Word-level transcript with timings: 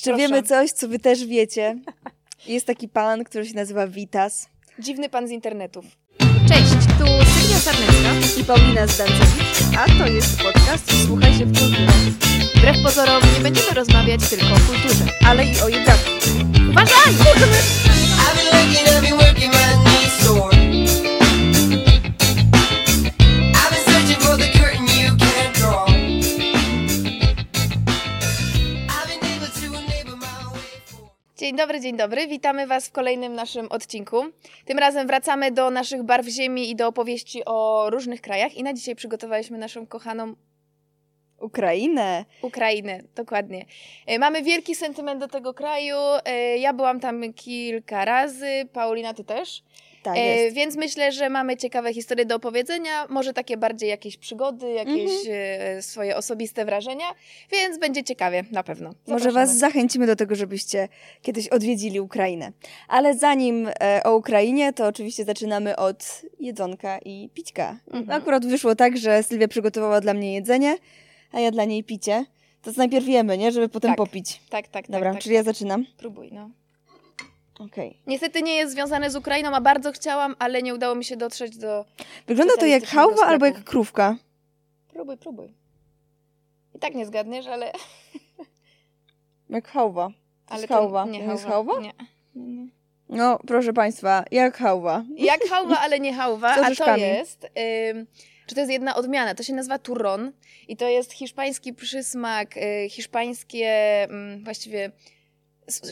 Jeszcze 0.00 0.10
Proszę. 0.10 0.28
wiemy 0.28 0.42
coś, 0.42 0.70
co 0.72 0.88
wy 0.88 0.98
też 0.98 1.26
wiecie. 1.26 1.76
Jest 2.46 2.66
taki 2.66 2.88
pan, 2.88 3.24
który 3.24 3.46
się 3.46 3.54
nazywa 3.54 3.86
Witas 3.86 4.48
Dziwny 4.78 5.08
pan 5.08 5.28
z 5.28 5.30
internetów. 5.30 5.84
Cześć, 6.48 6.70
tu 6.98 7.06
Sylwia 7.06 7.58
Sarnecka. 7.58 8.40
i 8.40 8.44
Paulina 8.44 8.86
Zdancewicz, 8.86 9.76
a 9.78 9.98
to 9.98 10.06
jest 10.06 10.42
podcast 10.42 11.06
Słuchaj 11.06 11.34
się 11.34 11.46
w 11.46 11.58
kulturze, 11.58 11.86
Wbrew 12.54 12.76
pozorom 12.84 13.22
nie 13.36 13.40
będziemy 13.42 13.70
rozmawiać 13.74 14.20
tylko 14.30 14.46
o 14.46 14.58
kulturze. 14.72 15.04
ale 15.26 15.44
i 15.46 15.60
o 15.60 15.68
jedzaku. 15.68 16.10
Uważaj! 16.70 17.12
I've 17.12 18.36
been 18.36 18.46
looking, 18.52 18.88
I've 18.88 19.00
been 19.02 19.18
working 19.18 19.52
my 19.52 19.84
knees 19.84 20.12
sore. 20.26 20.79
Dzień 31.50 31.56
dobry, 31.56 31.80
dzień 31.80 31.96
dobry. 31.96 32.26
Witamy 32.26 32.66
Was 32.66 32.88
w 32.88 32.92
kolejnym 32.92 33.34
naszym 33.34 33.66
odcinku. 33.70 34.22
Tym 34.64 34.78
razem 34.78 35.06
wracamy 35.06 35.50
do 35.50 35.70
naszych 35.70 36.02
barw 36.02 36.26
ziemi 36.28 36.70
i 36.70 36.76
do 36.76 36.88
opowieści 36.88 37.44
o 37.44 37.86
różnych 37.90 38.20
krajach. 38.20 38.54
I 38.54 38.62
na 38.62 38.74
dzisiaj 38.74 38.96
przygotowaliśmy 38.96 39.58
naszą 39.58 39.86
kochaną 39.86 40.34
Ukrainę. 41.40 42.24
Ukrainę, 42.42 43.02
dokładnie. 43.14 43.64
E, 44.06 44.18
Mamy 44.18 44.42
wielki 44.42 44.74
sentyment 44.74 45.20
do 45.20 45.28
tego 45.28 45.54
kraju. 45.54 45.96
E, 46.24 46.58
Ja 46.58 46.72
byłam 46.72 47.00
tam 47.00 47.32
kilka 47.32 48.04
razy, 48.04 48.68
Paulina, 48.72 49.14
ty 49.14 49.24
też. 49.24 49.62
Tak 50.02 50.14
E. 50.18 50.50
Więc 50.50 50.76
myślę, 50.76 51.12
że 51.12 51.30
mamy 51.30 51.56
ciekawe 51.56 51.94
historie 51.94 52.24
do 52.26 52.36
opowiedzenia, 52.36 53.06
może 53.08 53.32
takie 53.32 53.56
bardziej 53.56 53.88
jakieś 53.88 54.16
przygody, 54.16 54.70
jakieś 54.70 55.10
Mhm. 55.10 55.78
e, 55.78 55.82
swoje 55.82 56.16
osobiste 56.16 56.64
wrażenia, 56.64 57.04
więc 57.52 57.78
będzie 57.78 58.04
ciekawie, 58.04 58.44
na 58.52 58.62
pewno. 58.62 58.88
Może 59.06 59.24
Zapraszamy. 59.24 59.46
Was 59.46 59.56
zachęcimy 59.58 60.06
do 60.06 60.16
tego, 60.16 60.34
żebyście 60.34 60.88
kiedyś 61.22 61.48
odwiedzili 61.48 62.00
Ukrainę. 62.00 62.52
Ale 62.88 63.14
zanim 63.14 63.68
e, 63.80 64.02
o 64.04 64.16
Ukrainie, 64.16 64.72
to 64.72 64.86
oczywiście 64.86 65.24
zaczynamy 65.24 65.76
od 65.76 66.22
jedzonka 66.40 66.98
i 66.98 67.30
pićka. 67.34 67.78
Mhm. 67.92 68.22
Akurat 68.22 68.46
wyszło 68.46 68.74
tak, 68.74 68.96
że 68.96 69.22
Sylwia 69.22 69.48
przygotowała 69.48 70.00
dla 70.00 70.14
mnie 70.14 70.34
jedzenie, 70.34 70.76
a 71.32 71.40
ja 71.40 71.50
dla 71.50 71.64
niej 71.64 71.84
picie. 71.84 72.24
To 72.62 72.70
najpierw 72.76 73.08
jemy, 73.08 73.38
nie? 73.38 73.52
Żeby 73.52 73.68
potem 73.68 73.90
Tak. 73.90 73.98
popić. 73.98 74.40
Tak, 74.50 74.68
tak, 74.68 74.86
tak. 74.86 74.90
Dobra, 74.90 75.12
tak, 75.12 75.22
czyli 75.22 75.34
ja 75.34 75.44
tak. 75.44 75.54
zaczynam. 75.54 75.86
Próbuj, 75.98 76.30
no. 76.32 76.50
Okej. 77.60 77.98
Niestety 78.06 78.42
nie 78.42 78.54
jest 78.54 78.72
związane 78.72 79.10
z 79.10 79.16
Ukrainą, 79.16 79.50
a 79.50 79.60
bardzo 79.60 79.92
chciałam, 79.92 80.36
ale 80.38 80.62
nie 80.62 80.74
udało 80.74 80.94
mi 80.94 81.04
się 81.04 81.16
dotrzeć 81.16 81.56
do... 81.56 81.84
Wygląda 82.26 82.56
to 82.56 82.66
jak 82.66 82.84
hałwa 82.84 83.26
albo 83.26 83.46
jak 83.46 83.64
krówka. 83.64 84.16
Próbuj, 84.88 85.16
próbuj. 85.16 85.54
I 86.74 86.78
tak 86.78 86.94
nie 86.94 87.06
zgadniesz, 87.06 87.46
ale... 87.46 87.72
Jak 89.50 89.68
hałwa. 89.68 90.08
To 90.46 90.54
ale 90.54 90.66
hałwa. 90.66 91.04
Nie, 91.04 91.24
To 91.24 91.30
jest 91.30 91.44
hałwa. 91.44 91.72
hałwa? 91.72 91.86
Nie. 91.86 91.92
Nie. 92.34 92.66
No, 93.08 93.38
proszę 93.46 93.72
Państwa, 93.72 94.24
jak 94.30 94.56
hałwa. 94.56 95.04
Jak 95.16 95.40
hałwa, 95.44 95.78
ale 95.78 96.00
nie 96.00 96.14
hałwa, 96.14 96.48
a 96.66 96.74
to 96.74 96.96
jest... 96.96 97.44
Ym, 97.90 98.06
czy 98.46 98.54
to 98.54 98.60
jest 98.60 98.72
jedna 98.72 98.94
odmiana? 98.96 99.34
To 99.34 99.42
się 99.42 99.54
nazywa 99.54 99.78
turron 99.78 100.32
i 100.68 100.76
to 100.76 100.88
jest 100.88 101.12
hiszpański 101.12 101.74
przysmak, 101.74 102.56
y, 102.56 102.88
hiszpańskie 102.90 104.02
mm, 104.04 104.44
właściwie 104.44 104.92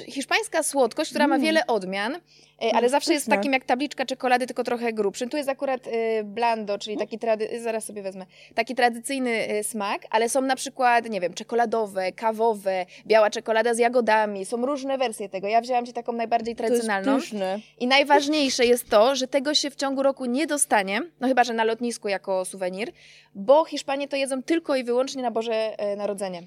hiszpańska 0.07 0.63
słodkość, 0.63 1.11
która 1.11 1.27
ma 1.27 1.35
Mm. 1.35 1.47
wiele 1.47 1.67
odmian, 1.67 2.15
y, 2.15 2.19
ale 2.61 2.79
Mm, 2.79 2.89
zawsze 2.91 3.13
jest 3.13 3.27
takim 3.29 3.53
jak 3.53 3.65
tabliczka 3.65 4.07
czekolady, 4.07 4.47
tylko 4.47 4.65
trochę 4.65 4.93
grubszym. 4.93 5.29
Tu 5.29 5.37
jest 5.37 5.49
akurat 5.49 5.87
y, 5.87 5.91
blando, 6.25 6.79
czyli 6.79 6.97
taki 6.97 7.19
trady... 7.19 7.61
zaraz 7.63 7.85
sobie 7.85 8.03
wezmę, 8.03 8.27
taki 8.55 8.75
tradycyjny 8.75 9.51
y, 9.59 9.65
smak, 9.65 10.03
ale 10.11 10.29
są 10.29 10.41
na 10.41 10.57
przykład, 10.57 11.11
nie 11.11 11.21
wiem, 11.21 11.35
czekoladowe, 11.35 12.13
kawowe, 12.13 12.87
biała 13.07 13.31
czekolada 13.31 13.75
z 13.75 13.79
jagodami, 13.79 14.45
są 14.45 14.67
różne 14.67 14.99
wersje 14.99 15.29
tego. 15.29 15.49
Ja 15.49 15.61
wzięłam 15.61 15.87
ci 15.87 15.93
taką 15.93 16.13
najbardziej 16.13 16.57
To 16.57 16.63
jest 16.63 16.69
tradycjonalną. 16.75 17.21
pyszne. 17.21 17.59
I 17.79 17.87
najważniejsze 17.87 18.67
jest 18.67 18.91
to, 18.91 19.17
że 19.17 19.29
tego 19.29 19.55
się 19.55 19.71
w 19.71 19.77
ciągu 19.77 20.03
roku 20.03 20.25
nie 20.25 20.47
dostanie, 20.47 21.01
no 21.21 21.29
chyba, 21.29 21.45
że 21.45 21.55
na 21.55 21.65
lotnisku 21.65 22.09
jako 22.09 22.45
suwenir, 22.45 22.93
bo 23.35 23.65
Hiszpanie 23.65 24.09
to 24.09 24.17
jedzą 24.17 24.43
tylko 24.43 24.77
i 24.77 24.85
wyłącznie 24.85 25.23
na 25.23 25.31
Boże 25.31 25.79
e, 25.79 25.97
Narodzenie. 25.97 26.43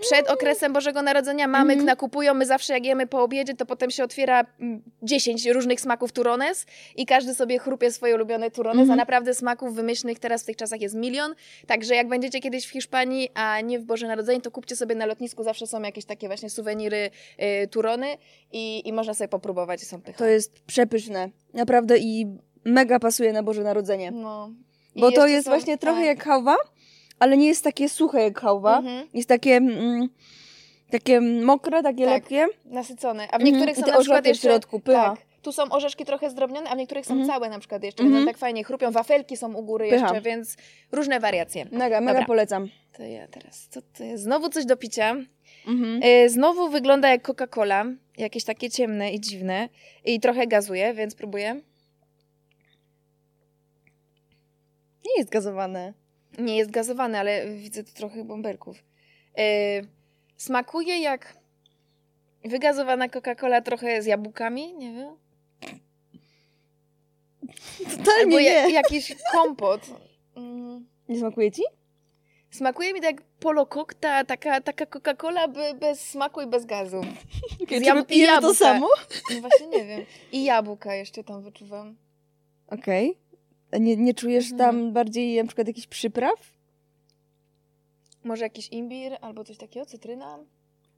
Przed 0.00 0.30
okresem 0.30 0.72
Bożego 0.72 1.02
Narodzenia 1.02 1.48
mamy 1.48 1.72
Mhm. 1.72 1.86
nakupują, 1.86 2.34
my 2.34 2.46
zawsze 2.46 2.72
jak 2.72 2.84
jemy 2.84 3.06
po 3.06 3.22
obiedzie, 3.22 3.54
to 3.54 3.66
potem 3.66 3.90
się 3.90 4.04
otwiera 4.04 4.44
mm, 4.60 4.82
10 5.02 5.46
różnych 5.46 5.80
smaków 5.80 6.12
turones 6.12 6.66
i 6.96 7.06
każdy 7.06 7.34
sobie 7.34 7.58
chrupie 7.58 7.92
swoje 7.92 8.14
ulubione 8.14 8.50
turones, 8.50 8.80
Mhm. 8.80 8.90
a 8.90 8.96
naprawdę 9.02 9.34
smaków 9.34 9.74
wymyślnych 9.74 10.18
teraz 10.18 10.42
w 10.42 10.46
tych 10.46 10.56
czasach 10.56 10.80
jest 10.80 10.94
milion, 10.94 11.34
także 11.66 11.94
jak 11.94 12.08
będziecie 12.08 12.40
kiedyś 12.40 12.66
w 12.66 12.70
Hiszpanii, 12.70 13.28
a 13.34 13.60
nie 13.60 13.78
w 13.78 13.84
Boże 13.84 14.06
Narodzenie, 14.06 14.40
to 14.40 14.50
kupcie 14.50 14.76
sobie 14.76 14.94
na 14.94 15.06
lotnisku, 15.06 15.42
zawsze 15.44 15.66
są 15.66 15.82
jakieś 15.82 16.04
takie 16.04 16.26
właśnie 16.26 16.50
suweniry 16.50 17.10
y, 17.64 17.68
turony 17.68 18.06
i, 18.52 18.88
i 18.88 18.92
można 18.92 19.14
sobie 19.14 19.28
popróbować, 19.28 19.80
są 19.80 20.00
pycha. 20.02 20.18
To 20.18 20.26
jest 20.26 20.60
przepyszne. 20.60 21.28
Naprawdę 21.54 21.98
i 21.98 22.26
mega 22.64 22.98
pasuje 23.00 23.32
na 23.32 23.42
Boże 23.42 23.62
Narodzenie. 23.62 24.10
No. 24.10 24.50
I 24.94 25.00
Bo 25.00 25.12
to 25.12 25.26
jest 25.26 25.44
są- 25.44 25.50
właśnie 25.50 25.78
trochę 25.78 25.98
tak. 26.00 26.06
jak 26.06 26.24
hałwa, 26.24 26.56
ale 27.20 27.36
nie 27.36 27.46
jest 27.46 27.64
takie 27.64 27.88
suche 27.88 28.22
jak 28.22 28.40
hałwa. 28.40 28.78
Mhm. 28.78 29.08
Jest 29.14 29.28
takie, 29.28 29.56
mm, 29.56 30.08
takie 30.90 31.20
mokre, 31.20 31.82
takie 31.82 32.04
Tak. 32.04 32.14
lepkie. 32.14 32.46
Nasycone. 32.64 33.22
A 33.22 33.38
w 33.38 33.40
Mhm. 33.40 33.44
niektórych 33.44 33.76
I 33.76 33.80
są 33.80 33.86
te 33.86 33.92
na 33.92 33.98
przykład 33.98 34.18
orzechy 34.18 34.22
w 34.22 34.26
jeszcze... 34.26 34.48
środku, 34.48 34.80
pycha. 34.80 35.10
Tak. 35.10 35.20
Tu 35.42 35.52
są 35.52 35.62
orzeszki 35.70 36.04
trochę 36.04 36.30
zdrobnione, 36.30 36.70
a 36.70 36.74
w 36.74 36.78
niektórych 36.78 37.06
są 37.06 37.14
Mhm. 37.14 37.30
całe 37.30 37.48
na 37.50 37.58
przykład 37.58 37.82
jeszcze. 37.84 38.02
One 38.02 38.24
tak 38.24 38.38
fajnie 38.38 38.64
chrupią. 38.64 38.90
Wafelki 38.90 39.36
są 39.36 39.54
u 39.54 39.62
góry 39.62 39.90
Pycha. 39.90 40.02
jeszcze, 40.06 40.20
więc 40.20 40.56
różne 40.92 41.20
wariacje. 41.20 41.64
Mega, 41.72 42.00
mega 42.00 42.12
Dobra. 42.12 42.26
polecam. 42.26 42.68
To 42.96 43.02
ja 43.02 43.28
teraz, 43.28 43.68
co 43.70 43.80
to 43.98 44.04
jest? 44.04 44.22
Znowu 44.24 44.48
coś 44.48 44.64
do 44.66 44.76
picia. 44.76 45.16
Mhm. 45.66 46.00
E, 46.02 46.28
Znowu 46.28 46.68
wygląda 46.68 47.08
jak 47.08 47.22
Coca-Cola. 47.28 47.84
Jakieś 48.18 48.44
takie 48.44 48.70
ciemne 48.70 49.12
i 49.12 49.20
dziwne. 49.20 49.68
I 50.04 50.20
trochę 50.20 50.46
gazuje, 50.46 50.94
więc 50.94 51.14
próbuję. 51.14 51.54
Nie 55.06 55.12
jest 55.18 55.30
gazowane. 55.30 55.92
Nie 56.38 56.56
jest 56.56 56.70
gazowane, 56.70 57.20
ale 57.20 57.50
widzę 57.54 57.84
tu 57.84 57.92
trochę 57.92 58.24
bąbelków. 58.24 58.84
E, 59.38 59.42
Smakuje 60.36 60.98
jak 60.98 61.36
wygazowana 62.44 63.08
Coca-Cola 63.08 63.62
trochę 63.62 64.02
z 64.02 64.06
jabłkami, 64.06 64.74
nie 64.74 64.92
wiem. 64.92 65.16
Totalnie 67.96 68.22
Albo 68.22 68.38
nie. 68.38 68.44
ja, 68.44 68.68
jakiś 68.68 69.14
kompot. 69.32 69.80
Mm. 70.36 70.86
Nie 71.08 71.18
smakuje 71.18 71.50
ci? 71.52 71.62
Smakuje 72.50 72.92
mi 72.94 73.00
tak 73.00 73.10
jak 73.10 73.22
polokokta, 73.40 74.24
taka, 74.24 74.60
taka 74.60 74.84
Coca-Cola 74.86 75.48
be, 75.48 75.74
bez 75.74 76.08
smaku 76.08 76.40
i 76.40 76.46
bez 76.46 76.64
gazu. 76.66 77.00
Okay, 77.62 77.80
jab- 77.80 78.06
pijemy 78.06 78.40
to 78.40 78.54
samo? 78.54 78.88
No 79.34 79.40
właśnie 79.40 79.66
nie 79.66 79.84
wiem. 79.84 80.04
I 80.32 80.44
jabłka 80.44 80.94
jeszcze 80.94 81.24
tam 81.24 81.42
wyczuwam. 81.42 81.96
Okej. 82.66 83.18
A 83.29 83.29
Nie, 83.80 83.96
nie 83.96 84.14
czujesz 84.14 84.52
Mhm. 84.52 84.58
tam 84.58 84.92
bardziej 84.92 85.36
na 85.36 85.44
przykład 85.46 85.66
jakichś 85.68 85.86
przypraw? 85.86 86.34
Może 88.24 88.44
jakiś 88.44 88.68
imbir 88.68 89.16
albo 89.20 89.44
coś 89.44 89.56
takiego, 89.56 89.86
cytryna? 89.86 90.38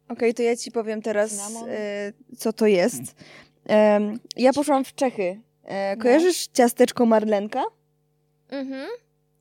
Okej, 0.08 0.34
to 0.34 0.42
ja 0.42 0.56
ci 0.56 0.70
powiem 0.72 1.02
teraz, 1.02 1.52
e, 1.68 2.12
co 2.38 2.52
to 2.52 2.66
jest. 2.66 3.02
Em, 3.66 4.18
ja 4.36 4.52
poszłam 4.52 4.84
w 4.84 4.94
Czechy. 4.94 5.40
E, 5.64 5.96
No. 5.96 6.02
kojarzysz 6.02 6.46
ciasteczko 6.46 7.06
marlenka? 7.06 7.64
Mhm. 8.48 8.88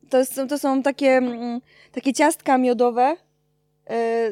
To, 0.09 0.17
jest, 0.17 0.39
to 0.49 0.59
są 0.59 0.83
takie, 0.83 1.09
mm, 1.11 1.61
takie 1.91 2.13
ciastka 2.13 2.57
miodowe. 2.57 3.15
E, 3.89 4.29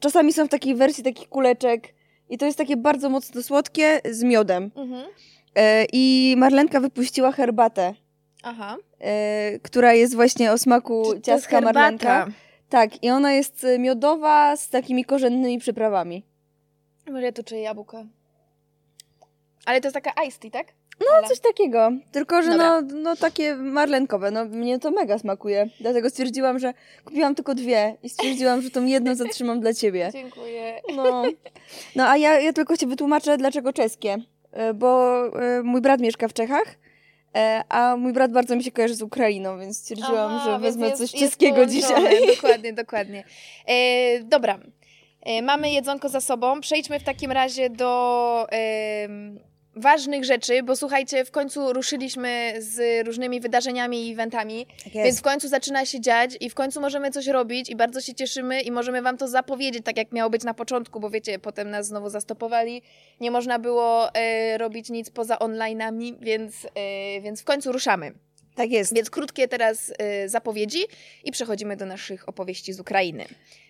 czasami 0.00 0.32
są 0.32 0.46
w 0.46 0.48
takiej 0.48 0.74
wersji 0.74 1.04
takich 1.04 1.28
kuleczek. 1.28 1.94
I 2.30 2.38
to 2.38 2.46
jest 2.46 2.58
takie 2.58 2.76
bardzo 2.76 3.10
mocno 3.10 3.42
słodkie 3.42 4.00
z 4.10 4.22
miodem. 4.22 4.70
Mhm. 4.76 5.06
E, 5.56 5.86
I 5.92 6.34
Marlenka 6.38 6.80
wypuściła 6.80 7.32
herbatę, 7.32 7.94
Aha. 8.42 8.76
e, 9.00 9.58
która 9.58 9.92
jest 9.92 10.14
właśnie 10.14 10.52
o 10.52 10.58
smaku 10.58 11.12
Czy 11.14 11.20
ciastka 11.20 11.60
Marlenka. 11.60 12.26
Tak, 12.68 13.04
i 13.04 13.10
ona 13.10 13.32
jest 13.32 13.64
e, 13.64 13.78
miodowa 13.78 14.56
z 14.56 14.68
takimi 14.68 15.04
korzennymi 15.04 15.58
przyprawami. 15.58 16.24
Może 17.10 17.22
ja 17.22 17.32
tu 17.32 17.42
czuję 17.42 17.60
jabłka. 17.60 18.04
Ale 19.66 19.80
to 19.80 19.88
jest 19.88 19.94
taka 19.94 20.24
iced 20.24 20.40
tea, 20.40 20.50
tak? 20.50 20.66
No, 21.00 21.06
Ala. 21.18 21.28
coś 21.28 21.40
takiego. 21.40 21.90
Tylko, 22.12 22.42
że 22.42 22.50
Dobra. 22.50 22.80
no, 22.80 22.88
no 22.94 23.16
takie 23.16 23.54
marlenkowe. 23.56 24.30
No, 24.30 24.44
mnie 24.44 24.78
to 24.78 24.90
mega 24.90 25.18
smakuje. 25.18 25.68
Dlatego 25.80 26.10
stwierdziłam, 26.10 26.58
że 26.58 26.74
kupiłam 27.04 27.34
tylko 27.34 27.54
dwie 27.54 27.96
i 28.02 28.08
stwierdziłam, 28.08 28.62
że 28.62 28.70
tą 28.70 28.84
jedną 28.84 29.14
zatrzymam 29.14 29.60
dla 29.60 29.74
ciebie. 29.74 30.10
Dziękuję. 30.12 30.80
No, 30.96 31.22
no 31.96 32.08
a 32.08 32.16
ja, 32.16 32.40
ja 32.40 32.52
tylko 32.52 32.76
ci 32.76 32.86
wytłumaczę, 32.86 33.36
dlaczego 33.36 33.72
czeskie. 33.72 34.16
E, 34.52 34.74
Bo 34.74 35.22
e, 35.42 35.62
mój 35.62 35.80
brat 35.80 36.00
mieszka 36.00 36.28
w 36.28 36.32
Czechach, 36.32 36.78
e, 37.36 37.62
a 37.68 37.96
mój 37.96 38.12
brat 38.12 38.32
bardzo 38.32 38.56
mi 38.56 38.64
się 38.64 38.70
kojarzy 38.70 38.94
z 38.94 39.02
Ukrainą, 39.02 39.58
więc 39.58 39.78
stwierdziłam, 39.78 40.32
Aha, 40.34 40.44
że 40.44 40.58
wezmę 40.58 40.86
jest- 40.86 40.98
coś 40.98 41.12
jest 41.12 41.24
czeskiego 41.24 41.66
dzisiaj. 41.66 42.26
Dokładnie, 42.36 42.72
dokładnie. 42.72 43.24
E, 43.66 44.20
dobra. 44.24 44.58
E, 45.22 45.42
mamy 45.42 45.70
jedzonko 45.70 46.08
za 46.08 46.20
sobą. 46.20 46.60
Przejdźmy 46.60 47.00
w 47.00 47.04
takim 47.04 47.32
razie 47.32 47.70
do 47.70 48.46
em, 48.50 49.38
ważnych 49.76 50.24
rzeczy, 50.24 50.62
bo 50.62 50.76
słuchajcie, 50.76 51.24
w 51.24 51.30
końcu 51.30 51.72
ruszyliśmy 51.72 52.54
z 52.58 53.06
różnymi 53.06 53.40
wydarzeniami 53.40 54.08
i 54.08 54.12
eventami, 54.12 54.66
Tak 54.84 54.92
więc 54.92 55.18
w 55.18 55.22
końcu 55.22 55.48
zaczyna 55.48 55.86
się 55.86 56.00
dziać 56.00 56.36
i 56.40 56.50
w 56.50 56.54
końcu 56.54 56.80
możemy 56.80 57.10
coś 57.10 57.26
robić 57.26 57.70
i 57.70 57.76
bardzo 57.76 58.00
się 58.00 58.14
cieszymy 58.14 58.60
i 58.60 58.70
możemy 58.70 59.02
wam 59.02 59.16
to 59.16 59.28
zapowiedzieć, 59.28 59.84
tak 59.84 59.96
jak 59.96 60.12
miało 60.12 60.30
być 60.30 60.44
na 60.44 60.54
początku, 60.54 61.00
bo 61.00 61.10
wiecie, 61.10 61.38
potem 61.38 61.70
nas 61.70 61.86
znowu 61.86 62.08
zastopowali, 62.08 62.82
nie 63.20 63.30
można 63.30 63.58
było 63.58 64.14
e, 64.14 64.58
robić 64.58 64.90
nic 64.90 65.10
poza 65.10 65.36
online'ami, 65.36 66.14
więc, 66.20 66.66
e, 66.74 67.20
więc 67.20 67.40
w 67.40 67.44
końcu 67.44 67.72
ruszamy. 67.72 68.12
Tak 68.54 68.70
jest. 68.70 68.94
Więc 68.94 69.10
krótkie 69.10 69.48
teraz 69.48 69.92
e, 69.98 70.28
zapowiedzi 70.28 70.78
i 71.24 71.32
przechodzimy 71.32 71.76
do 71.76 71.86
naszych 71.86 72.28
opowieści 72.28 72.72
z 72.72 72.80
Ukrainy. 72.80 73.24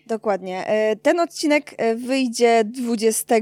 Dokładnie. 0.05 0.67
E, 0.67 0.95
Ten 0.95 1.19
odcinek 1.19 1.73
e, 1.77 1.95
wyjdzie 1.95 2.63
20 2.65 3.35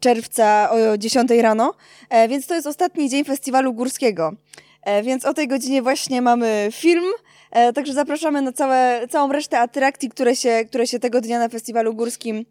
czerwca 0.00 0.70
o 0.70 0.98
10 0.98 1.30
rano, 1.42 1.74
e, 2.08 2.28
więc 2.28 2.46
to 2.46 2.54
jest 2.54 2.66
ostatni 2.66 3.08
dzień 3.08 3.24
festiwalu 3.24 3.74
górskiego. 3.74 4.32
E, 4.82 5.02
Więc 5.02 5.24
o 5.24 5.34
tej 5.34 5.48
godzinie 5.48 5.82
właśnie 5.82 6.22
mamy 6.22 6.68
film, 6.72 7.04
e, 7.50 7.72
także 7.72 7.92
zapraszamy 7.92 8.42
na 8.42 8.52
całe, 8.52 9.08
całą 9.10 9.32
resztę 9.32 9.60
atrakcji, 9.60 10.08
które 10.08 10.36
się, 10.36 10.64
które 10.68 10.86
się 10.86 10.98
tego 10.98 11.20
dnia 11.20 11.38
na 11.38 11.48
festiwalu 11.48 11.94
górskim 11.94 12.44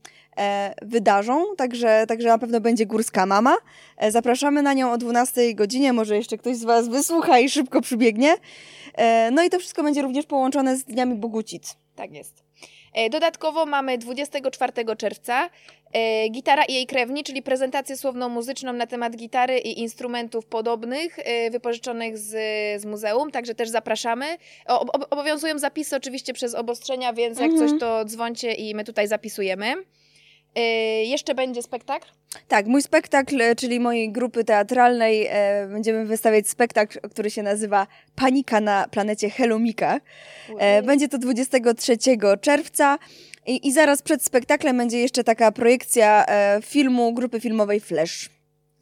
wydarzą, 0.82 1.44
także, 1.58 2.06
także 2.08 2.28
na 2.28 2.38
pewno 2.38 2.62
będzie 2.62 2.86
Górska 2.86 3.26
Mama. 3.26 3.56
Zapraszamy 4.10 4.62
na 4.62 4.74
nią 4.74 4.92
o 4.92 4.98
12 4.98 5.54
godzinie, 5.54 5.94
może 5.94 6.16
jeszcze 6.16 6.38
ktoś 6.38 6.58
z 6.58 6.64
Was 6.64 6.88
wysłucha 6.88 7.40
i 7.40 7.50
szybko 7.50 7.82
przybiegnie. 7.82 8.36
No 9.32 9.44
i 9.44 9.50
to 9.50 9.60
wszystko 9.60 9.84
będzie 9.84 10.02
również 10.02 10.26
połączone 10.26 10.78
z 10.78 10.84
Dniami 10.84 11.16
Bogucic. 11.16 11.76
Tak 11.96 12.12
jest. 12.12 12.45
E, 12.96 13.10
Dodatkowo 13.10 13.66
mamy 13.66 13.98
24 13.98 14.74
czerwca 14.98 15.50
e, 15.94 16.30
Gitara 16.30 16.64
i 16.66 16.74
jej 16.74 16.86
krewni, 16.86 17.24
czyli 17.24 17.42
prezentację 17.42 17.98
słowno-muzyczną 17.98 18.74
na 18.74 18.88
temat 18.88 19.16
gitary 19.16 19.58
i 19.60 19.80
instrumentów 19.80 20.46
podobnych 20.46 21.20
e, 21.20 21.52
wypożyczonych 21.52 22.18
z, 22.18 22.32
z 22.82 22.86
muzeum, 22.86 23.32
także 23.32 23.56
też 23.56 23.70
zapraszamy. 23.70 24.26
O, 24.68 24.86
obowiązują 25.10 25.60
zapisy 25.60 25.96
oczywiście 25.96 26.34
przez 26.34 26.56
obostrzenia, 26.56 27.14
więc 27.14 27.40
jak 27.40 27.52
Mhm. 27.52 27.70
coś 27.70 27.80
to 27.80 28.06
dzwońcie 28.06 28.54
i 28.54 28.76
my 28.76 28.84
tutaj 28.84 29.08
zapisujemy. 29.08 29.74
E, 30.56 30.62
Jeszcze 31.04 31.36
będzie 31.36 31.62
spektakl. 31.62 32.08
Tak, 32.48 32.68
mój 32.68 32.82
spektakl, 32.82 33.42
czyli 33.58 33.80
mojej 33.80 34.12
grupy 34.12 34.44
teatralnej, 34.44 35.28
e, 35.30 35.68
będziemy 35.68 36.06
wystawiać 36.06 36.50
spektakl, 36.50 37.00
który 37.10 37.32
się 37.32 37.44
nazywa 37.44 37.88
Panika 38.16 38.62
na 38.62 38.88
planecie 38.92 39.30
Helomika. 39.30 40.00
E, 40.60 40.84
będzie 40.84 41.08
to 41.08 41.18
23 41.18 41.98
czerwca 42.42 42.98
i, 43.46 43.68
i 43.68 43.72
zaraz 43.74 44.02
przed 44.02 44.24
spektaklem 44.24 44.78
będzie 44.78 45.00
jeszcze 45.00 45.24
taka 45.24 45.52
projekcja 45.52 46.26
e, 46.26 46.60
filmu 46.62 47.14
grupy 47.14 47.40
filmowej 47.40 47.80
Flash. 47.80 48.35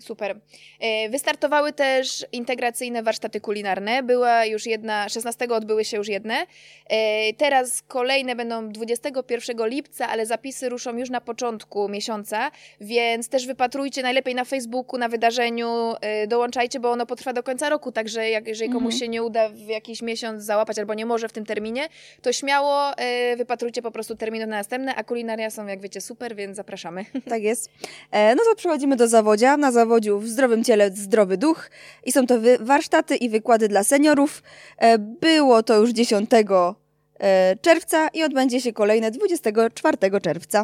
Super. 0.04 0.40
E, 0.80 1.10
Wystartowały 1.10 1.74
też 1.74 2.26
integracyjne 2.32 3.04
warsztaty 3.04 3.42
kulinarne. 3.42 4.04
Była 4.04 4.46
już 4.46 4.66
jedna, 4.66 5.10
16 5.10 5.48
odbyły 5.50 5.86
się 5.86 5.98
już 5.98 6.08
jedne. 6.08 6.46
E, 6.90 7.34
Teraz 7.34 7.82
kolejne 7.82 8.36
będą 8.36 8.70
21 8.70 9.68
lipca, 9.68 10.08
ale 10.10 10.26
zapisy 10.26 10.70
ruszą 10.70 10.98
już 10.98 11.10
na 11.10 11.22
początku 11.22 11.90
miesiąca, 11.90 12.52
więc 12.82 13.30
też 13.30 13.48
wypatrujcie 13.48 14.02
najlepiej 14.02 14.36
na 14.36 14.46
Facebooku, 14.46 14.98
na 15.00 15.10
wydarzeniu, 15.10 15.94
e, 16.02 16.28
dołączajcie, 16.28 16.80
bo 16.80 16.92
ono 16.92 17.06
potrwa 17.06 17.34
do 17.34 17.44
końca 17.44 17.70
roku, 17.70 17.92
także 17.92 18.30
jak, 18.30 18.48
jeżeli 18.48 18.70
komuś 18.72 18.94
Mhm. 18.94 19.00
się 19.00 19.08
nie 19.08 19.24
uda 19.24 19.50
w 19.50 19.68
jakiś 19.68 20.02
miesiąc 20.02 20.44
załapać 20.44 20.80
albo 20.80 20.94
nie 20.94 21.06
może 21.06 21.28
w 21.30 21.34
tym 21.34 21.46
terminie, 21.46 21.88
to 22.22 22.34
śmiało 22.34 22.92
wypatrujcie 23.38 23.82
po 23.82 23.92
prostu 23.92 24.16
terminu 24.16 24.48
na 24.48 24.58
następne, 24.58 24.96
a 24.96 25.04
kulinaria 25.04 25.50
są, 25.50 25.68
jak 25.68 25.82
wiecie, 25.82 26.02
super, 26.02 26.36
więc 26.36 26.56
zapraszamy. 26.58 27.06
Tak 27.30 27.44
jest. 27.44 27.70
No 28.12 28.44
to 28.50 28.56
przechodzimy 28.56 28.96
do 28.96 29.08
zawodzia. 29.08 29.58
Na 29.58 29.72
w 30.20 30.28
zdrowym 30.28 30.64
ciele 30.64 30.92
zdrowy 30.92 31.38
duch 31.38 31.70
i 32.04 32.12
są 32.12 32.28
to 32.28 32.36
warsztaty 32.60 33.16
i 33.16 33.30
wykłady 33.30 33.68
dla 33.68 33.84
seniorów. 33.84 34.44
E, 34.78 34.98
było 34.98 35.64
to 35.64 35.78
już 35.80 35.90
10 35.90 36.30
e, 37.20 37.56
czerwca 37.62 38.08
i 38.08 38.24
odbędzie 38.24 38.62
się 38.62 38.74
kolejne 38.74 39.12
24 39.12 39.98
czerwca. 40.24 40.64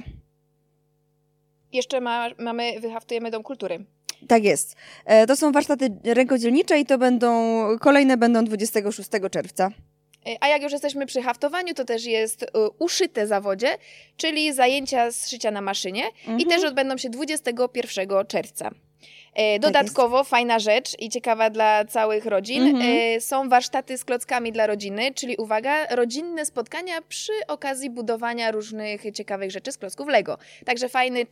Jeszcze 1.74 2.02
ma, 2.02 2.28
mamy, 2.40 2.80
wyhaftujemy 2.80 3.32
Dom 3.32 3.44
Kultury. 3.44 3.86
Tak 4.28 4.44
jest. 4.44 4.76
E, 5.06 5.28
To 5.28 5.36
są 5.36 5.52
warsztaty 5.52 5.90
rękodzielnicze 6.04 6.80
i 6.80 6.86
to 6.86 6.98
będą, 6.98 7.62
kolejne 7.82 8.18
będą 8.18 8.44
26 8.46 9.10
czerwca. 9.32 9.70
A 10.42 10.48
jak 10.48 10.62
już 10.64 10.72
jesteśmy 10.72 11.06
przy 11.06 11.22
haftowaniu, 11.22 11.74
to 11.74 11.86
też 11.86 12.06
jest 12.06 12.46
uszyte 12.80 13.28
zawodzie, 13.28 13.68
czyli 14.18 14.54
zajęcia 14.54 15.12
z 15.12 15.30
szycia 15.30 15.52
na 15.52 15.62
maszynie 15.62 16.04
i 16.28 16.30
Mhm. 16.30 16.50
też 16.50 16.64
odbędą 16.64 16.98
się 16.98 17.10
21 17.10 18.26
czerwca. 18.28 18.72
E, 19.36 19.60
Dodatkowo 19.60 20.24
fajna 20.24 20.60
rzecz 20.60 21.00
i 21.00 21.10
ciekawa 21.10 21.50
dla 21.50 21.86
całych 21.86 22.26
rodzin 22.26 22.64
Mhm. 22.64 22.98
e, 23.18 23.22
są 23.22 23.50
warsztaty 23.50 23.98
z 23.98 24.06
klockami 24.06 24.52
dla 24.52 24.68
rodziny, 24.68 25.14
czyli 25.14 25.38
uwaga, 25.38 25.86
rodzinne 25.96 26.46
spotkania 26.46 26.94
przy 27.10 27.32
okazji 27.48 27.90
budowania 27.90 28.52
różnych 28.52 29.02
ciekawych 29.14 29.52
rzeczy 29.52 29.72
z 29.72 29.78
klocków 29.78 30.08
Lego. 30.08 30.38
Także 30.66 30.90
fajny, 30.90 31.26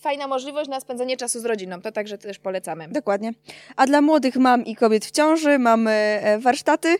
fajna 0.00 0.26
możliwość 0.26 0.70
na 0.70 0.80
spędzenie 0.80 1.16
czasu 1.16 1.40
z 1.40 1.44
rodziną, 1.44 1.80
to 1.80 1.92
także 1.92 2.18
też 2.18 2.38
polecamy. 2.38 2.88
Dokładnie. 2.88 3.32
A 3.76 3.86
dla 3.86 4.00
młodych 4.00 4.36
mam 4.36 4.64
i 4.64 4.76
kobiet 4.76 5.06
w 5.06 5.10
ciąży 5.10 5.58
mamy 5.58 5.90
e, 5.90 6.38
warsztaty, 6.38 6.96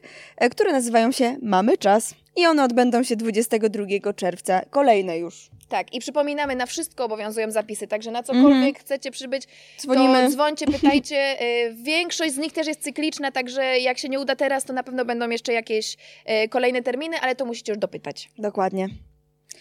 które 0.50 0.72
nazywają 0.72 1.12
się 1.12 1.36
Mamy 1.42 1.78
Czas. 1.78 2.21
I 2.36 2.46
one 2.46 2.64
odbędą 2.64 3.02
się 3.02 3.16
22 3.16 4.12
czerwca. 4.16 4.62
Kolejne 4.70 5.18
już. 5.18 5.50
Tak, 5.68 5.94
i 5.94 6.00
przypominamy, 6.00 6.56
na 6.56 6.66
wszystko 6.66 7.04
obowiązują 7.04 7.50
zapisy, 7.50 7.86
także 7.86 8.10
na 8.10 8.22
cokolwiek 8.22 8.78
chcecie 8.78 9.10
przybyć, 9.10 9.42
Dzwonimy. 9.80 10.24
to 10.24 10.30
dzwońcie, 10.30 10.66
pytajcie. 10.80 11.42
Y, 11.42 11.74
Większość 11.74 12.32
z 12.34 12.38
nich 12.38 12.52
też 12.52 12.66
jest 12.66 12.82
cykliczna, 12.82 13.32
także 13.32 13.78
jak 13.78 13.98
się 13.98 14.08
nie 14.08 14.20
uda 14.20 14.36
teraz, 14.36 14.64
to 14.64 14.72
na 14.72 14.82
pewno 14.82 15.04
będą 15.04 15.30
jeszcze 15.30 15.52
jakieś 15.52 15.96
y, 16.44 16.48
kolejne 16.48 16.82
terminy, 16.82 17.20
ale 17.20 17.36
to 17.36 17.44
musicie 17.44 17.72
już 17.72 17.78
dopytać. 17.78 18.30
Dokładnie. 18.38 18.88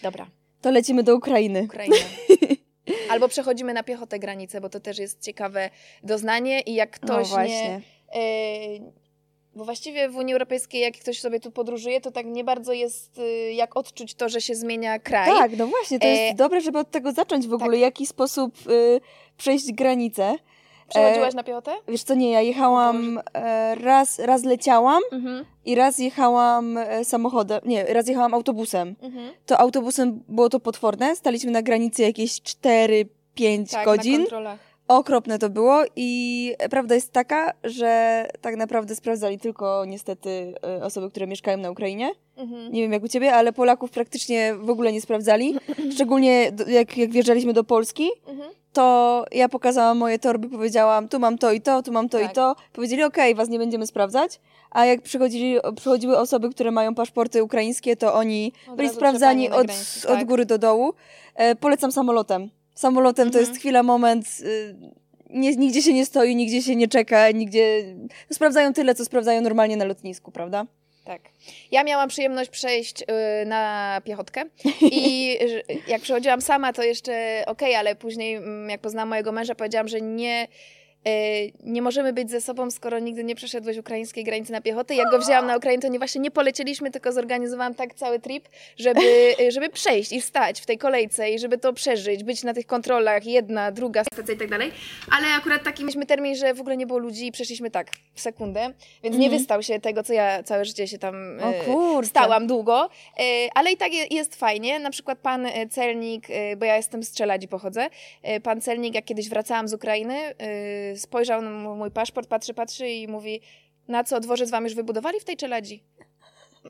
Dobra, 0.03 0.27
To 0.61 0.71
lecimy 0.71 1.03
do 1.03 1.15
Ukrainy. 1.15 1.61
Ukraina. 1.63 1.95
Albo 3.09 3.27
przechodzimy 3.27 3.73
na 3.73 3.83
piechotę 3.83 4.19
granicę, 4.19 4.61
bo 4.61 4.69
to 4.69 4.79
też 4.79 4.99
jest 4.99 5.21
ciekawe 5.21 5.69
doznanie 6.03 6.61
i 6.61 6.73
jak 6.73 7.01
No 7.01 7.07
ktoś 7.07 7.27
właśnie. 7.27 7.81
nie... 8.15 8.91
Bo 9.55 9.65
właściwie 9.65 10.09
w 10.09 10.15
Unii 10.15 10.33
Europejskiej, 10.33 10.81
jak 10.81 10.97
ktoś 10.97 11.19
sobie 11.19 11.39
tu 11.39 11.51
podróżuje, 11.51 12.01
to 12.01 12.11
tak 12.11 12.25
nie 12.25 12.43
bardzo 12.43 12.73
jest 12.73 13.17
y, 13.19 13.53
jak 13.53 13.77
odczuć 13.77 14.13
to, 14.15 14.29
że 14.29 14.41
się 14.41 14.55
zmienia 14.55 14.99
kraj. 14.99 15.27
Tak, 15.29 15.57
no 15.57 15.67
właśnie, 15.67 15.99
to 15.99 16.07
jest 16.07 16.21
E, 16.33 16.35
dobre, 16.35 16.61
żeby 16.61 16.79
od 16.79 16.91
tego 16.91 17.11
zacząć 17.11 17.47
w 17.47 17.53
ogóle, 17.53 17.69
tak. 17.71 17.77
w 17.77 17.81
jaki 17.81 18.05
sposób 18.05 18.55
y, 18.69 19.01
przejść 19.37 19.71
granicę. 19.73 20.35
Przechodziłaś 20.89 21.33
E, 21.33 21.35
na 21.35 21.43
piechotę? 21.43 21.71
Wiesz 21.87 22.03
co, 22.03 22.13
nie, 22.15 22.31
ja 22.31 22.41
jechałam, 22.41 23.19
e, 23.33 23.75
raz, 23.75 24.19
raz 24.19 24.43
leciałam 24.43 25.01
Mhm. 25.11 25.45
i 25.65 25.75
raz 25.75 25.99
jechałam 25.99 26.77
e, 26.77 27.05
samochodem, 27.05 27.61
nie, 27.65 27.83
raz 27.85 28.07
jechałam 28.07 28.33
autobusem. 28.33 28.95
Mhm. 29.01 29.31
To 29.45 29.57
autobusem 29.57 30.23
było 30.27 30.49
to 30.49 30.59
potworne, 30.59 31.15
staliśmy 31.15 31.51
na 31.51 31.61
granicy 31.61 32.01
jakieś 32.01 32.31
4-5 32.41 33.71
Tak, 33.71 33.85
godzin. 33.85 34.11
na 34.13 34.17
kontrolach. 34.19 34.59
Okropne 34.97 35.39
to 35.39 35.49
było 35.49 35.83
i 35.95 36.53
prawda 36.69 36.95
jest 36.95 37.11
taka, 37.11 37.53
że 37.63 38.25
tak 38.41 38.55
naprawdę 38.55 38.95
sprawdzali 38.95 39.39
tylko 39.39 39.85
niestety 39.85 40.53
e, 40.79 40.83
osoby, 40.85 41.09
które 41.09 41.27
mieszkają 41.27 41.57
na 41.57 41.71
Ukrainie. 41.71 42.11
Mhm. 42.37 42.71
Nie 42.71 42.81
wiem 42.81 42.93
jak 42.93 43.03
u 43.03 43.07
ciebie, 43.07 43.33
ale 43.35 43.53
Polaków 43.53 43.91
praktycznie 43.91 44.55
w 44.55 44.69
ogóle 44.69 44.91
nie 44.93 45.01
sprawdzali. 45.01 45.55
Szczególnie 45.95 46.51
jak, 46.67 46.97
jak 46.97 47.11
wjeżdżaliśmy 47.11 47.53
do 47.53 47.63
Polski, 47.63 48.09
Mhm. 48.27 48.51
to 48.73 49.25
ja 49.31 49.49
pokazałam 49.49 49.97
moje 49.97 50.19
torby, 50.19 50.49
powiedziałam, 50.49 51.07
tu 51.07 51.19
mam 51.19 51.37
to 51.37 51.51
i 51.51 51.61
to, 51.61 51.83
tu 51.83 51.91
mam 51.91 52.09
to 52.09 52.19
Tak. 52.19 52.31
i 52.31 52.35
to. 52.35 52.55
Powiedzieli, 52.73 53.03
okej, 53.03 53.35
was 53.35 53.49
nie 53.49 53.59
będziemy 53.59 53.87
sprawdzać. 53.87 54.39
A 54.71 54.85
jak 54.85 55.01
przychodzili, 55.01 55.57
przychodziły 55.75 56.17
osoby, 56.17 56.49
które 56.49 56.71
mają 56.71 56.95
paszporty 56.95 57.43
ukraińskie, 57.43 57.95
to 57.95 58.13
oni 58.13 58.53
Od 58.69 58.75
byli 58.75 58.89
sprawdzani 58.89 59.49
od, 59.49 59.65
granicy, 59.67 60.07
od 60.07 60.15
tak. 60.15 60.27
góry 60.27 60.45
do 60.45 60.57
dołu. 60.57 60.93
E, 61.35 61.55
polecam 61.55 61.91
samolotem. 61.91 62.49
Samolotem 62.75 63.31
to 63.31 63.39
Mhm. 63.39 63.45
jest 63.45 63.59
chwila, 63.59 63.83
moment. 63.83 64.25
Y, 64.41 64.75
nie, 65.29 65.55
nigdzie 65.55 65.81
się 65.81 65.93
nie 65.93 66.05
stoi, 66.05 66.35
nigdzie 66.35 66.61
się 66.61 66.75
nie 66.75 66.87
czeka, 66.87 67.31
nigdzie. 67.31 67.83
Sprawdzają 68.33 68.73
tyle, 68.73 68.95
co 68.95 69.05
sprawdzają 69.05 69.41
normalnie 69.41 69.77
na 69.77 69.85
lotnisku, 69.85 70.31
prawda? 70.31 70.65
Tak. 71.05 71.21
Ja 71.71 71.83
miałam 71.83 72.09
przyjemność 72.09 72.49
przejść 72.49 73.01
y, 73.01 73.05
na 73.45 74.01
piechotkę 74.05 74.43
i 74.81 75.37
jak 75.87 76.01
przechodziłam 76.01 76.41
sama, 76.41 76.73
to 76.73 76.83
jeszcze 76.83 77.43
okej, 77.47 77.75
ale 77.75 77.95
później 77.95 78.35
mm, 78.35 78.69
jak 78.69 78.81
poznałam 78.81 79.09
mojego 79.09 79.31
męża, 79.31 79.55
powiedziałam, 79.55 79.87
że 79.87 80.01
nie, 80.01 80.47
nie 81.63 81.81
możemy 81.81 82.13
być 82.13 82.31
ze 82.31 82.41
sobą, 82.41 82.71
skoro 82.71 82.99
nigdy 82.99 83.23
nie 83.23 83.35
przeszedłeś 83.35 83.77
ukraińskiej 83.77 84.23
granicy 84.23 84.51
na 84.51 84.61
piechotę. 84.61 84.95
Jak 84.95 85.09
go 85.11 85.19
wzięłam 85.19 85.45
na 85.47 85.57
Ukrainę, 85.57 85.81
to 85.81 85.87
nie 85.87 85.97
właśnie 85.99 86.21
nie 86.21 86.31
polecieliśmy, 86.31 86.91
tylko 86.91 87.11
zorganizowałam 87.11 87.75
tak 87.75 87.93
cały 87.93 88.19
trip, 88.19 88.49
żeby, 88.77 89.01
y, 89.41 89.51
żeby 89.51 89.69
przejść 89.69 90.11
i 90.11 90.21
wstać 90.21 90.61
w 90.61 90.65
tej 90.65 90.77
kolejce 90.77 91.29
i 91.31 91.39
żeby 91.39 91.57
to 91.57 91.73
przeżyć, 91.73 92.23
być 92.23 92.43
na 92.43 92.53
tych 92.53 92.65
kontrolach, 92.65 93.25
jedna, 93.25 93.71
druga 93.71 94.03
stacja 94.13 94.33
i 94.33 94.37
tak 94.37 94.49
dalej. 94.49 94.71
Ale 95.17 95.27
akurat 95.37 95.63
taki 95.63 95.83
mieliśmy 95.83 96.05
termin, 96.05 96.35
że 96.35 96.53
w 96.53 96.59
ogóle 96.61 96.77
nie 96.77 96.87
było 96.87 96.99
ludzi 96.99 97.27
i 97.27 97.31
przeszliśmy 97.31 97.71
tak 97.71 97.87
w 98.13 98.21
sekundę, 98.21 98.61
więc 99.03 99.17
nie 99.17 99.25
Mhm. 99.25 99.39
wystał 99.39 99.63
się 99.63 99.79
tego, 99.79 100.03
co 100.03 100.13
ja 100.13 100.43
całe 100.43 100.65
życie 100.65 100.87
się 100.87 100.97
tam 100.97 101.39
kurczę. 101.65 102.09
stałam 102.09 102.47
długo, 102.47 102.89
e, 103.19 103.23
ale 103.55 103.71
i 103.71 103.77
tak 103.77 103.93
je- 103.93 104.07
jest 104.11 104.35
fajnie. 104.35 104.79
Na 104.79 104.89
przykład 104.89 105.19
pan 105.19 105.45
e, 105.45 105.67
celnik, 105.67 106.25
e, 106.29 106.55
bo 106.55 106.65
ja 106.65 106.77
jestem 106.77 107.03
z 107.03 107.11
Czeladzi 107.15 107.47
pochodzę, 107.47 107.87
e, 108.23 108.39
pan 108.39 108.61
celnik, 108.61 108.95
jak 108.95 109.05
kiedyś 109.05 109.29
wracałam 109.29 109.67
z 109.67 109.73
Ukrainy, 109.73 110.15
e, 110.17 110.90
spojrzał 110.97 111.41
na 111.41 111.51
mój 111.51 111.91
paszport, 111.91 112.29
patrzy, 112.29 112.53
patrzy 112.53 112.89
i 112.89 113.07
mówi, 113.07 113.41
na 113.87 114.03
co, 114.03 114.19
dworzec 114.19 114.49
wam 114.49 114.63
już 114.63 114.75
wybudowali 114.75 115.19
w 115.19 115.23
tej 115.23 115.37
czeladzi? 115.37 115.83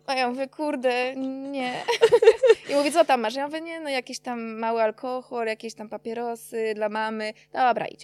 A 0.06 0.16
ja 0.16 0.30
mówię, 0.30 0.48
kurde, 0.48 1.16
nie. 1.52 1.74
I 2.70 2.76
mówi, 2.76 2.92
co 2.92 3.06
tam 3.06 3.22
masz? 3.22 3.36
Ja 3.36 3.48
mówię, 3.48 3.62
nie, 3.62 3.80
no 3.80 3.90
jakiś 3.90 4.20
tam 4.20 4.42
mały 4.42 4.82
alkohol, 4.82 5.48
jakieś 5.48 5.74
tam 5.74 5.90
papierosy 5.90 6.74
dla 6.76 6.90
mamy. 6.90 7.34
Dobra, 7.54 7.86
idź. 7.86 8.02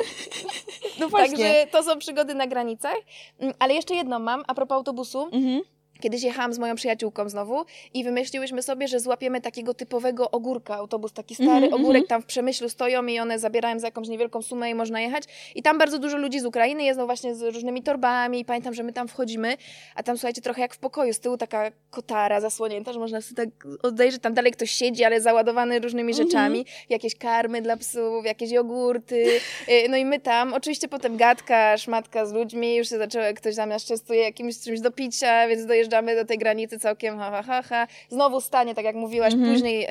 No 1.00 1.10
właśnie. 1.10 1.38
Także 1.38 1.68
to 1.72 1.84
są 1.84 2.00
przygody 2.00 2.36
na 2.36 2.48
granicach. 2.48 2.98
Mm, 3.40 3.54
Ale 3.60 3.74
jeszcze 3.74 3.96
jedną 3.96 4.20
mam, 4.20 4.44
a 4.48 4.54
propos 4.54 4.76
autobusu. 4.76 5.30
Mhm. 5.32 5.62
Kiedyś 6.00 6.24
jechałam 6.24 6.54
z 6.54 6.60
moją 6.60 6.76
przyjaciółką 6.76 7.30
znowu 7.30 7.66
i 7.94 8.04
wymyśliłyśmy 8.04 8.62
sobie, 8.64 8.88
że 8.88 9.00
złapiemy 9.00 9.42
takiego 9.42 9.74
typowego 9.74 10.32
ogórka, 10.32 10.76
autobus 10.76 11.14
taki 11.14 11.36
stary, 11.36 11.50
Mhm, 11.66 11.74
ogórek 11.74 12.02
mhm. 12.02 12.08
tam 12.08 12.22
w 12.22 12.26
Przemyślu 12.26 12.70
stoją 12.70 13.06
i 13.06 13.20
one 13.20 13.40
zabierają 13.40 13.80
za 13.80 13.88
jakąś 13.88 14.08
niewielką 14.08 14.42
sumę 14.42 14.70
i 14.70 14.76
można 14.76 15.02
jechać. 15.02 15.24
I 15.56 15.62
tam 15.64 15.78
bardzo 15.78 16.00
dużo 16.00 16.18
ludzi 16.18 16.40
z 16.40 16.46
Ukrainy 16.46 16.84
jest 16.84 16.98
no 17.00 17.06
właśnie 17.06 17.36
z 17.36 17.42
różnymi 17.42 17.84
torbami 17.84 18.40
i 18.40 18.46
pamiętam, 18.46 18.74
że 18.74 18.84
my 18.84 18.94
tam 18.94 19.08
wchodzimy, 19.08 19.58
a 19.96 20.04
tam 20.04 20.18
słuchajcie, 20.18 20.42
trochę 20.42 20.62
jak 20.62 20.74
w 20.74 20.78
pokoju, 20.78 21.14
z 21.14 21.20
tyłu 21.20 21.38
taka 21.38 21.72
kotara 21.90 22.42
zasłonięta, 22.42 22.94
że 22.94 23.00
można 23.00 23.22
sobie 23.22 23.36
tak 23.46 23.50
odejrzeć, 23.84 24.22
tam 24.22 24.34
dalej 24.34 24.52
ktoś 24.52 24.72
siedzi, 24.72 25.04
ale 25.04 25.22
załadowany 25.22 25.80
różnymi 25.80 26.12
Mhm. 26.12 26.28
rzeczami, 26.28 26.66
jakieś 26.90 27.16
karmy 27.16 27.62
dla 27.62 27.78
psów, 27.78 28.26
jakieś 28.26 28.52
jogurty, 28.52 29.26
Y, 29.70 29.90
No 29.90 29.98
i 29.98 30.06
my 30.06 30.20
tam, 30.20 30.54
oczywiście 30.54 30.88
potem 30.88 31.18
gadka, 31.18 31.78
szmatka 31.78 32.26
z 32.26 32.34
ludźmi, 32.34 32.76
już 32.76 32.90
się 32.90 32.98
zaczęło, 32.98 33.26
ktoś 33.36 33.54
zamiast 33.56 33.88
częstuje 33.88 34.22
jakimś 34.22 34.60
czymś 34.60 34.80
do 34.82 34.92
picia, 34.92 35.48
więc 35.48 35.66
dojeżdżamy 35.66 35.87
do 35.90 36.26
tej 36.26 36.38
granicy 36.38 36.80
całkiem 36.80 37.18
ha, 37.18 37.32
ha, 37.32 37.44
ha, 37.44 37.62
ha. 37.62 37.88
Znowu 38.10 38.42
stanie, 38.42 38.76
tak 38.76 38.86
jak 38.86 38.96
mówiłaś, 38.96 39.34
Mhm. 39.34 39.54
później 39.54 39.88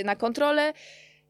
y, 0.00 0.04
na 0.04 0.16
kontrolę. 0.16 0.72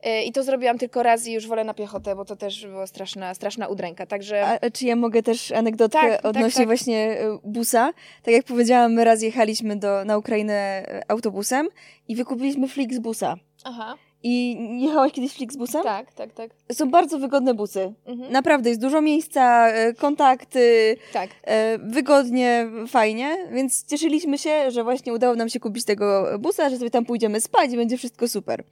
Y, 0.07 0.23
I 0.23 0.33
to 0.33 0.43
zrobiłam 0.43 0.79
tylko 0.79 1.03
raz 1.03 1.27
i 1.27 1.33
już 1.33 1.47
wolę 1.47 1.65
na 1.65 1.75
piechotę, 1.75 2.17
bo 2.17 2.25
to 2.25 2.37
też 2.37 2.67
była 2.67 2.87
straszna, 2.87 3.35
straszna 3.35 3.67
udręka. 3.69 4.07
Także 4.07 4.47
A 4.63 4.71
czy 4.71 4.87
ja 4.87 4.97
mogę 4.97 5.23
też 5.23 5.53
anegdotkę 5.53 6.01
Tak, 6.01 6.13
tak, 6.13 6.25
odnośnie 6.25 6.59
tak. 6.61 6.67
właśnie 6.67 7.21
y, 7.23 7.39
busa? 7.45 7.93
Tak 8.23 8.35
jak 8.35 8.45
powiedziałam, 8.45 8.93
my 8.93 9.05
raz 9.05 9.23
jechaliśmy 9.23 9.77
do, 9.77 10.05
na 10.05 10.19
Ukrainę 10.19 10.85
autobusem 11.09 11.69
i 12.09 12.17
wykupiliśmy 12.17 12.69
Flixbusa. 12.69 13.37
Aha, 13.65 13.95
I 14.23 14.57
jechałaś 14.81 15.13
kiedyś 15.13 15.33
Flixbusem? 15.33 15.83
tak, 15.83 16.13
tak, 16.13 16.33
tak. 16.33 16.51
Są 16.73 16.91
bardzo 16.91 17.19
wygodne 17.19 17.55
busy. 17.55 17.93
Mhm. 18.07 18.33
Naprawdę, 18.33 18.69
jest 18.69 18.81
dużo 18.81 19.01
miejsca, 19.03 19.69
y, 19.89 19.95
kontakty, 19.95 20.97
Tak. 21.13 21.31
e, 21.43 21.79
wygodnie, 21.79 22.67
fajnie, 22.89 23.37
więc 23.53 23.85
cieszyliśmy 23.85 24.39
się, 24.39 24.71
że 24.71 24.85
właśnie 24.85 25.13
udało 25.13 25.35
nam 25.35 25.49
się 25.49 25.61
kupić 25.61 25.85
tego 25.85 26.39
busa, 26.39 26.71
że 26.71 26.77
sobie 26.77 26.91
tam 26.91 27.05
pójdziemy 27.05 27.41
spać 27.41 27.73
i 27.73 27.77
będzie 27.77 27.99
wszystko 27.99 28.29
super. 28.29 28.65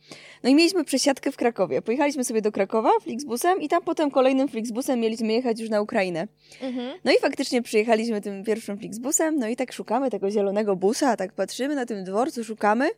No 0.42 0.50
i 0.50 0.54
mieliśmy 0.54 0.84
przesiadkę 0.84 1.32
w 1.32 1.36
Krakowie. 1.36 1.82
Pojechaliśmy 1.82 2.24
sobie 2.24 2.42
do 2.42 2.52
Krakowa 2.52 2.90
Flixbusem 3.02 3.60
i 3.62 3.68
tam 3.68 3.82
potem 3.82 4.10
kolejnym 4.10 4.48
Flixbusem 4.48 5.00
mieliśmy 5.00 5.32
jechać 5.32 5.60
już 5.60 5.70
na 5.70 5.80
Ukrainę. 5.80 6.28
Mhm. 6.62 6.98
No 7.04 7.12
i 7.12 7.18
faktycznie 7.20 7.62
przyjechaliśmy 7.62 8.20
tym 8.20 8.44
pierwszym 8.44 8.78
Flixbusem, 8.78 9.38
no 9.38 9.48
i 9.48 9.56
tak 9.56 9.72
szukamy 9.72 10.10
tego 10.10 10.30
zielonego 10.30 10.76
busa, 10.76 11.16
tak 11.16 11.32
patrzymy 11.32 11.74
na 11.74 11.86
tym 11.86 12.04
dworcu, 12.04 12.44
szukamy 12.44 12.88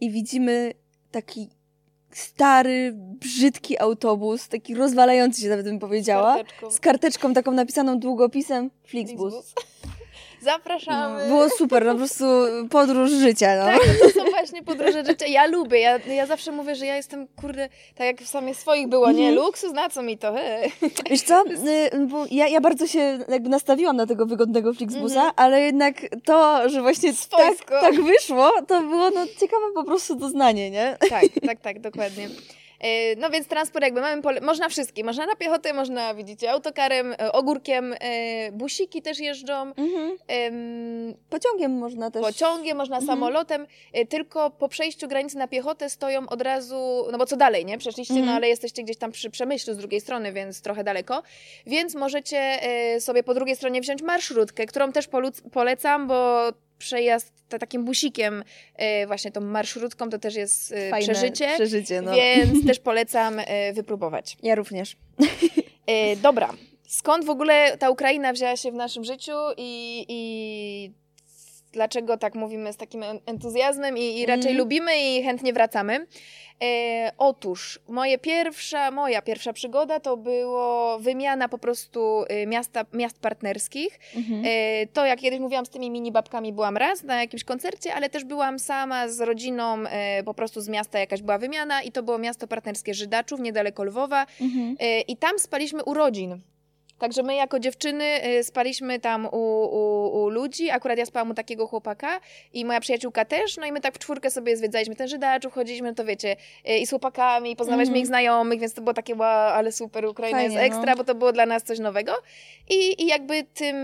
i 0.00 0.10
widzimy 0.10 0.72
taki 1.10 1.48
stary, 2.10 2.92
brzydki 2.94 3.78
autobus, 3.78 4.48
taki 4.48 4.74
rozwalający 4.74 5.40
się 5.40 5.48
nawet 5.48 5.66
bym 5.66 5.78
powiedziała, 5.78 6.36
karteczką. 6.36 6.70
z 6.70 6.80
karteczką 6.80 7.34
taką 7.34 7.52
napisaną 7.52 7.98
długopisem 7.98 8.70
Flixbus. 8.84 9.34
Flixbus. 9.34 9.54
Zapraszamy. 10.40 11.22
No, 11.22 11.26
było 11.28 11.50
super, 11.50 11.84
no 11.84 11.92
po 11.92 11.98
prostu 11.98 12.24
podróż 12.70 13.10
życia, 13.10 13.56
no. 13.56 13.64
Tak, 13.64 13.80
no 13.88 14.08
to 14.08 14.14
są 14.20 14.30
właśnie 14.30 14.62
podróże 14.62 15.04
życia. 15.04 15.26
Ja 15.26 15.46
lubię, 15.46 15.80
ja, 15.80 15.98
ja 15.98 16.26
zawsze 16.26 16.52
mówię, 16.52 16.74
że 16.74 16.86
ja 16.86 16.96
jestem, 16.96 17.26
kurde, 17.40 17.68
tak 17.94 18.06
jak 18.06 18.20
w 18.22 18.28
samych 18.28 18.56
swoich 18.56 18.88
było, 18.88 19.12
nie? 19.12 19.28
Mhm. 19.28 19.46
Luksus, 19.46 19.72
na 19.72 19.88
co 19.88 20.02
mi 20.02 20.18
to? 20.18 20.32
He. 20.32 20.62
Wiesz 21.10 21.22
co, 21.22 21.44
y, 21.94 22.06
bo 22.06 22.24
ja, 22.30 22.48
ja 22.48 22.60
bardzo 22.60 22.86
się 22.86 23.18
jakby 23.28 23.48
nastawiłam 23.48 23.96
na 23.96 24.06
tego 24.06 24.26
wygodnego 24.26 24.74
Flixbusa, 24.74 25.14
Mhm. 25.20 25.32
ale 25.36 25.60
jednak 25.60 25.94
to, 26.24 26.68
że 26.68 26.82
właśnie 26.82 27.12
tak, 27.12 27.18
Swojsko. 27.20 27.80
tak 27.80 27.94
wyszło, 28.02 28.52
to 28.68 28.80
było 28.82 29.10
no 29.10 29.26
ciekawe 29.40 29.64
po 29.74 29.84
prostu 29.84 30.14
doznanie, 30.14 30.70
nie? 30.70 30.96
Tak, 31.10 31.24
tak, 31.46 31.60
tak, 31.60 31.80
dokładnie. 31.80 32.28
E, 32.80 33.16
No 33.16 33.30
więc 33.30 33.48
transport 33.48 33.84
jakby 33.84 34.00
mamy, 34.00 34.22
pole- 34.22 34.40
można 34.40 34.68
wszystkim, 34.68 35.06
można 35.06 35.26
na 35.26 35.36
piechotę, 35.36 35.72
można, 35.72 36.14
widzicie, 36.14 36.50
autokarem, 36.50 37.12
e, 37.18 37.32
ogórkiem, 37.32 37.94
e, 38.00 38.52
busiki 38.52 39.02
też 39.02 39.18
jeżdżą, 39.18 39.54
Mhm. 39.76 40.16
em, 40.28 41.14
Pociągiem 41.30 41.72
można 41.72 42.10
też. 42.10 42.22
pociągiem, 42.22 42.76
można 42.76 42.96
Mhm. 42.96 43.06
samolotem, 43.06 43.66
tylko 44.08 44.50
po 44.50 44.68
przejściu 44.68 45.08
granicy 45.08 45.38
na 45.38 45.48
piechotę 45.48 45.90
stoją 45.90 46.28
od 46.28 46.42
razu, 46.42 47.06
no 47.12 47.18
bo 47.18 47.26
co 47.26 47.36
dalej, 47.36 47.64
nie? 47.64 47.78
Przeszliście, 47.78 48.14
Mhm. 48.14 48.26
no 48.30 48.36
ale 48.36 48.48
jesteście 48.48 48.82
gdzieś 48.82 48.96
tam 48.96 49.12
przy 49.12 49.30
Przemyślu 49.30 49.74
z 49.74 49.76
drugiej 49.76 50.00
strony, 50.00 50.32
więc 50.32 50.62
trochę 50.62 50.84
daleko, 50.84 51.22
więc 51.66 51.94
możecie 51.94 52.58
sobie 53.00 53.22
po 53.22 53.34
drugiej 53.34 53.56
stronie 53.56 53.80
wziąć 53.80 54.02
marszrutkę, 54.02 54.66
którą 54.66 54.92
też 54.92 55.08
polecam, 55.52 56.06
bo 56.08 56.48
przejazd 56.78 57.32
ta, 57.48 57.58
takim 57.58 57.84
busikiem, 57.84 58.44
e, 58.74 59.06
właśnie 59.06 59.30
tą 59.32 59.40
marszrutką, 59.40 60.10
to 60.10 60.18
też 60.18 60.34
jest 60.34 60.72
e, 60.72 60.90
Fajne 60.90 61.14
przeżycie, 61.14 61.54
Przeżycie, 61.54 62.02
no. 62.02 62.12
więc 62.14 62.66
też 62.66 62.78
polecam 62.90 63.38
e, 63.38 63.72
wypróbować. 63.72 64.36
Ja 64.42 64.54
również. 64.54 64.96
Dobra, 66.22 66.54
skąd 66.88 67.24
w 67.24 67.30
ogóle 67.30 67.78
ta 67.78 67.90
Ukraina 67.90 68.32
wzięła 68.32 68.56
się 68.56 68.72
w 68.72 68.74
naszym 68.74 69.04
życiu 69.04 69.32
i, 69.56 70.04
i 70.08 70.92
dlaczego 71.72 72.16
tak 72.16 72.34
mówimy 72.34 72.72
z 72.72 72.76
takim 72.76 73.02
en- 73.02 73.20
entuzjazmem 73.26 73.98
i, 73.98 74.18
i 74.20 74.26
raczej 74.26 74.50
Mhm. 74.50 74.56
lubimy 74.56 74.92
i 74.98 75.22
chętnie 75.22 75.52
wracamy? 75.52 76.06
E, 76.62 77.12
otóż, 77.18 77.80
moje 77.88 78.18
pierwsza, 78.18 78.90
moja 78.90 79.22
pierwsza 79.22 79.52
przygoda 79.52 80.00
to 80.00 80.16
było 80.16 80.98
wymiana 80.98 81.48
po 81.48 81.58
prostu 81.58 82.24
e, 82.28 82.46
miasta, 82.46 82.84
miast 82.92 83.18
partnerskich. 83.20 83.98
Mhm. 84.16 84.42
E, 84.46 84.86
To, 84.86 85.06
jak 85.06 85.18
kiedyś 85.20 85.40
mówiłam 85.40 85.66
z 85.66 85.70
tymi 85.70 85.90
mini 85.90 86.12
babkami, 86.12 86.52
byłam 86.52 86.76
raz 86.76 87.02
na 87.02 87.20
jakimś 87.20 87.44
koncercie, 87.44 87.94
ale 87.94 88.10
też 88.10 88.24
byłam 88.24 88.58
sama 88.58 89.08
z 89.08 89.20
rodziną, 89.20 89.76
e, 89.86 90.22
po 90.22 90.34
prostu 90.34 90.60
z 90.60 90.68
miasta 90.68 90.98
jakaś 90.98 91.22
była 91.22 91.38
wymiana 91.38 91.82
i 91.82 91.92
to 91.92 92.02
było 92.02 92.18
miasto 92.18 92.46
partnerskie 92.46 92.94
Żydaczów, 92.94 93.40
niedaleko 93.40 93.84
Lwowa. 93.84 94.26
Mhm. 94.40 94.76
E, 94.80 95.00
I 95.00 95.16
tam 95.16 95.38
spaliśmy 95.38 95.84
urodzin. 95.84 96.40
Także 96.98 97.22
my 97.22 97.34
jako 97.34 97.58
dziewczyny 97.58 98.04
e, 98.04 98.44
spaliśmy 98.44 99.00
tam 99.00 99.26
u, 99.26 99.36
u, 99.36 100.22
u 100.22 100.28
ludzi, 100.28 100.70
akurat 100.70 100.98
ja 100.98 101.06
spałam 101.06 101.30
u 101.30 101.34
takiego 101.34 101.66
chłopaka 101.66 102.20
i 102.52 102.64
moja 102.64 102.80
przyjaciółka 102.80 103.24
też, 103.24 103.56
no 103.56 103.66
i 103.66 103.72
my 103.72 103.80
tak 103.80 103.94
w 103.94 103.98
czwórkę 103.98 104.30
sobie 104.30 104.56
zwiedzaliśmy 104.56 104.96
ten 104.96 105.08
Żydaczów, 105.08 105.52
chodziliśmy, 105.52 105.88
no 105.88 105.94
to 105.94 106.04
wiecie, 106.04 106.36
e, 106.64 106.78
i 106.78 106.86
z 106.86 106.90
chłopakami, 106.90 107.50
i 107.50 107.56
poznawaliśmy 107.56 107.92
Mhm. 107.92 108.00
ich 108.02 108.06
znajomych, 108.06 108.60
więc 108.60 108.74
to 108.74 108.82
było 108.82 108.94
takie, 108.94 109.14
wow, 109.14 109.48
ale 109.48 109.72
super, 109.72 110.06
Ukraina 110.06 110.38
Fajnie, 110.38 110.54
jest 110.54 110.66
ekstra, 110.66 110.92
no. 110.92 110.96
bo 110.96 111.04
to 111.04 111.14
było 111.14 111.32
dla 111.32 111.46
nas 111.46 111.62
coś 111.62 111.78
nowego. 111.78 112.12
I, 112.70 113.02
i 113.02 113.06
jakby 113.06 113.44
tym 113.44 113.76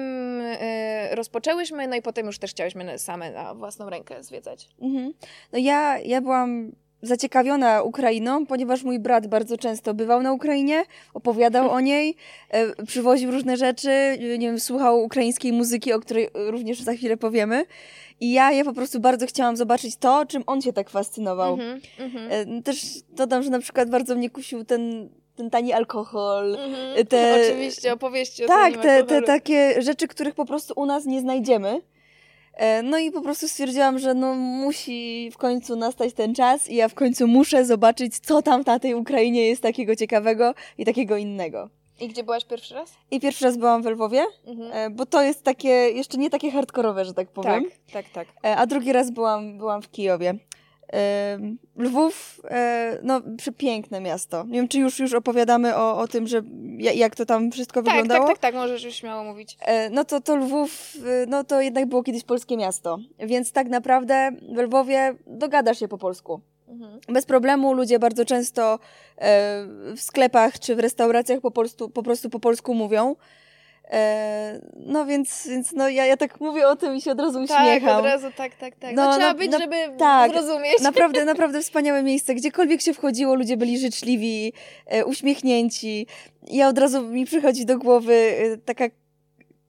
e, 0.42 1.14
rozpoczęłyśmy, 1.14 1.88
no 1.88 1.96
i 1.96 2.02
potem 2.02 2.26
już 2.26 2.38
też 2.38 2.50
chciałyśmy 2.50 2.98
same 2.98 3.30
na 3.30 3.54
własną 3.54 3.90
rękę 3.90 4.22
zwiedzać. 4.22 4.68
Mhm. 4.82 5.14
No 5.52 5.58
ja, 5.58 5.98
ja 5.98 6.20
byłam 6.20 6.72
zaciekawiona 7.06 7.82
Ukrainą, 7.82 8.46
ponieważ 8.46 8.82
mój 8.82 8.98
brat 8.98 9.26
bardzo 9.26 9.58
często 9.58 9.94
bywał 9.94 10.22
na 10.22 10.32
Ukrainie, 10.32 10.84
opowiadał 11.14 11.70
o 11.70 11.80
niej, 11.80 12.16
e, 12.50 12.84
przywoził 12.86 13.30
różne 13.30 13.56
rzeczy, 13.56 13.90
e, 13.90 14.18
nie 14.38 14.46
wiem, 14.46 14.60
słuchał 14.60 15.02
ukraińskiej 15.04 15.52
muzyki, 15.52 15.92
o 15.92 16.00
której 16.00 16.28
również 16.34 16.80
za 16.80 16.92
chwilę 16.92 17.16
powiemy. 17.16 17.64
I 18.20 18.32
ja, 18.32 18.52
ja 18.52 18.64
po 18.64 18.72
prostu 18.72 19.00
bardzo 19.00 19.26
chciałam 19.26 19.56
zobaczyć 19.56 19.96
to, 19.96 20.26
czym 20.26 20.42
on 20.46 20.62
się 20.62 20.72
tak 20.72 20.90
fascynował. 20.90 21.58
Mhm. 21.98 22.30
E, 22.58 22.62
Też 22.62 22.86
dodam, 23.10 23.42
że 23.42 23.50
na 23.50 23.58
przykład 23.58 23.90
bardzo 23.90 24.14
mnie 24.14 24.30
kusił 24.30 24.64
ten, 24.64 25.08
ten 25.36 25.50
tani 25.50 25.72
alkohol. 25.72 26.56
Mhm. 26.60 27.06
te- 27.06 27.40
Oczywiście, 27.46 27.92
opowieści 27.92 28.44
o 28.44 28.46
Tak, 28.46 28.76
te, 28.76 29.04
te 29.04 29.22
takie 29.22 29.82
rzeczy, 29.82 30.08
których 30.08 30.34
po 30.34 30.44
prostu 30.44 30.74
u 30.76 30.86
nas 30.86 31.04
nie 31.04 31.20
znajdziemy. 31.20 31.80
E, 32.56 32.82
No 32.82 32.98
i 32.98 33.10
po 33.10 33.20
prostu 33.22 33.48
stwierdziłam, 33.48 33.98
że 33.98 34.14
no 34.14 34.34
musi 34.34 35.30
w 35.32 35.36
końcu 35.38 35.76
nastać 35.76 36.12
ten 36.14 36.34
czas 36.34 36.70
i 36.70 36.74
ja 36.74 36.88
w 36.88 36.94
końcu 36.94 37.26
muszę 37.28 37.64
zobaczyć, 37.64 38.18
co 38.18 38.42
tam 38.42 38.62
na 38.66 38.78
tej 38.78 38.94
Ukrainie 38.94 39.46
jest 39.46 39.62
takiego 39.62 39.96
ciekawego 39.96 40.54
i 40.78 40.84
takiego 40.84 41.16
innego. 41.16 41.68
I 42.00 42.08
gdzie 42.08 42.24
byłaś 42.24 42.44
pierwszy 42.44 42.74
raz? 42.74 42.92
I 43.10 43.20
pierwszy 43.20 43.44
raz 43.44 43.56
byłam 43.56 43.82
w 43.82 43.86
Lwowie, 43.86 44.24
Mhm. 44.46 44.72
e, 44.72 44.90
bo 44.90 45.06
to 45.06 45.22
jest 45.22 45.42
takie, 45.42 45.68
jeszcze 45.68 46.18
nie 46.18 46.30
takie 46.30 46.50
hardkorowe, 46.50 47.04
że 47.04 47.14
tak 47.14 47.28
powiem. 47.28 47.64
tak, 47.92 48.04
tak, 48.04 48.12
tak. 48.26 48.28
E, 48.44 48.56
A 48.56 48.66
drugi 48.66 48.92
raz 48.92 49.10
byłam, 49.10 49.58
byłam 49.58 49.82
w 49.82 49.90
Kijowie. 49.90 50.34
Lwów, 51.76 52.40
e, 52.50 52.98
no 53.02 53.20
przepiękne 53.36 54.00
miasto. 54.00 54.44
Nie 54.44 54.52
wiem, 54.52 54.68
czy 54.68 54.78
już, 54.78 54.98
już 54.98 55.14
opowiadamy 55.14 55.76
o, 55.76 55.98
o 55.98 56.08
tym, 56.08 56.26
że 56.26 56.42
ja- 56.78 56.92
jak 56.92 57.16
to 57.16 57.26
tam 57.26 57.50
wszystko 57.50 57.82
Tak, 57.82 57.92
wyglądało. 57.92 58.26
tak, 58.26 58.38
tak, 58.38 58.42
tak, 58.42 58.54
możesz 58.54 58.84
już 58.84 58.94
śmiało 58.94 59.24
mówić. 59.24 59.56
E, 59.60 59.90
No 59.90 60.04
to, 60.04 60.20
to 60.20 60.36
Lwów, 60.36 60.92
e, 61.06 61.26
no 61.26 61.44
to 61.44 61.60
jednak 61.60 61.86
było 61.86 62.02
kiedyś 62.02 62.24
polskie 62.24 62.56
miasto. 62.56 62.98
Więc 63.18 63.52
tak 63.52 63.68
naprawdę 63.68 64.30
w 64.54 64.58
Lwowie 64.58 65.14
dogadasz 65.26 65.78
się 65.78 65.88
po 65.88 65.98
polsku. 65.98 66.40
Mhm. 66.68 67.00
Bez 67.08 67.26
problemu 67.26 67.72
ludzie 67.74 67.98
bardzo 67.98 68.24
często 68.24 68.78
w 69.96 70.00
sklepach 70.00 70.58
czy 70.58 70.76
w 70.76 70.78
restauracjach 70.78 71.40
po, 71.40 71.50
polstu, 71.50 71.90
po 71.90 72.02
prostu 72.02 72.30
po 72.30 72.40
polsku 72.40 72.74
mówią. 72.74 73.16
E, 73.90 74.60
no 74.76 75.06
więc, 75.06 75.46
więc 75.48 75.72
no, 75.72 75.88
ja, 75.88 76.06
ja 76.06 76.16
tak 76.16 76.40
mówię 76.40 76.68
o 76.68 76.76
tym 76.76 76.96
i 76.96 77.00
się 77.00 77.10
od 77.12 77.20
razu 77.20 77.46
Tak, 77.46 77.60
uśmiecham. 77.60 77.98
od 77.98 78.04
razu, 78.04 78.26
tak, 78.36 78.54
tak, 78.54 78.76
tak. 78.76 78.94
No, 78.94 79.04
No, 79.04 79.12
trzeba 79.12 79.32
no, 79.32 79.38
być, 79.38 79.50
no, 79.52 79.58
żeby 79.58 79.76
tak. 79.98 80.32
zrozumieć. 80.32 80.80
Naprawdę, 80.82 81.24
naprawdę 81.34 81.62
wspaniałe 81.62 82.02
miejsce. 82.02 82.34
Gdziekolwiek 82.34 82.80
się 82.80 82.94
wchodziło, 82.94 83.34
ludzie 83.34 83.56
byli 83.56 83.78
życzliwi, 83.78 84.52
e, 84.86 85.04
uśmiechnięci. 85.04 86.06
Ja 86.50 86.68
od 86.68 86.78
razu 86.78 87.02
mi 87.08 87.26
przychodzi 87.26 87.66
do 87.66 87.78
głowy 87.78 88.14
e, 88.14 88.56
taka 88.56 88.84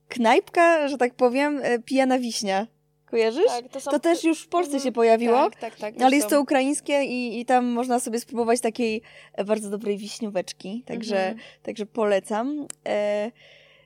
knajpka, 0.07 0.87
że 0.87 0.97
tak 0.97 1.13
powiem, 1.13 1.61
pijana 1.85 2.19
wiśnia. 2.19 2.67
Kojarzysz? 3.05 3.47
Tak, 3.47 3.69
to, 3.71 3.79
są... 3.79 3.91
To 3.91 3.99
też 3.99 4.23
już 4.23 4.43
w 4.43 4.47
Polsce 4.47 4.73
Mhm. 4.73 4.83
się 4.83 4.91
pojawiło. 4.91 5.49
Tak, 5.49 5.55
tak, 5.55 5.75
tak. 5.75 6.01
Ale 6.01 6.15
jest 6.15 6.29
to 6.29 6.41
ukraińskie 6.41 7.03
i, 7.03 7.39
i 7.39 7.45
tam 7.45 7.65
można 7.65 7.99
sobie 7.99 8.19
spróbować 8.19 8.59
takiej 8.61 9.01
bardzo 9.45 9.69
dobrej 9.69 9.97
wiśnióweczki, 9.97 10.83
także, 10.85 11.17
Mhm. 11.17 11.37
także 11.63 11.85
polecam. 11.85 12.67
E, 12.87 13.31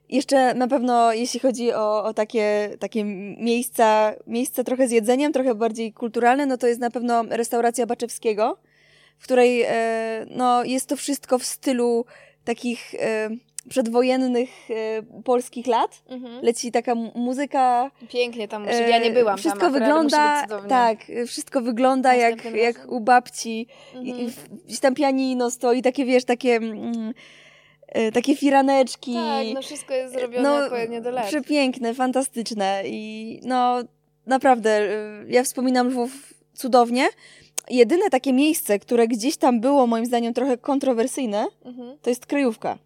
jeszcze 0.09 0.53
na 0.53 0.67
pewno, 0.67 1.13
jeśli 1.13 1.39
chodzi 1.39 1.73
o, 1.73 2.03
o 2.03 2.13
takie, 2.13 2.69
takie 2.79 3.03
miejsca, 3.37 4.13
miejsca 4.27 4.63
trochę 4.63 4.87
z 4.87 4.91
jedzeniem, 4.91 5.33
trochę 5.33 5.55
bardziej 5.55 5.93
kulturalne, 5.93 6.45
no 6.45 6.57
to 6.57 6.67
jest 6.67 6.79
na 6.79 6.89
pewno 6.91 7.23
restauracja 7.29 7.85
Baczewskiego, 7.85 8.57
w 9.19 9.23
której 9.23 9.61
e, 9.67 10.25
no, 10.29 10.63
jest 10.63 10.89
to 10.89 10.95
wszystko 10.95 11.39
w 11.39 11.45
stylu 11.45 12.05
takich 12.45 12.95
e, 12.95 13.29
przedwojennych 13.69 14.49
e, 14.71 14.73
polskich 15.23 15.67
lat. 15.67 16.03
Mhm. 16.09 16.43
Leci 16.43 16.71
taka 16.71 16.95
mu- 16.95 17.11
muzyka, 17.15 17.91
Pięknie 18.09 18.47
tam 18.47 18.63
musi, 18.63 18.81
ja 18.89 18.99
nie 18.99 19.11
byłam 19.11 19.35
E, 19.35 19.37
Wszystko 19.37 19.61
tam, 19.61 19.73
wygląda, 19.73 20.41
cudownie. 20.43 20.69
tak, 20.69 20.97
wszystko 21.27 21.61
wygląda 21.61 22.13
jak, 22.15 22.35
Następnym 22.35 22.63
jak 22.63 22.75
razem. 22.77 22.91
u 22.93 22.99
babci. 22.99 23.67
I, 24.03 24.11
Mhm. 24.11 24.19
i 24.19 24.31
gdzieś 24.65 24.79
tam 24.79 24.95
pianino 24.95 25.51
stoi, 25.51 25.81
takie 25.81 26.05
wiesz, 26.05 26.25
takie, 26.25 26.55
mm, 26.55 26.83
e, 27.09 27.13
takie 28.13 28.35
firaneczki. 28.35 29.13
Tak, 29.13 29.47
no 29.53 29.61
wszystko 29.61 29.93
jest 29.93 30.13
zrobione 30.13 30.49
No, 30.49 30.55
odpowiednio 30.63 31.01
do 31.01 31.11
lat. 31.11 31.27
Przepiękne, 31.27 31.93
fantastyczne 31.93 32.83
i 32.85 33.39
no 33.43 33.79
naprawdę, 34.25 34.69
e, 34.69 35.23
ja 35.27 35.43
wspominam 35.43 35.87
Lwów 35.87 36.33
cudownie. 36.53 37.07
Jedyne 37.69 38.09
takie 38.09 38.33
miejsce, 38.33 38.79
które 38.79 39.07
gdzieś 39.07 39.37
tam 39.37 39.61
było 39.61 39.87
moim 39.87 40.05
zdaniem 40.05 40.33
trochę 40.33 40.57
kontrowersyjne, 40.57 41.47
Mhm. 41.65 41.97
to 42.01 42.09
jest 42.09 42.25
kryjówka. 42.25 42.77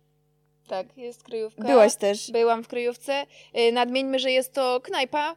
Tak, 0.68 0.98
jest 0.98 1.24
kryjówka. 1.24 1.64
Byłaś 1.64 1.96
też. 1.96 2.32
Byłam 2.32 2.64
w 2.64 2.68
kryjówce. 2.68 3.26
Y, 3.60 3.72
Nadmieńmy, 3.72 4.20
że 4.20 4.32
jest 4.32 4.54
to 4.54 4.82
knajpa, 4.82 5.36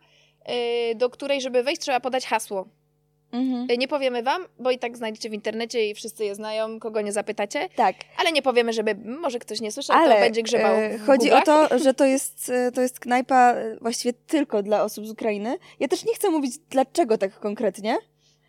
y, 0.90 0.94
do 0.94 1.10
której, 1.10 1.40
żeby 1.40 1.62
wejść, 1.62 1.80
trzeba 1.82 2.00
podać 2.00 2.26
hasło. 2.26 2.66
Mhm. 3.32 3.70
Y, 3.70 3.76
Nie 3.78 3.88
powiemy 3.88 4.22
wam, 4.22 4.44
bo 4.58 4.70
i 4.70 4.78
tak 4.78 4.96
znajdziecie 4.96 5.30
w 5.30 5.32
internecie 5.32 5.90
i 5.90 5.94
wszyscy 5.94 6.24
je 6.24 6.34
znają, 6.34 6.80
kogo 6.80 7.00
nie 7.00 7.12
zapytacie, 7.12 7.68
Tak, 7.76 7.94
ale 8.18 8.32
nie 8.32 8.42
powiemy, 8.42 8.72
żeby 8.72 8.94
może 9.04 9.38
ktoś 9.38 9.60
nie 9.60 9.72
słyszał, 9.72 9.96
ale 9.96 10.14
to 10.14 10.20
będzie 10.20 10.42
grzebał 10.42 10.74
e, 10.74 10.98
chodzi 10.98 11.32
o 11.32 11.42
to, 11.42 11.78
że 11.78 11.94
to 11.94 12.04
jest, 12.04 12.50
e, 12.50 12.72
to 12.72 12.80
jest 12.80 13.00
knajpa 13.00 13.52
e, 13.54 13.76
właściwie 13.80 14.12
tylko 14.12 14.62
dla 14.62 14.82
osób 14.82 15.06
z 15.06 15.10
Ukrainy. 15.10 15.58
Ja 15.80 15.88
też 15.88 16.04
nie 16.04 16.14
chcę 16.14 16.30
mówić 16.30 16.58
dlaczego 16.70 17.18
tak 17.18 17.40
konkretnie. 17.40 17.98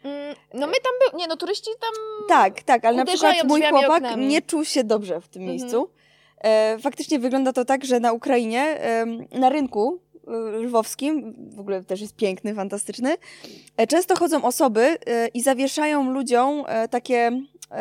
Mm, 0.04 0.36
No 0.54 0.68
my 0.68 0.74
tam 0.74 0.92
był, 1.12 1.20
nie 1.20 1.28
no 1.28 1.38
turyści 1.38 1.70
tam... 1.82 1.92
Tak, 2.30 2.64
tak, 2.64 2.86
ale 2.86 2.98
na 2.98 3.06
przykład 3.06 3.36
mój 3.44 3.62
chłopak 3.62 3.90
oknami. 4.04 4.28
nie 4.28 4.42
czuł 4.42 4.66
się 4.66 4.84
dobrze 4.84 5.22
w 5.22 5.28
tym 5.28 5.42
Mhm. 5.42 5.58
miejscu. 5.60 5.90
E, 6.44 6.78
faktycznie 6.82 7.20
wygląda 7.20 7.54
to 7.54 7.66
tak, 7.66 7.86
że 7.86 8.00
na 8.00 8.14
Ukrainie, 8.14 8.62
em, 8.80 9.28
na 9.32 9.50
rynku 9.50 10.00
e, 10.00 10.07
lwowskim, 10.62 11.36
w 11.56 11.60
ogóle 11.60 11.84
też 11.84 12.02
jest 12.02 12.16
piękny, 12.16 12.56
fantastyczny, 12.56 13.16
e, 13.78 13.88
często 13.88 14.16
chodzą 14.16 14.44
osoby 14.44 14.82
e, 14.82 15.28
i 15.28 15.42
zawieszają 15.42 16.12
ludziom 16.12 16.64
e, 16.68 16.88
takie 16.88 17.32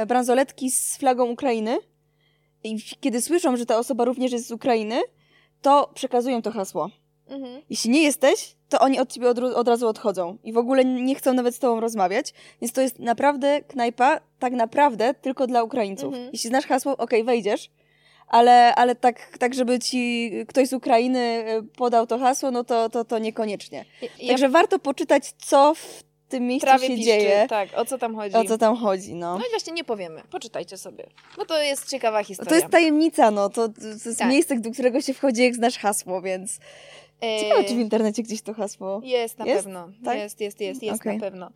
bransoletki 0.06 0.70
z 0.70 0.96
flagą 0.96 1.30
Ukrainy. 1.30 1.78
I 2.64 2.76
kiedy 3.00 3.22
słyszą, 3.22 3.56
że 3.56 3.66
ta 3.66 3.78
osoba 3.78 4.04
również 4.04 4.32
jest 4.32 4.46
z 4.46 4.52
Ukrainy, 4.52 5.02
to 5.62 5.90
przekazują 5.94 6.42
to 6.42 6.50
hasło. 6.50 6.90
Mhm. 7.28 7.62
Jeśli 7.70 7.90
nie 7.90 8.02
jesteś, 8.02 8.56
to 8.68 8.78
oni 8.78 9.00
od 9.00 9.12
ciebie 9.12 9.28
od, 9.28 9.38
od 9.38 9.68
razu 9.68 9.88
odchodzą 9.88 10.38
i 10.44 10.52
w 10.52 10.58
ogóle 10.58 10.84
nie 10.84 11.14
chcą 11.14 11.32
nawet 11.32 11.54
z 11.54 11.58
tobą 11.58 11.80
rozmawiać. 11.80 12.34
Więc 12.60 12.72
to 12.72 12.80
jest 12.80 12.98
naprawdę 12.98 13.62
knajpa, 13.62 14.20
tak 14.38 14.52
naprawdę 14.52 15.14
tylko 15.14 15.46
dla 15.46 15.62
Ukraińców. 15.62 16.14
Mhm. 16.14 16.30
Jeśli 16.32 16.50
znasz 16.50 16.66
hasło, 16.66 16.96
okej, 16.96 17.24
wejdziesz, 17.24 17.70
ale, 18.28 18.74
ale 18.74 18.94
tak, 18.94 19.38
tak, 19.38 19.54
żeby 19.54 19.78
ci 19.78 20.30
ktoś 20.48 20.68
z 20.68 20.72
Ukrainy 20.72 21.18
e, 21.18 21.62
podał 21.62 22.06
to 22.06 22.18
hasło, 22.18 22.50
no 22.50 22.64
to, 22.64 22.90
to, 22.90 23.04
to 23.04 23.18
niekoniecznie. 23.18 23.84
Ja 24.18 24.28
Także 24.28 24.48
warto 24.48 24.78
poczytać, 24.78 25.32
co 25.32 25.74
w 25.74 26.02
tym 26.28 26.46
miejscu 26.46 26.66
prawie 26.66 26.86
się 26.86 26.94
piszczy, 26.94 27.04
dzieje, 27.04 27.46
tak, 27.48 27.68
o 27.76 27.84
co 27.84 27.98
tam 27.98 28.14
chodzi. 28.16 28.36
o 28.36 28.44
co 28.44 28.58
tam 28.58 28.76
chodzi. 28.76 29.14
No. 29.14 29.38
No 29.38 29.44
i 29.46 29.50
właśnie 29.50 29.72
nie 29.72 29.84
powiemy, 29.84 30.22
poczytajcie 30.30 30.76
sobie, 30.76 31.06
bo 31.36 31.44
to 31.44 31.62
jest 31.62 31.90
ciekawa 31.90 32.24
historia. 32.24 32.48
To 32.48 32.54
jest 32.54 32.68
tajemnica, 32.68 33.30
no. 33.30 33.48
To, 33.48 33.68
to 33.68 33.86
jest 33.86 34.18
Tak. 34.18 34.28
miejsce, 34.30 34.58
do 34.58 34.70
którego 34.70 35.00
się 35.00 35.14
wchodzi, 35.14 35.42
jak 35.42 35.54
znasz 35.54 35.78
hasło, 35.78 36.22
więc 36.22 36.58
E, 37.22 37.40
ciekawe, 37.40 37.64
czy 37.64 37.74
w 37.74 37.78
internecie 37.78 38.22
gdzieś 38.22 38.42
to 38.42 38.54
hasło... 38.54 39.00
Jest 39.04 39.38
na 39.38 39.46
Jest? 39.46 39.64
pewno. 39.64 39.88
Tak? 40.04 40.18
Jest, 40.18 40.40
jest, 40.40 40.60
jest, 40.60 40.82
jest 40.82 41.00
Okej. 41.00 41.14
na 41.14 41.20
pewno. 41.20 41.50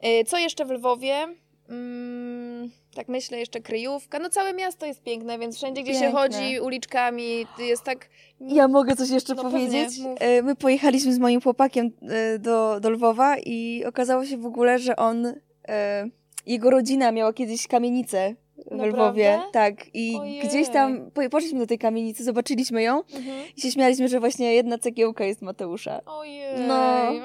E, 0.00 0.24
Co 0.24 0.38
jeszcze 0.38 0.64
w 0.64 0.70
Lwowie? 0.70 1.28
Mm, 1.72 2.70
tak 2.94 3.08
myślę, 3.08 3.38
jeszcze 3.38 3.60
kryjówka. 3.60 4.18
No 4.18 4.30
całe 4.30 4.54
miasto 4.54 4.86
jest 4.86 5.02
piękne, 5.02 5.38
więc 5.38 5.56
wszędzie, 5.56 5.82
gdzie 5.82 5.94
się 5.94 6.00
Piękne. 6.00 6.20
chodzi 6.20 6.60
uliczkami, 6.60 7.46
jest 7.58 7.82
tak... 7.82 8.08
Ja 8.40 8.68
mogę 8.68 8.96
coś 8.96 9.10
jeszcze 9.10 9.34
No 9.34 9.42
powiedzieć? 9.42 9.88
pewnie, 10.18 10.42
My 10.42 10.56
pojechaliśmy 10.56 11.12
z 11.14 11.18
moim 11.18 11.40
chłopakiem 11.40 11.90
e, 12.08 12.38
do, 12.38 12.80
do 12.80 12.90
Lwowa 12.90 13.36
i 13.38 13.84
okazało 13.84 14.24
się 14.24 14.36
w 14.36 14.46
ogóle, 14.46 14.78
że 14.78 14.96
on, 14.96 15.26
e, 15.68 16.04
jego 16.46 16.70
rodzina 16.70 17.12
miała 17.12 17.32
kiedyś 17.32 17.66
kamienicę 17.66 18.34
w 18.66 18.70
Naprawdę? 18.70 18.88
Lwowie. 19.02 19.40
Tak. 19.52 19.74
I 19.94 20.16
Ojej. 20.20 20.40
gdzieś 20.48 20.68
tam 20.68 21.10
po- 21.10 21.28
poszliśmy 21.30 21.58
do 21.58 21.66
tej 21.66 21.78
kamienicy, 21.78 22.24
zobaczyliśmy 22.24 22.82
ją 22.82 23.02
Mhm. 23.14 23.46
i 23.56 23.60
się 23.60 23.70
śmialiśmy, 23.70 24.08
że 24.08 24.20
właśnie 24.20 24.54
jedna 24.54 24.78
cegiełka 24.78 25.24
jest 25.24 25.42
Mateusza. 25.42 26.00
Ojej, 26.06 26.60
No. 26.68 26.74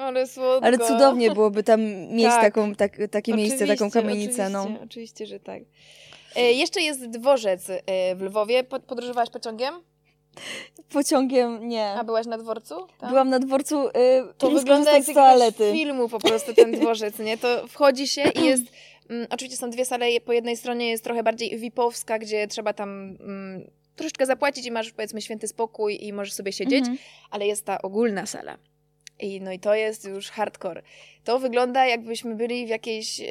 ale 0.00 0.26
słodko. 0.26 0.66
Ale 0.66 0.78
cudownie 0.78 1.30
byłoby 1.30 1.62
tam 1.62 1.80
mieć 2.14 2.24
Tak. 2.26 2.40
taką, 2.40 2.74
tak, 2.74 2.92
takie 3.10 3.34
miejsce, 3.34 3.58
taką 3.66 3.72
Oczywiście, 3.86 4.00
kamienicę. 4.02 4.50
No. 4.50 4.60
Oczywiście, 4.62 4.84
oczywiście, 4.84 5.26
że 5.26 5.40
tak. 5.40 5.62
E, 6.36 6.52
jeszcze 6.52 6.80
jest 6.80 7.06
dworzec 7.10 7.70
e, 7.70 8.16
w 8.16 8.22
Lwowie. 8.22 8.64
Po- 8.64 8.80
Podróżowałaś 8.80 9.30
pociągiem? 9.30 9.74
Pociągiem 10.92 11.68
nie. 11.68 11.84
A 11.86 12.04
byłaś 12.04 12.26
na 12.26 12.38
dworcu? 12.38 12.74
Tam? 12.98 13.10
Byłam 13.10 13.28
na 13.30 13.38
dworcu 13.38 13.88
y, 13.88 13.92
To 14.38 14.50
wygląda 14.50 14.92
jak 14.92 15.04
z 15.04 15.14
toalety. 15.14 15.72
filmu 15.72 16.08
po 16.08 16.18
prostu 16.18 16.54
ten 16.54 16.72
dworzec, 16.72 17.18
nie? 17.18 17.38
To 17.38 17.66
wchodzi 17.68 18.08
się 18.08 18.22
i 18.22 18.44
jest... 18.44 18.64
Mm, 19.10 19.26
oczywiście 19.30 19.56
są 19.58 19.70
dwie 19.70 19.84
sale, 19.84 20.20
po 20.20 20.32
jednej 20.32 20.56
stronie 20.56 20.88
jest 20.88 21.04
trochę 21.04 21.22
bardziej 21.22 21.58
VIP-owska, 21.58 22.18
gdzie 22.18 22.48
trzeba 22.48 22.72
tam 22.72 23.16
mm, 23.20 23.70
troszeczkę 23.96 24.26
zapłacić 24.26 24.66
i 24.66 24.70
masz 24.70 24.92
powiedzmy 24.92 25.22
święty 25.22 25.48
spokój 25.48 26.04
i 26.04 26.12
możesz 26.12 26.32
sobie 26.32 26.52
siedzieć, 26.52 26.78
Mhm. 26.80 26.98
ale 27.30 27.46
jest 27.46 27.64
ta 27.64 27.82
ogólna 27.82 28.26
sala. 28.26 28.58
I, 29.20 29.40
no 29.40 29.52
i 29.52 29.58
to 29.58 29.74
jest 29.74 30.04
już 30.04 30.30
hardcore. 30.30 30.82
To 31.24 31.38
wygląda 31.38 31.86
jakbyśmy 31.86 32.34
byli 32.34 32.66
w 32.66 32.68
jakiejś 32.68 33.18
yy, 33.18 33.28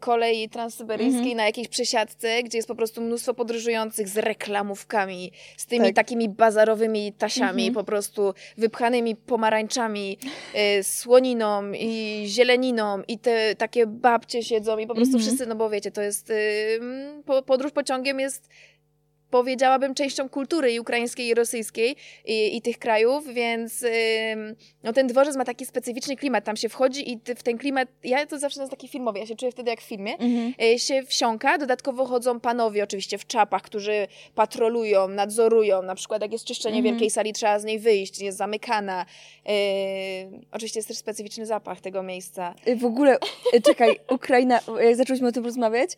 kolei 0.00 0.48
transsyberyjskiej 0.48 1.18
Mhm. 1.20 1.36
na 1.36 1.44
jakiejś 1.46 1.68
przesiadce, 1.68 2.42
gdzie 2.42 2.58
jest 2.58 2.68
po 2.68 2.74
prostu 2.74 3.00
mnóstwo 3.00 3.34
podróżujących 3.34 4.08
z 4.08 4.16
reklamówkami, 4.18 5.32
z 5.56 5.66
tymi 5.66 5.86
Tak. 5.86 5.94
takimi 5.94 6.28
bazarowymi 6.28 7.12
tasiami, 7.12 7.66
Mhm. 7.66 7.74
po 7.74 7.84
prostu 7.84 8.34
wypchanymi 8.58 9.16
pomarańczami, 9.16 10.18
yy, 10.54 10.82
słoniną 10.82 11.72
i 11.72 12.24
zieleniną 12.26 13.02
i 13.08 13.18
te 13.18 13.54
takie 13.54 13.86
babcie 13.86 14.42
siedzą 14.42 14.78
i 14.78 14.86
po 14.86 14.94
prostu 14.94 15.14
Mhm. 15.16 15.22
wszyscy, 15.28 15.46
no 15.46 15.54
bo 15.54 15.70
wiecie, 15.70 15.90
to 15.90 16.02
jest... 16.02 16.28
Yy, 16.28 17.22
po, 17.26 17.42
podróż 17.42 17.72
pociągiem 17.72 18.20
jest 18.20 18.48
powiedziałabym, 19.32 19.94
częścią 19.94 20.28
kultury 20.28 20.72
i 20.72 20.80
ukraińskiej, 20.80 21.26
i 21.26 21.34
rosyjskiej 21.34 21.96
i, 22.24 22.56
i 22.56 22.62
tych 22.62 22.78
krajów, 22.78 23.34
więc 23.34 23.82
ym, 23.82 24.56
no, 24.82 24.92
ten 24.92 25.06
dworzec 25.06 25.36
ma 25.36 25.44
taki 25.44 25.66
specyficzny 25.66 26.16
klimat. 26.16 26.44
Tam 26.44 26.56
się 26.56 26.68
wchodzi 26.68 27.12
i 27.12 27.20
ty, 27.20 27.34
w 27.34 27.42
ten 27.42 27.58
klimat, 27.58 27.88
ja 28.04 28.26
to 28.26 28.38
zawsze 28.38 28.60
jest 28.60 28.70
taki 28.70 28.88
filmowy, 28.88 29.18
ja 29.18 29.26
się 29.26 29.36
czuję 29.36 29.52
wtedy 29.52 29.70
jak 29.70 29.80
w 29.80 29.84
filmie, 29.84 30.12
Mhm. 30.18 30.54
y, 30.74 30.78
się 30.78 31.02
wsiąka. 31.02 31.58
Dodatkowo 31.58 32.04
chodzą 32.06 32.40
panowie 32.40 32.84
oczywiście 32.84 33.18
w 33.18 33.26
czapach, 33.26 33.62
którzy 33.62 34.06
patrolują, 34.34 35.08
nadzorują. 35.08 35.82
Na 35.82 35.94
przykład 35.94 36.22
jak 36.22 36.32
jest 36.32 36.44
czyszczenie 36.44 36.76
Mhm. 36.76 36.94
wielkiej 36.94 37.10
sali, 37.10 37.32
trzeba 37.32 37.58
z 37.58 37.64
niej 37.64 37.78
wyjść, 37.78 38.20
jest 38.20 38.38
zamykana. 38.38 39.06
Yy, 39.46 39.52
oczywiście 40.52 40.78
jest 40.78 40.88
też 40.88 40.96
specyficzny 40.98 41.46
zapach 41.46 41.80
tego 41.80 42.02
miejsca. 42.02 42.54
Y, 42.68 42.76
W 42.76 42.84
ogóle, 42.84 43.16
y, 43.54 43.60
czekaj, 43.62 43.96
Ukraina, 44.10 44.60
jak 44.80 44.96
zaczęłyśmy 44.96 45.28
o 45.28 45.32
tym 45.32 45.44
rozmawiać, 45.44 45.90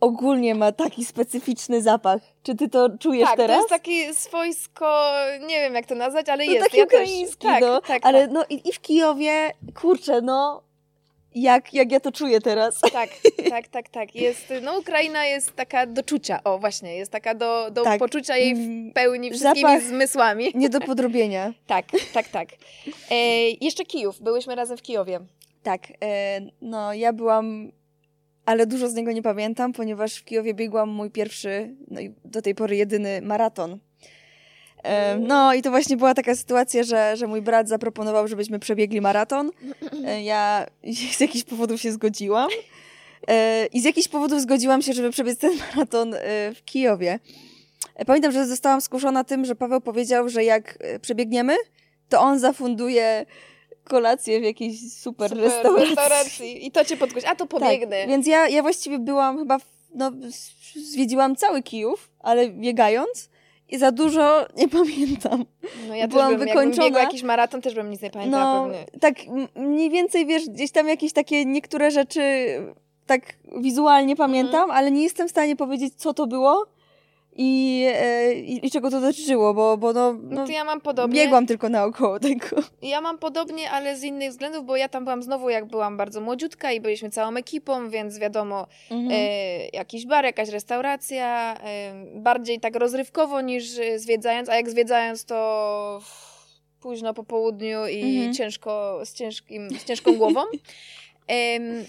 ogólnie 0.00 0.54
ma 0.54 0.72
taki 0.72 1.04
specyficzny 1.04 1.82
zapach. 1.82 2.22
Czy 2.42 2.54
ty 2.54 2.68
to 2.68 2.98
czujesz 2.98 3.28
tak, 3.28 3.36
teraz? 3.36 3.56
to 3.56 3.60
jest 3.60 3.68
takie 3.68 4.14
swojsko, 4.14 5.12
nie 5.40 5.60
wiem 5.60 5.74
jak 5.74 5.86
to 5.86 5.94
nazwać, 5.94 6.28
ale 6.28 6.46
no, 6.46 6.52
jest. 6.52 6.64
taki 6.64 6.78
ja 6.78 6.86
też, 6.86 6.94
ukraiński, 6.94 7.46
tak, 7.46 7.60
no. 7.60 7.80
tak, 7.80 8.06
ale 8.06 8.20
tak. 8.20 8.30
no 8.30 8.44
i, 8.50 8.68
i 8.68 8.72
w 8.72 8.80
Kijowie, 8.80 9.50
kurczę, 9.74 10.20
no, 10.20 10.62
jak, 11.36 11.74
jak 11.74 11.92
ja 11.92 12.00
to 12.00 12.12
czuję 12.12 12.40
teraz. 12.40 12.80
Tak, 12.92 13.10
tak, 13.50 13.68
tak, 13.68 13.88
tak. 13.88 14.14
Jest, 14.14 14.52
no 14.62 14.78
Ukraina 14.78 15.24
jest 15.24 15.56
taka 15.56 15.86
do 15.86 16.02
czucia, 16.02 16.40
o 16.44 16.58
właśnie, 16.58 16.96
jest 16.96 17.12
taka 17.12 17.34
do, 17.34 17.70
do 17.70 17.82
Tak. 17.82 17.98
poczucia 17.98 18.36
jej 18.36 18.50
Mm, 18.52 18.90
w 18.90 18.94
pełni 18.94 19.30
wszystkimi 19.30 19.60
zapach- 19.60 19.82
zmysłami. 19.82 20.52
Nie 20.54 20.68
do 20.68 20.80
podrobienia. 20.80 21.52
Tak, 21.66 21.86
tak, 22.12 22.28
tak. 22.28 22.48
E, 23.10 23.16
jeszcze 23.60 23.84
Kijów, 23.84 24.20
byłyśmy 24.22 24.54
razem 24.54 24.76
w 24.76 24.82
Kijowie. 24.82 25.20
Tak, 25.62 25.80
e, 26.02 26.40
no 26.60 26.92
ja 26.94 27.12
byłam, 27.12 27.72
ale 28.46 28.66
dużo 28.66 28.88
z 28.88 28.94
niego 28.94 29.12
nie 29.12 29.22
pamiętam, 29.22 29.72
ponieważ 29.72 30.14
w 30.14 30.24
Kijowie 30.24 30.54
biegłam 30.54 30.88
mój 30.88 31.10
pierwszy, 31.10 31.74
no 31.90 32.00
i 32.00 32.12
do 32.24 32.42
tej 32.42 32.54
pory 32.54 32.76
jedyny 32.76 33.22
maraton. 33.22 33.78
No 35.20 35.54
i 35.54 35.62
to 35.62 35.70
właśnie 35.70 35.96
była 35.96 36.14
taka 36.14 36.34
sytuacja, 36.34 36.82
że, 36.82 37.16
że 37.16 37.26
mój 37.26 37.42
brat 37.42 37.68
zaproponował, 37.68 38.28
żebyśmy 38.28 38.58
przebiegli 38.58 39.00
maraton. 39.00 39.50
E, 40.04 40.22
Ja 40.22 40.66
z 41.16 41.20
jakichś 41.20 41.44
powodów 41.44 41.80
się 41.80 41.92
zgodziłam. 41.92 42.48
E, 43.28 43.66
I 43.66 43.80
z 43.80 43.84
jakichś 43.84 44.08
powodów 44.08 44.40
zgodziłam 44.40 44.82
się, 44.82 44.92
żeby 44.92 45.10
przebiec 45.10 45.38
ten 45.38 45.52
maraton 45.74 46.14
e, 46.14 46.18
w 46.54 46.64
Kijowie. 46.64 47.18
Pamiętam, 48.06 48.32
że 48.32 48.46
zostałam 48.46 48.80
skuszona 48.80 49.24
tym, 49.24 49.44
że 49.44 49.54
Paweł 49.54 49.80
powiedział, 49.80 50.28
że 50.28 50.44
jak 50.44 50.78
przebiegniemy, 51.00 51.56
to 52.08 52.20
on 52.20 52.38
zafunduje 52.38 53.26
kolację 53.88 54.40
w 54.40 54.42
jakiejś 54.44 54.92
super, 54.92 55.28
Super, 55.30 55.44
restauracji. 55.44 55.86
restauracji. 55.86 56.66
I 56.66 56.70
to 56.70 56.84
cię 56.84 56.96
podkuś. 56.96 57.24
A 57.24 57.34
to 57.34 57.46
pobiegnę. 57.46 58.00
Tak, 58.00 58.08
więc 58.08 58.26
ja, 58.26 58.48
ja 58.48 58.62
właściwie 58.62 58.98
byłam 58.98 59.38
chyba, 59.38 59.58
w, 59.58 59.64
no, 59.94 60.10
zwiedziłam 60.76 61.36
cały 61.36 61.62
Kijów, 61.62 62.10
ale 62.20 62.48
biegając 62.48 63.28
i 63.68 63.78
za 63.78 63.92
dużo 63.92 64.46
nie 64.56 64.68
pamiętam. 64.68 65.44
No 65.88 65.94
ja 65.94 66.08
byłam 66.08 66.28
też 66.30 66.38
bym, 66.38 66.48
wykończona. 66.48 66.98
jakiś 67.00 67.22
maraton, 67.22 67.62
też 67.62 67.74
bym 67.74 67.90
nic 67.90 68.02
nie 68.02 68.10
pamiętała 68.10 68.66
No, 68.66 68.72
pewnie. 68.72 68.86
tak 69.00 69.14
mniej 69.56 69.90
więcej, 69.90 70.26
wiesz, 70.26 70.48
gdzieś 70.48 70.70
tam 70.70 70.88
jakieś 70.88 71.12
takie 71.12 71.44
niektóre 71.44 71.90
rzeczy 71.90 72.20
tak 73.06 73.22
wizualnie 73.60 74.16
pamiętam, 74.16 74.70
ale 74.70 74.90
nie 74.90 75.02
jestem 75.02 75.28
w 75.28 75.30
stanie 75.30 75.56
powiedzieć, 75.56 75.94
co 75.96 76.14
to 76.14 76.26
było 76.26 76.66
i, 77.38 77.84
e, 77.94 78.32
i, 78.34 78.66
i 78.66 78.70
czego 78.70 78.90
to 78.90 79.00
dotyczyło, 79.00 79.54
bo, 79.54 79.76
bo 79.76 79.92
no, 79.92 80.12
No 80.12 80.18
no 80.36 80.46
to 80.46 80.52
ja 80.52 80.64
mam 80.64 80.80
podobnie. 80.80 81.20
biegłam 81.20 81.46
tylko 81.46 81.68
naokoło 81.68 82.20
tego. 82.20 82.46
Ja 82.82 83.00
mam 83.00 83.18
podobnie, 83.18 83.70
ale 83.70 83.96
z 83.96 84.02
innych 84.04 84.30
względów, 84.30 84.64
bo 84.66 84.76
ja 84.76 84.88
tam 84.88 85.04
byłam 85.04 85.22
znowu, 85.22 85.50
jak 85.50 85.64
byłam 85.66 85.96
bardzo 85.96 86.20
młodziutka 86.20 86.72
i 86.72 86.80
byliśmy 86.80 87.10
całą 87.10 87.36
ekipą, 87.36 87.88
więc 87.90 88.18
wiadomo, 88.18 88.66
Mhm. 88.90 89.10
e, 89.12 89.66
jakiś 89.72 90.06
bar, 90.06 90.24
jakaś 90.24 90.48
restauracja, 90.48 91.56
e, 91.64 91.92
bardziej 92.14 92.60
tak 92.60 92.76
rozrywkowo 92.76 93.40
niż 93.40 93.64
zwiedzając, 93.96 94.48
a 94.48 94.56
jak 94.56 94.70
zwiedzając 94.70 95.24
to 95.24 96.00
późno 96.80 97.14
po 97.14 97.24
południu 97.24 97.86
i 97.86 98.00
Mhm. 98.16 98.34
ciężko, 98.34 99.00
z, 99.04 99.12
ciężkim, 99.14 99.70
z 99.70 99.84
ciężką 99.84 100.14
głową. 100.14 100.40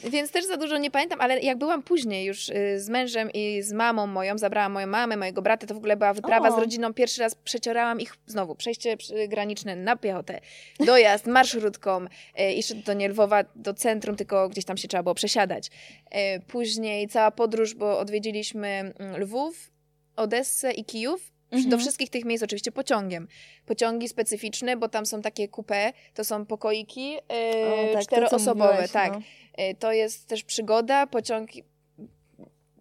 Więc 0.10 0.32
też 0.32 0.45
za 0.45 0.58
dużo 0.58 0.78
nie 0.78 0.91
pamiętam, 0.91 1.21
ale 1.21 1.39
jak 1.39 1.58
byłam 1.58 1.84
później 1.84 2.26
już 2.26 2.50
y, 2.50 2.80
z 2.80 2.89
mężem 2.89 3.30
i 3.34 3.62
z 3.62 3.73
mamą 3.73 4.08
moją, 4.08 4.38
zabrałam 4.38 4.71
moją 4.71 4.88
mamę, 4.88 5.17
mojego 5.17 5.41
brata, 5.41 5.67
to 5.67 5.73
w 5.73 5.78
ogóle 5.78 5.97
była 5.97 6.13
wyprawa 6.13 6.50
O. 6.50 6.56
z 6.56 6.60
rodziną. 6.60 6.93
Pierwszy 6.93 7.21
raz 7.21 7.36
przeciorałam 7.36 8.00
ich 8.00 8.15
znowu, 8.26 8.56
przejście 8.56 8.97
graniczne 9.28 9.76
na 9.76 9.95
piechotę, 9.95 10.39
dojazd 10.80 11.28
marszrutką, 11.38 12.06
y, 12.06 12.43
jeszcze 12.54 12.76
do 12.76 12.93
nie 12.93 13.10
Lwowa, 13.10 13.43
do 13.56 13.73
centrum, 13.73 14.15
tylko 14.15 14.50
gdzieś 14.50 14.65
tam 14.65 14.78
się 14.78 14.88
trzeba 14.88 15.04
było 15.04 15.15
przesiadać. 15.15 15.67
Y, 15.67 16.41
później 16.47 17.08
cała 17.08 17.32
podróż, 17.32 17.76
bo 17.76 18.00
odwiedziliśmy 18.00 18.67
mm, 18.67 19.21
Lwów, 19.21 19.71
Odessę 20.15 20.71
i 20.71 20.86
Kijów. 20.86 21.37
Mhm. 21.51 21.69
Do 21.69 21.77
wszystkich 21.77 22.10
tych 22.10 22.25
miejsc 22.25 22.43
oczywiście 22.43 22.71
pociągiem. 22.71 23.27
Pociągi 23.65 24.10
specyficzne, 24.10 24.77
bo 24.77 24.89
tam 24.89 25.05
są 25.05 25.21
takie 25.21 25.47
coupé, 25.47 25.93
to 26.13 26.23
są 26.23 26.45
pokoiki 26.45 27.12
yy, 27.12 27.19
O, 27.19 27.93
tak, 27.93 27.93
to, 27.93 27.99
co 27.99 28.05
czteroosobowe, 28.05 28.69
mówiłaś, 28.69 28.91
tak. 28.91 29.13
no. 29.13 29.19
Y, 29.63 29.75
To 29.79 29.91
jest 29.91 30.27
też 30.27 30.43
przygoda, 30.43 31.07
pociąg. 31.07 31.49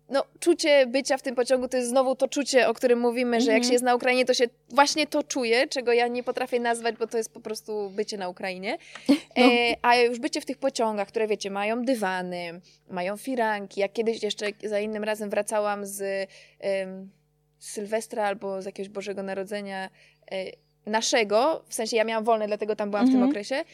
No, 0.08 0.24
czucie 0.40 0.86
bycia 0.86 1.16
w 1.18 1.22
tym 1.22 1.34
pociągu 1.34 1.68
to 1.68 1.76
jest 1.76 1.88
znowu 1.88 2.16
to 2.16 2.28
czucie, 2.28 2.68
o 2.68 2.74
którym 2.74 2.98
mówimy, 3.00 3.40
że 3.40 3.46
jak 3.46 3.56
Mhm. 3.56 3.64
się 3.68 3.72
jest 3.72 3.84
na 3.84 3.94
Ukrainie, 3.94 4.24
to 4.24 4.34
się 4.34 4.44
właśnie 4.68 5.06
to 5.06 5.22
czuje, 5.22 5.66
czego 5.68 5.92
ja 5.92 6.08
nie 6.08 6.22
potrafię 6.22 6.60
nazwać, 6.60 6.96
bo 6.96 7.06
to 7.06 7.16
jest 7.18 7.32
po 7.32 7.40
prostu 7.40 7.90
bycie 7.90 8.16
na 8.18 8.28
Ukrainie. 8.28 8.78
No. 9.36 9.44
E, 9.46 9.76
a 9.82 9.96
już 9.96 10.18
bycie 10.18 10.40
w 10.40 10.44
tych 10.44 10.58
pociągach, 10.58 11.08
które 11.08 11.26
wiecie, 11.26 11.50
mają 11.50 11.84
dywany, 11.84 12.60
mają 12.90 13.16
firanki. 13.16 13.80
Jak 13.80 13.92
kiedyś 13.92 14.22
jeszcze 14.22 14.46
za 14.64 14.80
innym 14.80 15.04
razem 15.04 15.30
wracałam 15.30 15.86
z 15.86 16.28
Sylwestra 17.58 18.24
albo 18.26 18.62
z 18.62 18.66
jakiegoś 18.66 18.88
Bożego 18.88 19.22
Narodzenia 19.22 19.90
e, 20.32 20.36
naszego, 20.86 21.64
w 21.68 21.74
sensie 21.74 21.96
ja 21.96 22.04
miałam 22.04 22.24
wolne, 22.24 22.46
dlatego 22.46 22.76
tam 22.76 22.90
byłam 22.90 23.06
w 23.06 23.08
tym 23.08 23.16
Mhm. 23.16 23.30
okresie. 23.30 23.64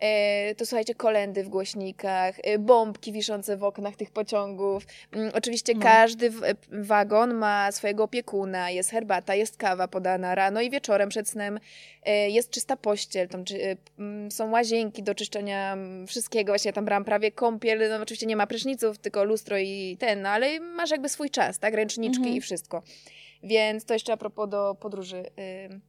E, 0.00 0.54
to 0.54 0.66
słuchajcie, 0.66 0.94
kolendy 0.94 1.44
w 1.44 1.48
głośnikach, 1.48 2.34
e, 2.42 2.58
bombki 2.58 3.12
wiszące 3.12 3.56
w 3.56 3.64
oknach 3.64 3.96
tych 3.96 4.10
pociągów. 4.10 4.86
Mm, 5.12 5.30
Oczywiście 5.34 5.74
No. 5.74 5.80
każdy 5.82 6.30
wagon 6.72 7.34
ma 7.34 7.72
swojego 7.72 8.04
opiekuna, 8.04 8.70
jest 8.70 8.90
herbata, 8.90 9.34
jest 9.34 9.56
kawa 9.56 9.88
podana 9.88 10.34
rano 10.34 10.60
i 10.60 10.70
wieczorem 10.70 11.08
przed 11.08 11.28
snem, 11.28 11.60
jest 12.28 12.50
czysta 12.50 12.76
pościel, 12.76 13.28
tam 13.28 13.44
czy, 13.44 13.76
mm, 13.98 14.30
są 14.30 14.50
łazienki 14.50 15.02
do 15.02 15.14
czyszczenia 15.14 15.72
mm, 15.72 16.06
wszystkiego. 16.06 16.52
Właśnie 16.52 16.68
ja 16.68 16.72
tam 16.72 16.84
brałam 16.84 17.04
prawie 17.04 17.32
kąpiel, 17.32 17.88
no 17.90 17.96
oczywiście 18.02 18.26
nie 18.26 18.36
ma 18.36 18.46
pryszniców, 18.46 18.98
tylko 18.98 19.24
lustro 19.24 19.58
i 19.58 19.96
ten, 20.00 20.22
no, 20.22 20.28
ale 20.28 20.60
masz 20.60 20.90
jakby 20.90 21.08
swój 21.08 21.30
czas, 21.30 21.58
tak? 21.58 21.74
Ręczniczki 21.74 22.18
Mhm. 22.18 22.36
i 22.36 22.40
wszystko. 22.40 22.82
Więc 23.42 23.84
to 23.84 23.94
jeszcze 23.94 24.12
a 24.12 24.16
propos 24.16 24.48
do 24.50 24.74
podróży 24.80 25.16
ym, 25.70 25.80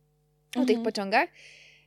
o 0.55 0.65
tych 0.65 0.77
Mhm. 0.77 0.83
pociągach. 0.83 1.29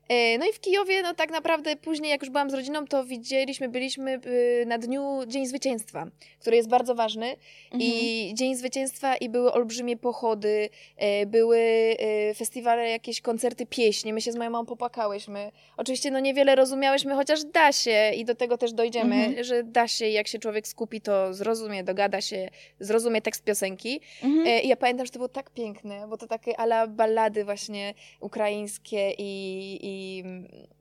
E, 0.08 0.38
No 0.38 0.46
i 0.46 0.52
w 0.52 0.60
Kijowie, 0.60 1.02
no 1.02 1.14
tak 1.14 1.30
naprawdę 1.30 1.76
później, 1.76 2.10
jak 2.10 2.22
już 2.22 2.30
byłam 2.30 2.50
z 2.50 2.54
rodziną, 2.54 2.86
to 2.86 3.04
widzieliśmy, 3.04 3.68
byliśmy 3.68 4.20
y, 4.26 4.64
na 4.66 4.78
dniu 4.78 5.20
Dzień 5.26 5.46
Zwycięstwa, 5.46 6.06
który 6.40 6.56
jest 6.56 6.68
bardzo 6.68 6.94
ważny. 6.94 7.26
Mhm. 7.64 7.80
I 7.82 8.30
Dzień 8.34 8.54
Zwycięstwa 8.56 9.16
i 9.16 9.28
były 9.28 9.52
olbrzymie 9.52 9.96
pochody, 9.96 10.68
e, 10.96 11.26
były 11.26 11.58
e, 11.98 12.34
festiwale, 12.34 12.90
jakieś 12.90 13.20
koncerty 13.20 13.66
pieśni. 13.66 14.12
My 14.12 14.20
się 14.20 14.32
z 14.32 14.36
moją 14.36 14.50
mamą 14.50 14.66
popłakałyśmy. 14.66 15.50
Oczywiście 15.76 16.10
no 16.10 16.20
niewiele 16.20 16.54
rozumiałyśmy, 16.54 17.14
chociaż 17.14 17.44
da 17.44 17.72
się 17.72 18.10
i 18.16 18.24
do 18.24 18.34
tego 18.34 18.58
też 18.58 18.72
dojdziemy, 18.72 19.14
Mhm. 19.16 19.44
że 19.44 19.62
da 19.62 19.88
się, 19.88 20.08
jak 20.08 20.28
się 20.28 20.38
człowiek 20.38 20.68
skupi, 20.68 21.00
to 21.00 21.34
zrozumie, 21.34 21.84
dogada 21.84 22.20
się, 22.20 22.48
zrozumie 22.80 23.22
tekst 23.22 23.44
piosenki. 23.44 24.00
Mhm. 24.22 24.62
I 24.62 24.68
ja 24.68 24.76
pamiętam, 24.76 25.06
że 25.06 25.12
to 25.12 25.18
było 25.18 25.28
tak 25.28 25.50
piękne, 25.50 26.06
bo 26.08 26.16
to 26.16 26.26
takie 26.26 26.60
ala 26.60 26.86
ballady 26.86 27.44
właśnie 27.44 27.94
ukraińskie 28.20 29.10
i, 29.18 29.78
i 29.82 29.93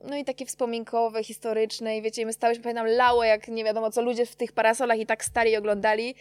no 0.10 0.18
i 0.18 0.24
takie 0.26 0.46
wspominkowe, 0.46 1.24
historyczne 1.24 1.98
i 1.98 2.02
wiecie, 2.02 2.22
i 2.22 2.26
my 2.26 2.34
stałyśmy, 2.34 2.64
pamiętam, 2.64 2.88
lało 2.88 3.24
jak 3.24 3.48
nie 3.48 3.64
wiadomo 3.64 3.92
co, 3.92 4.02
ludzie 4.02 4.26
w 4.26 4.36
tych 4.36 4.52
parasolach 4.52 5.00
i 5.00 5.06
tak 5.06 5.26
stali 5.26 5.52
i 5.52 5.58
oglądali, 5.58 6.16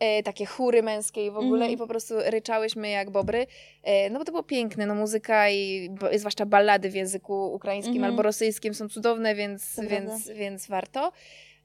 e, 0.00 0.22
takie 0.22 0.46
chóry 0.46 0.82
męskie 0.82 1.26
i 1.26 1.30
w 1.30 1.36
ogóle 1.36 1.64
Mhm. 1.64 1.72
i 1.72 1.76
po 1.76 1.86
prostu 1.86 2.14
ryczałyśmy 2.26 2.88
jak 2.90 3.10
bobry, 3.10 3.46
e, 3.82 4.10
no 4.10 4.18
bo 4.18 4.24
to 4.24 4.32
było 4.32 4.42
piękne, 4.42 4.86
no 4.86 4.94
muzyka 4.94 5.50
i 5.50 5.88
bo, 5.90 6.06
zwłaszcza 6.18 6.46
ballady 6.46 6.90
w 6.90 6.94
języku 6.94 7.52
ukraińskim 7.54 7.94
Mhm. 7.96 8.12
albo 8.12 8.22
rosyjskim 8.22 8.74
są 8.74 8.88
cudowne, 8.88 9.34
więc, 9.34 9.74
To 9.76 9.82
więc, 9.82 10.10
prawda. 10.24 10.34
więc 10.34 10.66
warto. 10.66 11.12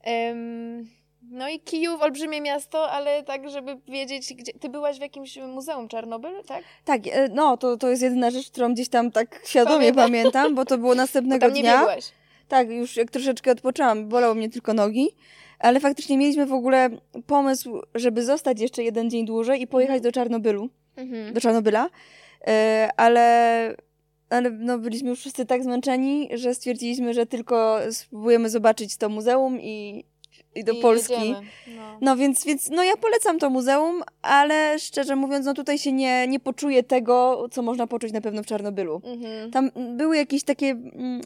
Em, 0.03 0.87
no 1.31 1.49
i 1.49 1.59
Kijów, 1.59 2.01
olbrzymie 2.01 2.41
miasto, 2.41 2.91
ale 2.91 3.23
tak, 3.23 3.49
żeby 3.49 3.77
wiedzieć, 3.87 4.33
gdzie... 4.33 4.53
Ty 4.53 4.69
byłaś 4.69 4.97
w 4.97 5.01
jakimś 5.01 5.37
muzeum 5.37 5.87
Czarnobyl, 5.87 6.43
tak? 6.47 6.63
Tak, 6.85 7.01
e, 7.07 7.27
no 7.29 7.57
to, 7.57 7.77
to 7.77 7.89
jest 7.89 8.01
jedyna 8.01 8.31
rzecz, 8.31 8.51
którą 8.51 8.73
gdzieś 8.73 8.89
tam 8.89 9.11
tak 9.11 9.41
świadomie 9.45 9.79
Pamiętam. 9.93 10.05
pamiętam, 10.05 10.55
bo 10.55 10.65
to 10.65 10.77
było 10.77 10.91
Bo 10.95 10.95
następnego 10.95 11.45
tam 11.45 11.53
nie 11.55 11.61
dnia. 11.61 11.77
biegłaś. 11.79 12.11
Tak, 12.47 12.69
już 12.69 12.97
jak 12.97 13.11
troszeczkę 13.11 13.51
odpoczęłam, 13.51 14.07
bolały 14.07 14.35
mnie 14.35 14.49
tylko 14.49 14.73
nogi, 14.73 15.09
ale 15.59 15.79
faktycznie 15.79 16.17
mieliśmy 16.17 16.45
w 16.45 16.53
ogóle 16.53 16.89
pomysł, 17.27 17.81
żeby 17.95 18.23
zostać 18.25 18.61
jeszcze 18.61 18.83
jeden 18.83 19.09
dzień 19.09 19.25
dłużej 19.25 19.61
i 19.61 19.67
pojechać 19.67 20.01
do 20.01 20.11
Czarnobylu, 20.11 20.69
Mhm. 20.97 21.33
do 21.33 21.41
Czarnobyla, 21.41 21.89
e, 22.47 22.89
ale, 22.97 23.75
ale 24.29 24.49
no, 24.51 24.77
byliśmy 24.79 25.09
już 25.09 25.19
wszyscy 25.19 25.45
tak 25.45 25.63
zmęczeni, 25.63 26.29
że 26.33 26.53
stwierdziliśmy, 26.55 27.13
że 27.13 27.25
tylko 27.25 27.79
spróbujemy 27.91 28.49
zobaczyć 28.49 28.97
to 28.97 29.09
muzeum 29.09 29.61
i, 29.61 30.05
i 30.55 30.63
do 30.63 30.73
I 30.73 30.81
Polski. 30.81 31.35
No. 31.67 31.97
No 32.01 32.15
więc, 32.15 32.45
więc 32.45 32.69
no 32.69 32.83
ja 32.83 32.97
polecam 32.97 33.39
to 33.39 33.49
muzeum, 33.49 34.03
ale 34.21 34.79
szczerze 34.79 35.15
mówiąc, 35.15 35.45
no 35.45 35.53
tutaj 35.53 35.77
się 35.77 35.91
nie, 35.91 36.27
nie 36.27 36.39
poczuję 36.39 36.83
tego, 36.83 37.47
co 37.51 37.61
można 37.61 37.87
poczuć 37.87 38.11
na 38.11 38.21
pewno 38.21 38.43
w 38.43 38.45
Czarnobylu. 38.45 39.01
Mhm. 39.05 39.51
Tam 39.51 39.71
były 39.97 40.17
jakieś 40.17 40.43
takie 40.43 40.69
mm, 40.69 41.21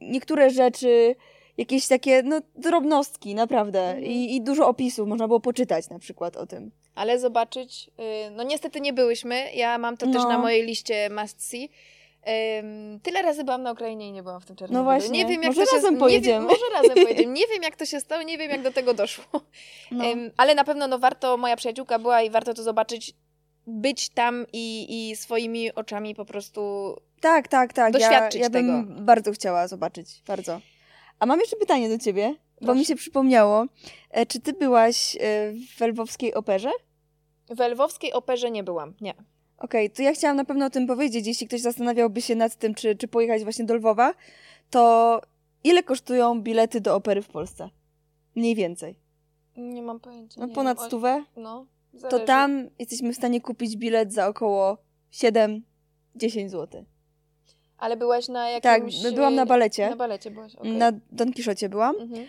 niektóre 0.00 0.50
rzeczy, 0.50 1.14
jakieś 1.58 1.86
takie 1.86 2.22
no, 2.22 2.40
drobnostki, 2.56 3.34
naprawdę. 3.34 3.80
Mhm. 3.80 4.04
I, 4.04 4.36
I 4.36 4.42
dużo 4.42 4.68
opisów 4.68 5.08
można 5.08 5.26
było 5.28 5.40
poczytać 5.40 5.88
na 5.88 5.98
przykład 5.98 6.36
o 6.36 6.46
tym. 6.46 6.70
Ale 6.94 7.18
zobaczyć, 7.18 7.90
y, 8.26 8.30
no 8.30 8.42
niestety 8.42 8.80
nie 8.80 8.92
byłyśmy, 8.92 9.52
ja 9.54 9.78
mam 9.78 9.96
to 9.96 10.06
też 10.06 10.14
No. 10.22 10.28
na 10.28 10.38
mojej 10.38 10.66
liście 10.66 11.10
must 11.10 11.42
see. 11.48 11.70
Ym, 12.58 13.00
tyle 13.00 13.22
razy 13.22 13.44
byłam 13.44 13.62
na 13.62 13.72
Ukrainie 13.72 14.08
i 14.08 14.12
nie 14.12 14.22
byłam 14.22 14.40
w 14.40 14.44
tym 14.46 14.56
Czarnobylu. 14.56 14.78
No 14.78 14.84
właśnie. 14.84 15.10
Nie 15.10 15.26
wiem, 15.26 15.42
jak 15.42 15.50
Może 15.50 15.60
to 15.60 15.70
się 15.70 15.76
razem 15.76 15.94
nie 15.94 16.00
pojedziemy. 16.00 16.38
Wiem, 16.38 16.48
może 16.58 16.72
razem 16.72 17.04
pojedziemy. 17.04 17.32
Nie 17.32 17.46
wiem, 17.46 17.62
jak 17.62 17.76
to 17.76 17.86
się 17.86 18.00
stało, 18.00 18.22
nie 18.22 18.38
wiem, 18.38 18.50
jak 18.50 18.62
do 18.62 18.72
tego 18.72 18.94
doszło. 18.94 19.24
No. 19.90 20.04
Ym, 20.04 20.30
ale 20.36 20.54
na 20.54 20.64
pewno 20.64 20.88
no, 20.88 20.98
warto, 20.98 21.36
moja 21.36 21.56
przyjaciółka 21.56 21.98
była 21.98 22.22
i 22.22 22.30
warto 22.30 22.54
to 22.54 22.62
zobaczyć, 22.62 23.14
być 23.66 24.08
tam 24.08 24.46
i, 24.52 24.86
i 25.10 25.16
swoimi 25.16 25.74
oczami 25.74 26.14
po 26.14 26.24
prostu 26.24 26.60
tak, 27.20 27.48
tak, 27.48 27.72
tak. 27.72 27.94
Ja, 27.94 28.00
doświadczyć 28.00 28.40
ja 28.40 28.50
bym 28.50 28.86
tego. 28.86 29.02
bardzo 29.02 29.32
chciała 29.32 29.68
zobaczyć. 29.68 30.22
Bardzo. 30.26 30.60
A 31.18 31.26
mam 31.26 31.40
jeszcze 31.40 31.56
pytanie 31.56 31.88
do 31.88 31.98
ciebie, 31.98 32.34
bo 32.60 32.66
Proszę. 32.66 32.78
mi 32.78 32.84
się 32.84 32.96
przypomniało. 32.96 33.66
E, 34.10 34.26
Czy 34.26 34.40
ty 34.40 34.52
byłaś 34.52 35.16
e, 35.16 35.18
w 35.76 35.80
Lwowskiej 35.80 36.34
operze? 36.34 36.70
w 37.50 37.60
lwowskiej 37.60 38.12
operze 38.12 38.50
nie 38.50 38.64
byłam. 38.64 38.94
Nie. 39.00 39.14
Okej, 39.58 39.90
to 39.90 40.02
ja 40.02 40.12
chciałam 40.12 40.36
na 40.36 40.44
pewno 40.44 40.66
o 40.66 40.70
tym 40.70 40.86
powiedzieć. 40.86 41.26
Jeśli 41.26 41.46
ktoś 41.48 41.60
zastanawiałby 41.60 42.22
się 42.22 42.34
nad 42.34 42.56
tym, 42.56 42.74
czy, 42.74 42.96
czy 42.96 43.08
pojechać 43.08 43.42
właśnie 43.42 43.64
do 43.64 43.74
Lwowa, 43.74 44.14
to 44.70 45.20
ile 45.64 45.82
kosztują 45.82 46.40
bilety 46.42 46.80
do 46.80 46.94
opery 46.94 47.22
w 47.22 47.28
Polsce? 47.28 47.70
Mniej 48.34 48.54
więcej. 48.54 48.98
Nie 49.56 49.82
mam 49.82 50.00
pojęcia. 50.00 50.40
No 50.40 50.48
ponad 50.48 50.78
wiem. 50.78 50.86
Stówę. 50.86 51.24
No, 51.36 51.66
To 51.92 51.98
zależy. 51.98 52.26
tam 52.26 52.68
jesteśmy 52.78 53.12
w 53.12 53.16
stanie 53.16 53.40
kupić 53.40 53.76
bilet 53.76 54.12
za 54.12 54.28
około 54.28 54.78
7 55.10 55.62
10 56.14 56.50
zł. 56.50 56.84
Ale 57.78 57.96
byłaś 57.96 58.28
na 58.28 58.60
Tak, 58.60 58.82
jakimś... 58.82 59.14
byłam 59.14 59.34
na 59.34 59.46
balecie. 59.46 59.90
Na 59.90 59.96
balecie 59.96 60.30
byłaś, 60.30 60.54
okej. 60.54 60.72
Na 60.72 60.92
Don 61.12 61.32
Quixocie 61.32 61.68
byłam. 61.68 61.96
Mhm. 61.96 62.26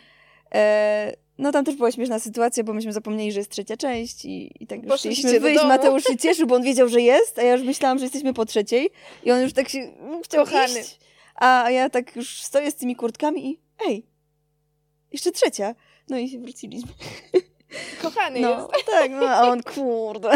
E, 0.54 1.14
no 1.38 1.52
tam 1.52 1.66
też 1.66 1.76
była 1.76 1.92
śmieszna 1.92 2.20
sytuacja, 2.20 2.64
bo 2.64 2.74
myśmy 2.74 2.94
zapomnieli, 2.94 3.32
że 3.32 3.40
jest 3.40 3.52
trzecia 3.52 3.78
część 3.78 4.26
i, 4.26 4.64
i 4.64 4.68
tak 4.68 4.84
już 4.84 5.00
chcieliśmy 5.00 5.34
do 5.34 5.40
wyjść. 5.40 5.58
domu. 5.60 5.70
Mateusz 5.70 6.04
się 6.04 6.18
cieszył, 6.18 6.48
bo 6.48 6.56
on 6.56 6.64
wiedział, 6.64 6.90
że 6.90 7.02
jest, 7.02 7.40
a 7.40 7.42
ja 7.42 7.54
już 7.54 7.62
myślałam, 7.66 7.98
że 7.98 8.06
jesteśmy 8.06 8.34
po 8.34 8.46
trzeciej 8.46 8.90
i 9.24 9.32
on 9.32 9.42
już 9.42 9.54
tak 9.54 9.70
się 9.70 9.80
mm, 9.80 10.24
chciał 10.24 10.46
Kochany. 10.46 10.80
iść. 10.80 11.00
A 11.36 11.72
ja 11.72 11.90
tak 11.90 12.16
już 12.16 12.42
stoję 12.42 12.72
z 12.72 12.76
tymi 12.76 12.96
kurtkami 12.96 13.52
i 13.52 13.60
ej, 13.88 14.06
jeszcze 15.14 15.32
trzecia. 15.32 15.76
No 16.10 16.18
i 16.18 16.30
się 16.30 16.40
wróciliśmy. 16.40 16.92
Kochany 18.02 18.40
No, 18.40 18.70
jest. 18.74 18.86
tak, 18.92 19.12
no, 19.12 19.30
a 19.30 19.42
on 19.52 19.64
kurde. 19.64 20.30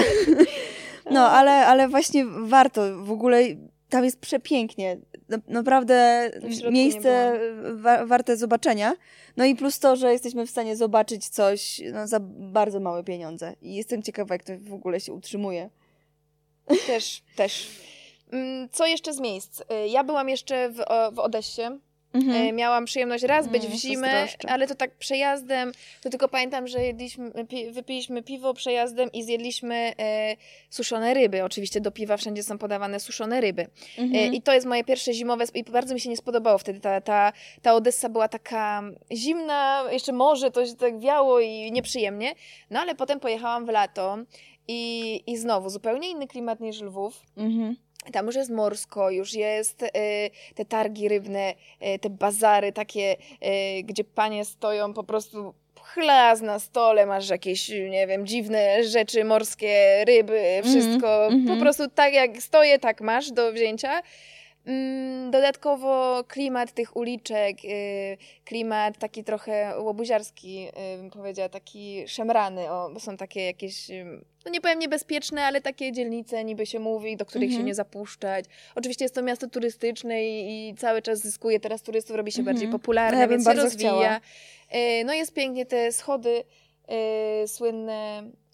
No, 1.12 1.30
ale, 1.30 1.52
ale 1.66 1.88
właśnie 1.90 2.26
warto, 2.26 2.82
w 3.04 3.12
ogóle 3.12 3.42
tam 3.90 4.06
jest 4.06 4.20
przepięknie. 4.20 4.98
Na- 5.32 5.38
Naprawdę 5.48 6.30
miejsce 6.72 7.40
wa- 7.76 8.06
warte 8.06 8.38
zobaczenia. 8.38 8.94
No 9.38 9.46
i 9.46 9.56
plus 9.56 9.80
to, 9.80 9.96
że 9.96 10.12
jesteśmy 10.14 10.46
w 10.46 10.50
stanie 10.50 10.76
zobaczyć 10.76 11.30
coś 11.30 11.82
no, 11.94 12.08
za 12.08 12.18
bardzo 12.30 12.80
małe 12.80 13.04
pieniądze. 13.04 13.54
I 13.62 13.76
jestem 13.76 14.04
ciekawa, 14.04 14.36
jak 14.36 14.44
to 14.44 14.54
w 14.60 14.74
ogóle 14.74 15.00
się 15.00 15.14
utrzymuje. 15.14 15.70
Też, 16.88 17.24
też. 17.36 17.68
Mm, 18.32 18.70
Co 18.70 18.86
jeszcze 18.86 19.14
z 19.14 19.20
miejsc? 19.20 19.62
Y, 19.62 19.88
Ja 19.88 20.04
byłam 20.04 20.30
jeszcze 20.30 20.70
w, 20.70 20.76
w 21.16 21.20
Odessie. 21.20 21.62
E, 22.14 22.54
Miałam 22.54 22.86
przyjemność 22.86 23.24
raz 23.24 23.48
być 23.48 23.64
Mm, 23.66 23.78
w 23.78 23.82
zimę, 23.82 24.28
ale 24.48 24.68
to 24.68 24.76
tak 24.76 24.96
przejazdem. 24.96 25.72
To 26.02 26.10
tylko 26.10 26.28
pamiętam, 26.28 26.68
że 26.68 26.84
jedliśmy, 26.84 27.32
pi, 27.50 27.72
wypiliśmy 27.72 28.24
piwo 28.24 28.54
przejazdem 28.54 29.12
i 29.12 29.24
zjedliśmy 29.24 29.76
e, 30.00 30.36
suszone 30.70 31.14
ryby. 31.14 31.44
Oczywiście 31.44 31.82
do 31.82 31.92
piwa 31.92 32.18
wszędzie 32.18 32.44
są 32.44 32.58
podawane 32.58 33.00
suszone 33.00 33.42
ryby. 33.42 33.62
E, 33.62 34.02
Mhm. 34.02 34.34
I 34.34 34.42
to 34.42 34.54
jest 34.54 34.66
moje 34.68 34.84
pierwsze 34.84 35.14
zimowe 35.14 35.46
i 35.54 35.64
bardzo 35.64 35.94
mi 35.94 36.00
się 36.00 36.10
nie 36.10 36.18
spodobało 36.18 36.58
wtedy. 36.58 36.80
Ta, 36.80 37.02
ta, 37.02 37.34
ta 37.62 37.74
Odessa 37.74 38.10
była 38.10 38.28
taka 38.28 38.84
zimna, 39.14 39.84
jeszcze 39.92 40.12
morze, 40.14 40.52
to 40.52 40.66
się 40.66 40.76
tak 40.76 41.00
wiało 41.00 41.40
i 41.40 41.72
nieprzyjemnie. 41.72 42.34
No 42.70 42.80
ale 42.80 42.96
potem 42.96 43.20
pojechałam 43.20 43.66
w 43.66 43.70
lato 43.70 44.18
i, 44.68 45.24
i 45.28 45.38
znowu 45.38 45.70
zupełnie 45.70 46.10
inny 46.10 46.28
klimat 46.28 46.60
niż 46.60 46.82
Lwów. 46.82 47.22
Mhm. 47.38 47.76
Tam 48.12 48.26
już 48.26 48.36
jest 48.36 48.52
morsko, 48.52 49.10
już 49.10 49.34
jest 49.34 49.84
y, 49.84 49.88
te 50.56 50.66
targi 50.66 51.08
rybne, 51.08 51.54
y, 51.96 52.00
te 52.00 52.10
bazary 52.10 52.72
takie, 52.72 53.16
y, 53.18 53.84
gdzie 53.84 54.04
panie 54.04 54.46
stoją 54.46 54.94
po 54.94 55.04
prostu 55.04 55.54
chlaz 55.94 56.42
na 56.42 56.60
stole, 56.60 57.06
masz 57.06 57.30
jakieś, 57.30 57.70
nie 57.70 58.08
wiem, 58.08 58.28
dziwne 58.28 58.84
rzeczy 58.84 59.24
morskie, 59.24 60.06
ryby, 60.06 60.62
wszystko. 60.64 61.26
mhm. 61.26 61.48
Po 61.48 61.64
prostu 61.64 61.88
tak 61.96 62.14
jak 62.14 62.38
stoję, 62.38 62.80
tak 62.80 63.02
masz 63.02 63.32
do 63.32 63.52
wzięcia. 63.52 64.02
Mm, 64.66 65.32
Dodatkowo 65.32 66.24
klimat 66.28 66.72
tych 66.72 66.96
uliczek, 66.96 67.58
y, 67.66 68.18
klimat 68.46 68.98
taki 68.98 69.24
trochę 69.24 69.74
łobuziarski, 69.80 70.68
y, 70.94 70.98
bym 70.98 71.10
powiedziała, 71.10 71.50
taki 71.50 72.04
szemrany, 72.08 72.72
o, 72.72 72.90
bo 72.94 73.00
są 73.00 73.18
takie 73.18 73.46
jakieś, 73.46 73.90
y, 73.90 74.06
no 74.46 74.52
nie 74.52 74.62
powiem 74.62 74.80
niebezpieczne, 74.80 75.44
ale 75.44 75.62
takie 75.62 75.92
dzielnice 75.92 76.44
niby 76.44 76.66
się 76.66 76.80
mówi, 76.80 77.18
do 77.18 77.26
których 77.26 77.48
Mhm. 77.50 77.62
się 77.62 77.66
nie 77.68 77.76
zapuszczać. 77.76 78.46
Oczywiście 78.76 79.06
jest 79.06 79.16
to 79.16 79.22
miasto 79.22 79.48
turystyczne 79.48 80.24
i, 80.26 80.70
i 80.70 80.76
cały 80.76 81.02
czas 81.02 81.20
zyskuje 81.20 81.60
teraz 81.60 81.82
turystów, 81.82 82.16
robi 82.16 82.32
się 82.32 82.40
Mhm. 82.40 82.56
bardziej 82.56 82.70
popularne, 82.72 83.20
ja 83.20 83.28
więc 83.28 83.46
się 83.46 83.54
rozwija. 83.54 83.90
chciała. 83.92 84.20
No 85.06 85.14
jest 85.14 85.34
pięknie 85.34 85.66
te 85.66 85.92
schody 85.92 86.44
y, 87.44 87.48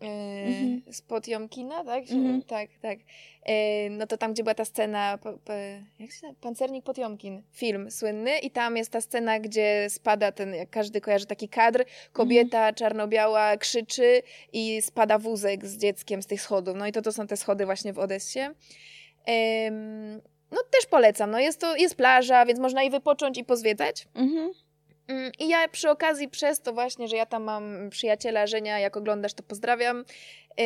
y, 0.02 0.06
Mhm. 0.06 0.82
z 0.94 1.02
Potiomkina, 1.02 1.84
tak? 1.86 2.08
Się- 2.08 2.16
Mhm. 2.16 2.42
Tak, 2.42 2.70
tak. 2.82 3.00
Y, 3.00 3.90
no 3.90 4.08
to 4.08 4.18
tam, 4.18 4.34
gdzie 4.34 4.44
była 4.44 4.54
ta 4.54 4.66
scena, 4.66 5.18
po, 5.18 5.34
po, 5.34 5.54
jak 6.00 6.12
się 6.12 6.20
nazywa? 6.24 6.34
Pancernik 6.42 6.86
Potiomkin, 6.86 7.42
film 7.54 7.92
słynny 7.92 8.40
i 8.40 8.52
tam 8.52 8.78
jest 8.78 8.92
ta 8.92 9.02
scena, 9.02 9.40
gdzie 9.40 9.86
spada 9.90 10.32
ten, 10.32 10.54
jak 10.56 10.70
każdy 10.70 11.02
kojarzy 11.02 11.26
taki 11.26 11.50
kadr, 11.50 11.86
kobieta 12.14 12.58
Mhm. 12.58 12.76
czarno-biała 12.76 13.58
krzyczy 13.58 14.22
i 14.54 14.82
spada 14.82 15.18
wózek 15.20 15.66
z 15.66 15.78
dzieckiem 15.78 16.22
z 16.24 16.28
tych 16.28 16.42
schodów. 16.42 16.76
No 16.78 16.88
i 16.88 16.92
to, 16.92 17.02
to 17.02 17.12
są 17.12 17.28
te 17.28 17.38
schody 17.38 17.66
właśnie 17.66 17.94
w 17.94 18.00
Odessie. 18.00 18.40
No 20.52 20.58
też 20.72 20.86
polecam, 20.90 21.32
no 21.32 21.40
jest 21.40 21.62
to, 21.62 21.76
jest 21.76 21.96
plaża, 21.96 22.46
więc 22.46 22.60
można 22.60 22.84
i 22.84 22.90
wypocząć 22.90 23.38
i 23.38 23.44
pozwiedzać. 23.44 24.08
Mhm. 24.16 24.52
Mm, 25.08 25.32
I 25.40 25.48
ja 25.48 25.68
przy 25.68 25.90
okazji 25.90 26.30
przez 26.30 26.62
to 26.62 26.74
właśnie, 26.74 27.08
że 27.08 27.16
ja 27.16 27.26
tam 27.26 27.44
mam 27.44 27.90
przyjaciela 27.90 28.48
Żenia, 28.48 28.80
jak 28.80 28.98
oglądasz, 28.98 29.34
to 29.34 29.44
pozdrawiam. 29.44 30.06
Yy, 30.58 30.66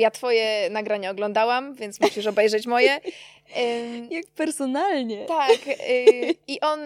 ja 0.04 0.10
twoje 0.10 0.70
nagrania 0.70 1.10
oglądałam, 1.10 1.74
więc 1.74 2.00
musisz 2.00 2.26
obejrzeć 2.26 2.66
moje. 2.66 3.00
Jak 4.10 4.26
personalnie. 4.26 5.26
tak, 5.26 5.66
yy, 5.66 6.34
i 6.54 6.60
on, 6.60 6.80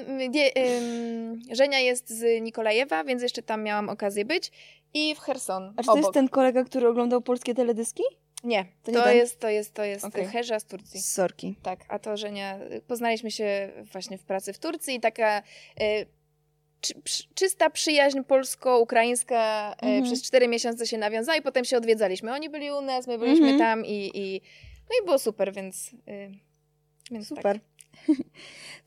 Żenia 1.53 1.79
jest 1.79 2.11
z 2.11 2.43
Nikolajewa, 2.43 3.05
więc 3.05 3.23
jeszcze 3.23 3.43
tam 3.43 3.63
miałam 3.63 3.89
okazję 3.89 4.25
być. 4.25 4.51
I 4.95 5.15
w 5.15 5.19
Herson, 5.19 5.75
A 5.77 5.83
czy 5.83 5.87
to 5.87 5.93
obok. 5.93 6.05
jest 6.05 6.15
ten 6.15 6.29
kolega, 6.29 6.65
który 6.65 6.89
oglądał 6.89 7.21
polskie 7.23 7.55
teledyski? 7.55 8.03
Nie, 8.45 8.65
To 8.83 8.93
to, 8.93 8.99
nie 8.99 9.05
ten? 9.05 9.17
jest, 9.17 9.41
to 9.41 9.49
jest, 9.49 9.75
to 9.75 9.85
jest 9.85 10.05
Okej. 10.05 10.27
Herza 10.27 10.61
z 10.61 10.65
Turcji. 10.65 11.01
Z 11.01 11.13
Sorki. 11.13 11.57
Tak, 11.63 11.81
a 11.89 11.99
to 11.99 12.17
Żenia, 12.17 12.59
poznaliśmy 12.87 13.31
się 13.31 13.73
właśnie 13.93 14.19
w 14.19 14.25
pracy 14.25 14.53
w 14.53 14.59
Turcji 14.59 14.95
i 14.95 15.01
taka 15.01 15.43
y, 15.81 16.07
czy, 17.05 17.23
czysta 17.35 17.71
przyjaźń 17.71 18.19
polsko-ukraińska 18.29 19.73
y, 19.73 19.87
Mhm. 19.87 20.05
przez 20.05 20.23
cztery 20.23 20.49
miesiące 20.49 20.87
się 20.87 20.99
nawiązała 20.99 21.37
i 21.39 21.43
potem 21.43 21.65
się 21.65 21.77
odwiedzaliśmy. 21.77 22.33
Oni 22.33 22.51
byli 22.51 22.71
u 22.73 22.81
nas, 22.81 23.07
my 23.07 23.19
byliśmy 23.19 23.49
Mhm. 23.51 23.59
tam 23.59 23.87
i, 23.87 24.11
i 24.15 24.41
no 24.91 24.97
i 25.03 25.05
było 25.05 25.19
super, 25.19 25.53
więc, 25.53 25.93
y, 25.93 26.31
więc 27.11 27.29
Super. 27.29 27.43
Tak. 27.61 27.63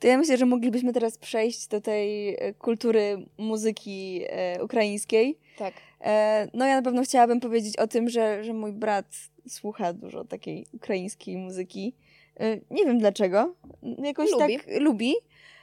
To 0.00 0.06
ja 0.06 0.18
myślę, 0.18 0.36
że 0.36 0.46
moglibyśmy 0.46 0.92
teraz 0.92 1.18
przejść 1.18 1.68
do 1.68 1.80
tej 1.80 2.34
e, 2.34 2.54
kultury 2.54 3.26
muzyki 3.38 4.20
e, 4.28 4.64
ukraińskiej. 4.64 5.38
tak. 5.58 5.74
E, 6.00 6.48
no 6.54 6.66
ja 6.66 6.76
na 6.76 6.82
pewno 6.82 7.02
chciałabym 7.02 7.40
powiedzieć 7.40 7.76
o 7.76 7.86
tym, 7.86 8.08
że, 8.08 8.44
że 8.44 8.52
mój 8.52 8.72
brat 8.72 9.06
słucha 9.48 9.92
dużo 9.92 10.24
takiej 10.24 10.66
ukraińskiej 10.72 11.36
muzyki. 11.36 11.94
E, 12.40 12.56
nie 12.70 12.84
wiem 12.84 12.98
dlaczego. 12.98 13.54
Jakoś 14.02 14.30
Lubi. 14.30 14.56
tak 14.56 14.66
lubi. 14.80 15.14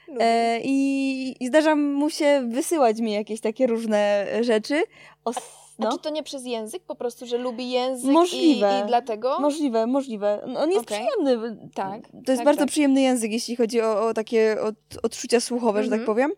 Lubię. 0.07 0.21
E, 0.25 0.59
i, 0.63 1.43
I 1.43 1.47
zdarza 1.47 1.75
mu 1.75 2.09
się 2.09 2.47
wysyłać 2.49 2.99
mi 2.99 3.13
jakieś 3.13 3.41
takie 3.41 3.67
różne 3.67 4.27
rzeczy. 4.41 4.83
Os, 5.25 5.37
A 5.37 5.41
no. 5.79 5.91
czy 5.91 5.99
to 5.99 6.09
nie 6.09 6.23
przez 6.23 6.45
język? 6.45 6.83
Po 6.83 6.95
prostu, 6.95 7.25
że 7.25 7.37
lubi 7.37 7.71
język 7.71 8.11
Możliwe. 8.11 8.79
I, 8.81 8.83
i 8.83 8.87
dlatego? 8.87 9.39
Możliwe, 9.39 9.87
możliwe. 9.87 10.43
No, 10.47 10.59
on 10.59 10.71
jest 10.71 10.81
Okej. 10.85 10.97
przyjemny. 11.07 11.57
Tak, 11.73 12.01
To 12.07 12.31
jest 12.31 12.37
tak, 12.39 12.45
bardzo 12.45 12.59
tak. 12.59 12.69
przyjemny 12.69 13.01
język, 13.01 13.31
jeśli 13.31 13.55
chodzi 13.55 13.81
o, 13.81 14.07
o 14.07 14.13
takie 14.13 14.61
od, 14.61 14.75
odczucia 15.03 15.39
słuchowe, 15.39 15.83
że 15.83 15.89
tak 15.89 15.99
Mhm. 15.99 16.05
powiem. 16.15 16.31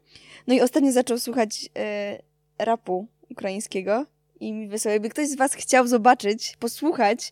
No 0.47 0.53
i 0.53 0.61
ostatnio 0.61 0.91
zaczął 0.91 1.19
słuchać 1.19 1.69
e, 1.77 2.17
rapu 2.59 3.07
ukraińskiego 3.31 4.05
i 4.39 4.53
mi 4.53 4.67
wysłał, 4.67 4.91
jakby 4.93 5.09
ktoś 5.09 5.27
z 5.27 5.35
was 5.35 5.53
chciał 5.53 5.87
zobaczyć, 5.87 6.55
posłuchać 6.59 7.31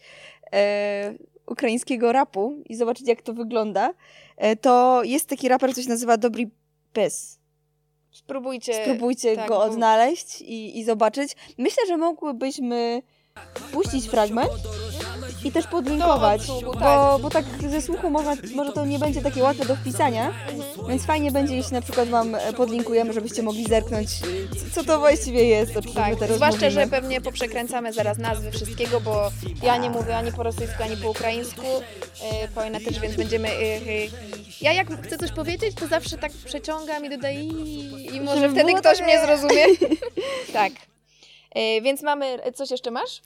e, 0.54 1.13
ukraińskiego 1.47 2.12
rapu 2.12 2.63
i 2.69 2.75
zobaczyć, 2.75 3.08
jak 3.08 3.21
to 3.21 3.34
wygląda, 3.34 3.93
e, 4.38 4.55
to 4.55 5.03
jest 5.03 5.29
taki 5.29 5.49
raper, 5.49 5.75
się 5.75 5.89
nazywa 5.89 6.17
Dobry 6.17 6.49
Pes. 6.93 7.39
Spróbujcie. 8.12 8.73
Spróbujcie 8.84 9.36
tak, 9.36 9.47
go 9.47 9.62
odnaleźć 9.62 10.41
i, 10.41 10.79
i 10.79 10.84
zobaczyć. 10.84 11.36
Myślę, 11.58 11.88
że 11.88 11.97
mogłybyśmy 11.97 13.01
puścić 13.71 14.08
fragment 14.08 14.51
i 15.45 15.51
też 15.51 15.67
podlinkować, 15.67 16.41
odsłuchu, 16.41 16.65
bo, 16.65 16.79
tak. 16.79 17.21
bo 17.21 17.29
tak 17.29 17.45
ze 17.69 17.81
słuchu 17.81 18.10
można, 18.10 18.36
może 18.55 18.71
to 18.71 18.86
nie 18.86 18.99
będzie 18.99 19.21
takie 19.21 19.43
łatwe 19.43 19.65
do 19.65 19.75
wpisania, 19.75 20.34
więc 20.89 21.05
fajnie 21.05 21.31
będzie, 21.31 21.55
jeśli 21.55 21.73
na 21.73 21.81
przykład 21.81 22.10
wam 22.10 22.36
e, 22.36 22.53
podlinkujemy, 22.53 23.13
żebyście 23.13 23.43
mogli 23.43 23.65
zerknąć, 23.65 24.10
co, 24.73 24.84
to 24.84 24.99
właściwie 24.99 25.45
jest, 25.45 25.77
o 25.77 25.81
czym 25.81 25.93
Tak, 25.93 26.19
teraz 26.19 26.36
zwłaszcza, 26.36 26.69
że 26.69 26.79
mówimy. 26.79 26.88
pewnie 27.01 27.21
poprzekręcamy 27.21 27.93
zaraz 27.93 28.17
nazwy 28.17 28.51
wszystkiego, 28.51 29.01
bo 29.01 29.31
ja 29.63 29.77
nie 29.77 29.89
mówię 29.89 30.17
ani 30.17 30.31
po 30.31 30.43
rosyjsku, 30.43 30.84
ani 30.84 30.97
po 30.97 31.10
ukraińsku. 31.10 31.65
Yy, 32.41 32.47
Paulina 32.55 32.79
też, 32.79 32.99
więc 32.99 33.15
będziemy... 33.15 33.47
Yy. 33.47 34.10
Ja 34.62 34.73
jak 34.73 34.88
chcę 35.03 35.17
coś 35.17 35.31
powiedzieć, 35.31 35.75
to 35.75 35.88
zawsze 35.88 36.17
tak 36.17 36.31
przeciągam 36.45 37.05
i 37.05 37.10
dodaję 37.10 37.43
i, 37.43 38.15
i 38.15 38.21
może 38.21 38.41
Żeby 38.41 38.53
wtedy 38.53 38.73
ktoś 38.73 38.97
tak- 38.97 39.08
mnie 39.08 39.21
zrozumie. 39.25 39.65
tak. 40.53 40.73
Yy, 41.55 41.81
więc 41.81 42.01
mamy... 42.01 42.38
Coś 42.53 42.71
jeszcze 42.71 42.91
masz? 42.91 43.21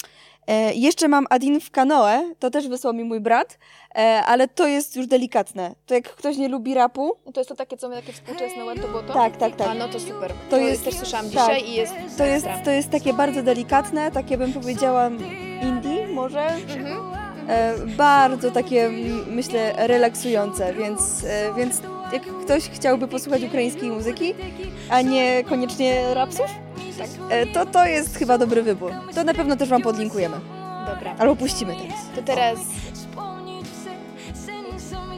E, 0.47 0.73
jeszcze 0.73 1.07
mam 1.07 1.25
Adin 1.29 1.59
w 1.61 1.71
kanoe, 1.71 2.33
to 2.39 2.49
też 2.49 2.67
wysłał 2.67 2.93
mi 2.93 3.03
mój 3.03 3.19
brat, 3.19 3.57
e, 3.95 4.23
ale 4.25 4.47
to 4.47 4.67
jest 4.67 4.95
już 4.95 5.07
delikatne. 5.07 5.75
To 5.85 5.93
jak 5.93 6.03
ktoś 6.15 6.37
nie 6.37 6.47
lubi 6.47 6.73
rapu, 6.73 7.11
To 7.33 7.39
jest 7.39 7.49
to 7.49 7.55
takie, 7.55 7.77
co 7.77 7.89
my, 7.89 7.95
takie 7.95 8.13
współczesne 8.13 8.63
what 8.65 8.81
to 8.81 8.87
bottom? 8.87 9.13
Tak, 9.13 9.37
tak, 9.37 9.55
tak. 9.55 9.67
A 9.67 9.73
no 9.73 9.87
to 9.87 9.99
super. 9.99 10.31
To 10.31 10.35
To, 10.49 10.57
jest- 10.57 10.85
też 10.85 10.93
słyszałam 10.95 11.29
tak. 11.29 11.33
dzisiaj 11.55 11.69
i 11.69 11.73
jest 11.73 11.93
to 12.17 12.25
jest, 12.25 12.45
to 12.65 12.71
jest 12.71 12.89
takie 12.89 13.13
bardzo 13.13 13.43
delikatne, 13.43 14.11
takie 14.11 14.37
bym 14.37 14.53
powiedziała 14.53 15.09
indie 15.61 16.07
może, 16.07 16.47
Mhm. 16.47 16.97
E, 17.47 17.73
bardzo 17.97 18.51
takie, 18.51 18.89
myślę, 19.27 19.73
relaksujące, 19.87 20.73
więc, 20.73 21.23
e, 21.23 21.53
więc 21.57 21.81
jak 22.13 22.23
ktoś 22.45 22.69
chciałby 22.69 23.07
posłuchać 23.07 23.43
ukraińskiej 23.43 23.89
muzyki, 23.89 24.33
a 24.89 25.01
nie 25.01 25.43
koniecznie 25.43 26.13
rapsów, 26.13 26.45
e, 27.29 27.45
to 27.45 27.65
to 27.65 27.85
jest 27.85 28.17
chyba 28.17 28.37
dobry 28.37 28.63
wybór. 28.63 28.91
To 29.15 29.23
na 29.23 29.33
pewno 29.33 29.55
też 29.55 29.69
Wam 29.69 29.81
podlinkujemy. 29.81 30.37
Dobra. 30.95 31.15
Albo 31.19 31.35
puścimy 31.35 31.75
teraz. 31.75 31.99
To 32.15 32.21
teraz 32.21 32.59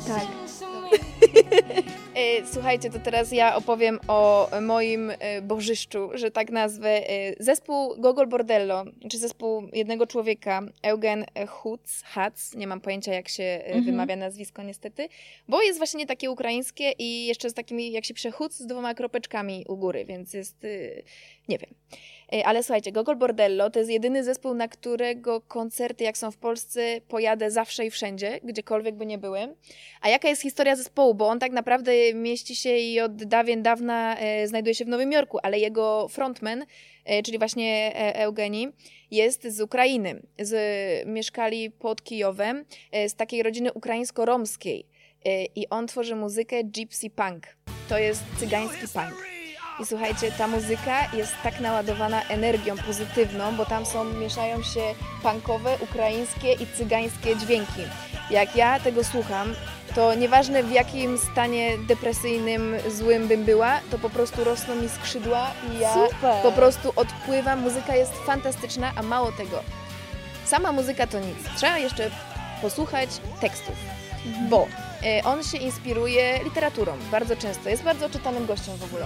Tak. 0.07 0.21
E, 2.15 2.45
Słuchajcie, 2.53 2.89
to 2.89 2.99
teraz 2.99 3.31
ja 3.31 3.55
opowiem 3.55 3.99
o 4.07 4.49
moim 4.61 5.11
e, 5.19 5.41
bożyszczu, 5.41 6.09
że 6.13 6.31
tak 6.31 6.51
nazwę. 6.51 7.09
E, 7.09 7.33
Zespół 7.39 7.95
Gogol 7.97 8.27
Bordello, 8.27 8.83
czy 9.11 9.17
zespół 9.17 9.63
jednego 9.73 10.07
człowieka, 10.07 10.61
Eugen 10.83 11.25
Hutz, 11.47 12.03
Hatz, 12.03 12.53
nie 12.55 12.67
mam 12.67 12.81
pojęcia 12.81 13.13
jak 13.13 13.29
się 13.29 13.43
Mhm. 13.65 13.83
wymawia 13.85 14.15
nazwisko 14.15 14.63
niestety, 14.63 15.07
bo 15.47 15.61
jest 15.61 15.77
właśnie 15.79 15.97
nie 15.97 16.05
takie 16.05 16.31
ukraińskie 16.31 16.91
i 16.99 17.25
jeszcze 17.25 17.49
z 17.49 17.53
takimi, 17.53 17.91
jak 17.91 18.05
się 18.05 18.13
pisze 18.13 18.31
Hutz, 18.31 18.53
z 18.53 18.65
dwoma 18.65 18.93
kropeczkami 18.93 19.65
u 19.67 19.77
góry, 19.77 20.05
więc 20.05 20.33
jest, 20.33 20.57
nie 21.49 21.57
wiem. 21.57 21.69
Ale 22.45 22.63
słuchajcie, 22.63 22.91
Gogol 22.91 23.15
Bordello 23.15 23.69
to 23.69 23.79
jest 23.79 23.91
jedyny 23.91 24.23
zespół, 24.23 24.53
na 24.53 24.67
którego 24.67 25.41
koncerty, 25.41 26.03
jak 26.03 26.17
są 26.17 26.31
w 26.31 26.37
Polsce, 26.37 27.01
pojadę 27.07 27.51
zawsze 27.51 27.85
i 27.85 27.91
wszędzie, 27.91 28.39
gdziekolwiek 28.43 28.95
by 28.95 29.05
nie 29.05 29.17
były. 29.17 29.39
A 30.01 30.09
jaka 30.09 30.29
jest 30.29 30.41
historia 30.41 30.75
zespołu? 30.75 31.13
Bo 31.13 31.27
on 31.27 31.39
tak 31.39 31.51
naprawdę 31.51 31.95
mieści 32.13 32.55
się 32.55 32.77
i 32.77 32.99
od 32.99 33.15
dawien 33.15 33.63
dawna 33.63 34.17
e, 34.17 34.47
znajduje 34.47 34.75
się 34.75 34.85
w 34.85 34.87
Nowym 34.87 35.11
Jorku, 35.11 35.37
ale 35.43 35.59
jego 35.59 36.07
frontman, 36.07 36.65
e, 37.05 37.23
czyli 37.23 37.37
właśnie 37.37 37.95
e, 37.95 38.15
Eugenii, 38.15 38.67
jest 39.11 39.47
z 39.47 39.61
Ukrainy. 39.61 40.21
Z, 40.39 41.07
mieszkali 41.07 41.71
pod 41.71 42.03
Kijowem, 42.03 42.65
z 43.07 43.15
takiej 43.15 43.43
rodziny 43.43 43.73
ukraińsko-romskiej. 43.73 44.85
I 45.55 45.69
on 45.69 45.87
tworzy 45.87 46.15
muzykę 46.15 46.63
gypsy 46.63 47.09
punk. 47.09 47.43
To 47.89 47.97
jest 47.97 48.23
cygański 48.39 48.87
punk. 48.93 49.31
I 49.81 49.85
słuchajcie, 49.85 50.31
ta 50.37 50.47
muzyka 50.47 51.15
jest 51.17 51.31
tak 51.43 51.59
naładowana 51.59 52.23
energią 52.23 52.75
pozytywną, 52.77 53.55
bo 53.55 53.65
tam 53.65 53.85
są, 53.85 54.03
mieszają 54.03 54.63
się 54.63 54.81
punkowe, 55.23 55.77
ukraińskie 55.81 56.53
i 56.53 56.67
cygańskie 56.77 57.35
dźwięki. 57.35 57.81
Jak 58.31 58.55
ja 58.55 58.79
tego 58.79 59.03
słucham, 59.03 59.53
to 59.95 60.15
nieważne 60.15 60.63
w 60.63 60.71
jakim 60.71 61.17
stanie 61.17 61.77
depresyjnym, 61.77 62.75
złym 62.89 63.27
bym 63.27 63.43
była, 63.43 63.79
to 63.91 63.99
po 63.99 64.09
prostu 64.09 64.43
rosną 64.43 64.75
mi 64.75 64.89
skrzydła 64.89 65.51
i 65.71 65.79
ja 65.79 65.93
Super. 65.93 66.43
po 66.43 66.51
prostu 66.51 66.93
odpływam. 66.95 67.59
Muzyka 67.59 67.95
jest 67.95 68.13
fantastyczna, 68.13 68.91
a 68.95 69.01
mało 69.01 69.31
tego. 69.31 69.63
Sama 70.45 70.71
muzyka 70.71 71.07
to 71.07 71.19
nic. 71.19 71.37
Trzeba 71.57 71.77
jeszcze 71.77 72.11
posłuchać 72.61 73.09
tekstów, 73.41 73.75
bo 74.49 74.67
on 75.23 75.43
się 75.43 75.57
inspiruje 75.57 76.39
literaturą 76.43 76.97
bardzo 77.11 77.35
często. 77.35 77.69
Jest 77.69 77.83
bardzo 77.83 78.09
czytanym 78.09 78.45
gościem 78.45 78.77
w 78.77 78.83
ogóle 78.83 79.05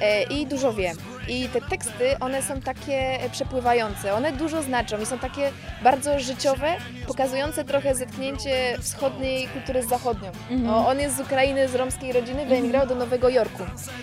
e, 0.00 0.22
i 0.22 0.46
dużo 0.46 0.72
wie. 0.72 0.92
I 1.28 1.48
te 1.48 1.60
teksty, 1.60 2.18
one 2.20 2.42
są 2.42 2.60
takie 2.60 3.18
przepływające, 3.32 4.14
one 4.14 4.32
dużo 4.32 4.62
znaczą 4.62 5.00
i 5.00 5.06
są 5.06 5.18
takie 5.18 5.50
bardzo 5.82 6.20
życiowe, 6.20 6.76
pokazujące 7.06 7.64
trochę 7.64 7.94
zetknięcie 7.94 8.76
wschodniej 8.80 9.48
kultury 9.48 9.82
z 9.82 9.88
zachodnią. 9.88 10.30
No, 10.50 10.88
on 10.88 10.98
jest 11.00 11.16
z 11.16 11.20
Ukrainy, 11.20 11.68
z 11.68 11.74
romskiej 11.74 12.12
rodziny, 12.12 12.46
wyemigrował 12.46 12.88
do 12.88 12.94
Nowego 12.94 13.28
Jorku 13.28 13.62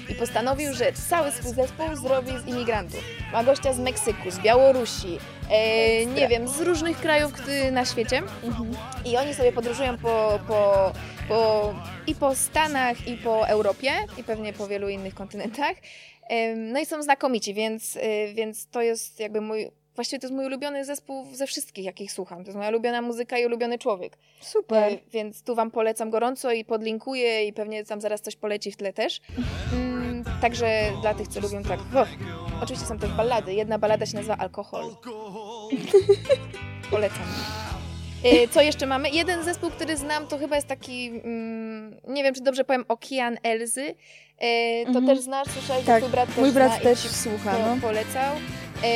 i 0.10 0.16
postanowił, 0.16 0.74
że 0.74 0.94
cały 0.94 1.32
swój 1.32 1.54
zespół 1.54 1.96
zrobi 1.96 2.32
z 2.46 2.48
imigrantów. 2.48 3.04
Ma 3.34 3.44
gościa 3.44 3.74
z 3.74 3.80
Meksyku, 3.80 4.32
z 4.32 4.40
Białorusi, 4.40 5.20
e, 5.52 6.06
nie 6.06 6.28
wiem, 6.28 6.48
z 6.48 6.62
różnych 6.62 6.98
krajów 6.98 7.32
na 7.72 7.86
świecie. 7.86 8.22
I 9.06 9.18
oni 9.18 9.34
sobie 9.34 9.52
podróżują 9.52 9.98
po, 9.98 10.40
po, 10.48 10.92
po, 11.28 11.74
i 12.08 12.16
po 12.16 12.36
Stanach, 12.36 13.08
i 13.08 13.18
po 13.18 13.48
Europie, 13.48 13.92
i 14.18 14.24
pewnie 14.24 14.54
po 14.54 14.68
wielu 14.68 14.90
innych 14.90 15.14
kontynentach. 15.16 15.76
Em, 16.30 16.72
No 16.72 16.80
i 16.80 16.86
są 16.86 17.04
znakomici, 17.04 17.54
więc, 17.54 17.96
y, 17.96 18.00
więc 18.34 18.68
to 18.68 18.82
jest 18.82 19.20
jakby 19.20 19.42
mój. 19.42 19.68
Właściwie 19.96 20.20
to 20.20 20.28
jest 20.28 20.36
mój 20.36 20.46
ulubiony 20.46 20.86
zespół 20.86 21.26
ze 21.34 21.48
wszystkich, 21.48 21.86
jakich 21.86 22.12
słucham. 22.12 22.38
To 22.38 22.46
jest 22.46 22.58
moja 22.58 22.70
ulubiona 22.70 23.02
muzyka 23.02 23.38
i 23.38 23.46
ulubiony 23.46 23.78
człowiek. 23.80 24.18
Super. 24.42 24.94
E, 24.94 24.98
Więc 25.12 25.44
tu 25.44 25.56
Wam 25.56 25.72
polecam 25.72 26.10
gorąco 26.10 26.52
i 26.52 26.66
podlinkuję 26.66 27.48
i 27.48 27.54
pewnie 27.54 27.86
tam 27.86 28.02
zaraz 28.02 28.22
coś 28.22 28.36
poleci 28.36 28.72
w 28.72 28.78
tle 28.78 28.94
też. 28.94 29.22
Mm, 29.74 30.11
także 30.42 30.92
dla 31.02 31.14
tych, 31.14 31.28
co 31.28 31.40
lubią 31.40 31.64
tak... 31.64 31.80
O, 31.96 32.06
oczywiście 32.64 32.86
są 32.88 33.00
też 33.00 33.12
ballady. 33.12 33.54
Jedna 33.54 33.78
ballada 33.80 34.06
się 34.06 34.16
nazywa 34.16 34.38
Alkohol. 34.38 34.84
Polecam. 36.92 37.18
E, 38.24 38.48
Co 38.48 38.62
jeszcze 38.62 38.86
mamy? 38.86 39.10
Jeden 39.10 39.44
zespół, 39.44 39.70
który 39.72 39.98
znam, 39.98 40.28
to 40.28 40.38
chyba 40.38 40.56
jest 40.56 40.68
taki, 40.68 41.08
mm, 41.24 41.96
nie 42.08 42.24
wiem 42.24 42.34
czy 42.36 42.42
dobrze 42.42 42.64
powiem, 42.64 42.86
Okian 42.88 43.38
Elzy. 43.44 43.96
E, 44.40 44.84
To 44.84 44.90
Mhm. 44.90 45.06
też 45.08 45.20
znasz, 45.20 45.48
słyszałeś, 45.48 45.86
Tak, 45.86 45.96
że 45.96 46.00
twój 46.02 46.12
brat 46.12 46.28
też 46.30 46.38
mój 46.38 46.52
brat 46.52 46.82
też 46.82 47.00
słucha, 47.00 47.54
no. 47.68 47.78
polecał. 47.82 48.36
E, 48.84 48.88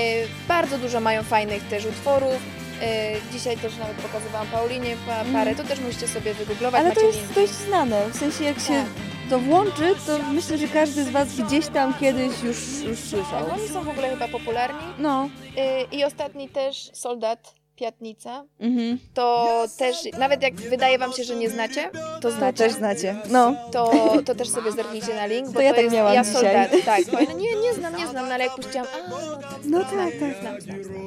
bardzo 0.48 0.78
dużo 0.78 1.00
mają 1.00 1.24
fajnych 1.24 1.64
też 1.68 1.86
utworów. 1.86 2.38
E, 2.82 3.12
dzisiaj 3.32 3.58
też 3.58 3.78
nawet 3.78 3.96
pokazywałam 3.98 4.48
Paulinie 4.48 4.96
pa, 5.08 5.24
parę, 5.34 5.56
to 5.56 5.64
też 5.64 5.80
musicie 5.80 6.08
sobie 6.08 6.34
wygooglować. 6.34 6.82
Ale 6.82 6.90
to 6.90 6.96
macie 6.96 7.08
jest 7.08 7.20
linki. 7.20 7.34
dość 7.36 7.54
znane. 7.54 8.10
W 8.10 8.16
sensie 8.18 8.44
jak 8.44 8.60
się 8.60 8.68
Tak. 8.68 8.86
To 9.30 9.40
włączy, 9.40 9.96
to 10.08 10.20
myślę, 10.34 10.58
że 10.58 10.68
każdy 10.68 11.04
z 11.04 11.10
Was 11.10 11.28
gdzieś 11.36 11.68
tam 11.68 11.94
kiedyś 11.94 12.44
już, 12.44 12.58
już 12.84 13.00
słyszał. 13.00 13.46
Tak, 13.46 13.54
Oni 13.60 13.68
są 13.68 13.84
w 13.84 13.90
ogóle 13.90 14.10
chyba 14.10 14.28
popularni. 14.28 14.80
No. 15.00 15.30
E, 15.58 15.84
I 15.84 16.04
ostatni 16.04 16.50
też 16.50 16.90
Soldat, 16.94 17.54
Piatnica. 17.76 18.44
Mhm. 18.60 19.00
To 19.14 19.48
też, 19.78 19.96
nawet 20.20 20.42
jak 20.44 20.56
wydaje 20.56 20.98
wam 20.98 21.14
się, 21.14 21.24
że 21.24 21.36
nie 21.36 21.50
znacie, 21.50 21.90
to 21.94 22.20
To 22.22 22.32
znacie. 22.32 22.58
też 22.58 22.74
znacie. 22.74 23.16
No. 23.30 23.56
To, 23.72 23.92
to 24.26 24.36
też 24.36 24.50
sobie 24.50 24.72
zerknijcie 24.72 25.16
na 25.16 25.26
link, 25.26 25.48
bo 25.48 25.54
To 25.54 25.62
ja 25.62 25.74
tak 25.74 25.84
jest 25.84 25.96
miałam 25.96 26.14
ja 26.14 26.24
dzisiaj. 26.24 26.42
soldat. 26.42 26.72
Tak. 26.86 27.30
Nie, 27.38 27.56
nie 27.56 27.74
znam, 27.74 27.96
nie 27.98 28.08
znam, 28.08 28.28
no 28.28 28.34
ale 28.34 28.44
jak 28.44 28.56
puściłam, 28.56 28.88
a 28.96 29.10
no 29.10 29.18
tak, 29.42 29.52
No 29.66 29.80
znam, 29.90 30.12
tak, 30.12 30.20
tak. 30.20 30.42
znam, 30.42 30.62
znam, 30.62 30.84
znam. 30.84 31.02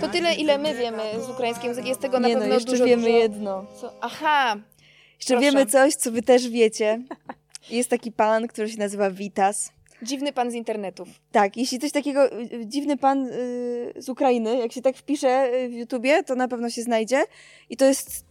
To 0.00 0.08
tyle, 0.08 0.34
ile 0.34 0.58
my 0.58 0.74
wiemy 0.74 1.02
z 1.26 1.30
ukraińskiej 1.30 1.68
muzyki. 1.68 1.88
Jest 1.88 2.00
tego 2.00 2.20
na 2.20 2.28
Nie 2.28 2.34
no, 2.34 2.40
pewno 2.40 2.54
jeszcze 2.54 2.70
dużo, 2.70 2.84
wiemy 2.84 3.02
dużo... 3.02 3.16
jedno. 3.18 3.64
Co? 3.80 3.92
Aha, 4.00 4.56
Jeszcze 5.18 5.34
Proszę. 5.34 5.40
wiemy 5.40 5.66
coś, 5.66 5.94
co 5.94 6.10
Wy 6.12 6.22
też 6.22 6.48
wiecie. 6.48 7.02
Jest 7.70 7.90
taki 7.90 8.12
pan, 8.12 8.48
który 8.48 8.68
się 8.68 8.78
nazywa 8.78 9.10
Vitas. 9.10 9.72
dziwny 10.02 10.32
pan 10.32 10.50
z 10.50 10.54
internetów. 10.54 11.08
Tak, 11.32 11.56
jeśli 11.56 11.78
coś 11.78 11.92
takiego, 11.92 12.32
y, 12.32 12.48
y, 12.54 12.66
dziwny 12.66 12.96
pan 12.96 13.26
y, 13.26 13.92
z 13.96 14.08
Ukrainy, 14.08 14.58
jak 14.58 14.72
się 14.72 14.82
tak 14.82 14.96
wpisze 14.96 15.50
w 15.68 15.72
YouTubie, 15.72 16.22
to 16.24 16.34
na 16.34 16.48
pewno 16.48 16.70
się 16.70 16.82
znajdzie. 16.82 17.24
I 17.70 17.76
to 17.76 17.84
jest 17.84 18.24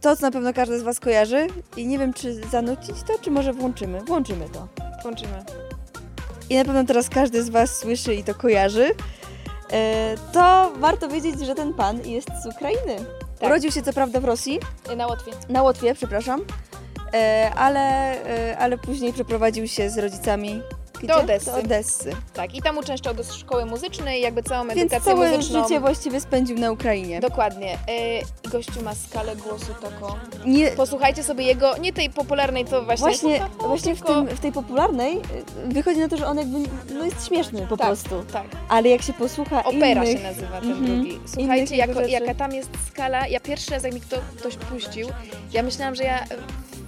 to, 0.00 0.16
co 0.16 0.22
na 0.22 0.30
pewno 0.30 0.52
każdy 0.52 0.78
z 0.78 0.82
Was 0.82 1.00
kojarzy. 1.00 1.46
I 1.76 1.86
nie 1.86 1.98
wiem, 1.98 2.12
czy 2.12 2.34
zanucić 2.34 2.96
to, 3.06 3.18
czy 3.22 3.30
może 3.30 3.52
włączymy. 3.52 4.00
Włączymy 4.00 4.48
to. 4.52 4.68
Włączymy. 5.02 5.44
I 6.50 6.56
na 6.56 6.64
pewno 6.64 6.84
teraz 6.84 7.08
każdy 7.08 7.42
z 7.42 7.48
Was 7.48 7.78
słyszy 7.78 8.14
i 8.14 8.24
to 8.24 8.34
kojarzy. 8.34 8.90
E, 9.72 10.14
to 10.32 10.72
warto 10.76 11.08
wiedzieć, 11.08 11.40
że 11.40 11.54
ten 11.54 11.74
pan 11.74 12.06
jest 12.06 12.28
z 12.42 12.46
Ukrainy. 12.46 12.96
Tak. 13.38 13.48
Urodził 13.50 13.70
się 13.72 13.82
co 13.82 13.92
prawda 13.92 14.20
w 14.20 14.24
Rosji, 14.24 14.58
Na 14.96 15.06
Łotwie. 15.06 15.32
na 15.48 15.62
Łotwie, 15.62 15.94
przepraszam, 15.94 16.40
ale, 17.56 18.14
e, 18.50 18.58
ale 18.58 18.78
później 18.78 19.12
przeprowadził 19.12 19.68
się 19.68 19.90
z 19.90 19.98
rodzicami 19.98 20.62
gdzie? 21.00 21.14
Odessy. 21.14 21.46
Do 21.50 21.56
Odessy. 21.56 22.10
Tak, 22.34 22.54
i 22.54 22.62
tam 22.62 22.78
uczęszczał 22.78 23.14
do 23.14 23.24
szkoły 23.24 23.66
muzycznej, 23.66 24.22
jakby 24.22 24.42
całą 24.42 24.68
Więc 24.68 24.80
edukację 24.80 25.12
całe 25.14 25.30
muzyczną. 25.30 25.62
życie 25.62 25.80
właściwie 25.80 26.20
spędził 26.20 26.58
na 26.58 26.70
Ukrainie. 26.72 27.20
Dokładnie. 27.20 27.74
Y, 28.44 28.50
gościu 28.50 28.82
ma 28.82 28.94
skalę 28.94 29.36
głosu 29.36 29.74
taką. 29.82 30.06
Nie, 30.46 30.70
Posłuchajcie 30.70 31.24
sobie 31.24 31.44
jego, 31.44 31.76
nie 31.76 31.92
tej 31.92 32.10
popularnej, 32.10 32.64
to 32.64 32.82
właśnie. 32.84 33.04
właśnie 33.04 33.40
to, 33.60 33.68
właśnie 33.68 33.94
w, 33.94 33.98
tylko- 33.98 34.14
tym, 34.14 34.36
w 34.36 34.40
tej 34.40 34.52
popularnej 34.52 35.16
y, 35.16 35.22
wychodzi 35.66 36.00
na 36.00 36.08
to, 36.08 36.16
że 36.16 36.26
on 36.26 36.38
jakby 36.38 36.58
no 36.94 37.04
jest 37.04 37.26
śmieszny 37.28 37.66
po 37.66 37.76
tak, 37.76 37.86
prostu. 37.86 38.24
Tak. 38.32 38.44
Ale 38.68 38.88
jak 38.88 39.02
się 39.02 39.12
posłucha 39.12 39.64
Opera 39.64 40.04
innych... 40.04 40.18
się 40.18 40.24
nazywa 40.24 40.60
ten 40.60 40.70
Mhm. 40.72 40.86
drugi. 40.86 41.10
Innych 41.10 41.30
Słuchajcie, 41.34 41.76
jako, 41.76 42.00
jaka 42.00 42.34
tam 42.34 42.52
jest 42.52 42.70
skala. 42.92 43.26
Ja 43.26 43.40
pierwszy 43.40 43.70
raz, 43.70 43.82
jak 43.82 43.94
mi 43.94 44.00
kto, 44.00 44.16
ktoś 44.38 44.56
puścił, 44.56 45.08
ja 45.52 45.62
myślałam, 45.62 45.94
że 45.94 46.02
ja 46.04 46.20
e, 46.22 46.26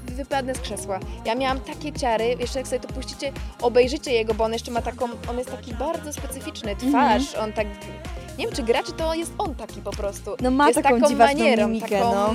wypadnę 0.06 0.54
z 0.54 0.60
krzesła. 0.60 1.00
Ja 1.24 1.34
miałam 1.34 1.60
takie 1.60 1.92
ciary, 1.92 2.36
jeszcze 2.40 2.58
jak 2.58 2.68
sobie 2.68 2.80
to 2.80 2.88
puścicie, 2.88 3.32
obejrzycie 3.62 3.99
jego, 4.06 4.34
bo 4.34 4.44
on 4.44 4.52
jeszcze 4.52 4.70
ma 4.70 4.82
taką, 4.82 5.08
on 5.30 5.38
jest 5.38 5.50
taki 5.50 5.74
bardzo 5.74 6.12
specyficzny, 6.12 6.70
Mhm. 6.70 6.90
twarz, 6.92 7.34
on 7.34 7.52
tak, 7.52 7.66
nie 8.38 8.46
wiem 8.46 8.54
czy 8.54 8.62
gra, 8.62 8.82
czy 8.82 8.92
to 8.92 9.14
jest 9.14 9.32
on 9.38 9.54
taki 9.54 9.80
po 9.80 9.90
prostu. 9.90 10.30
No 10.40 10.50
ma 10.50 10.68
jest 10.68 10.82
taką, 10.82 10.94
taką 10.94 11.08
dziwaczną 11.08 11.38
manierą, 11.38 11.68
mimikę, 11.68 11.88
taką, 11.88 12.12
no. 12.14 12.34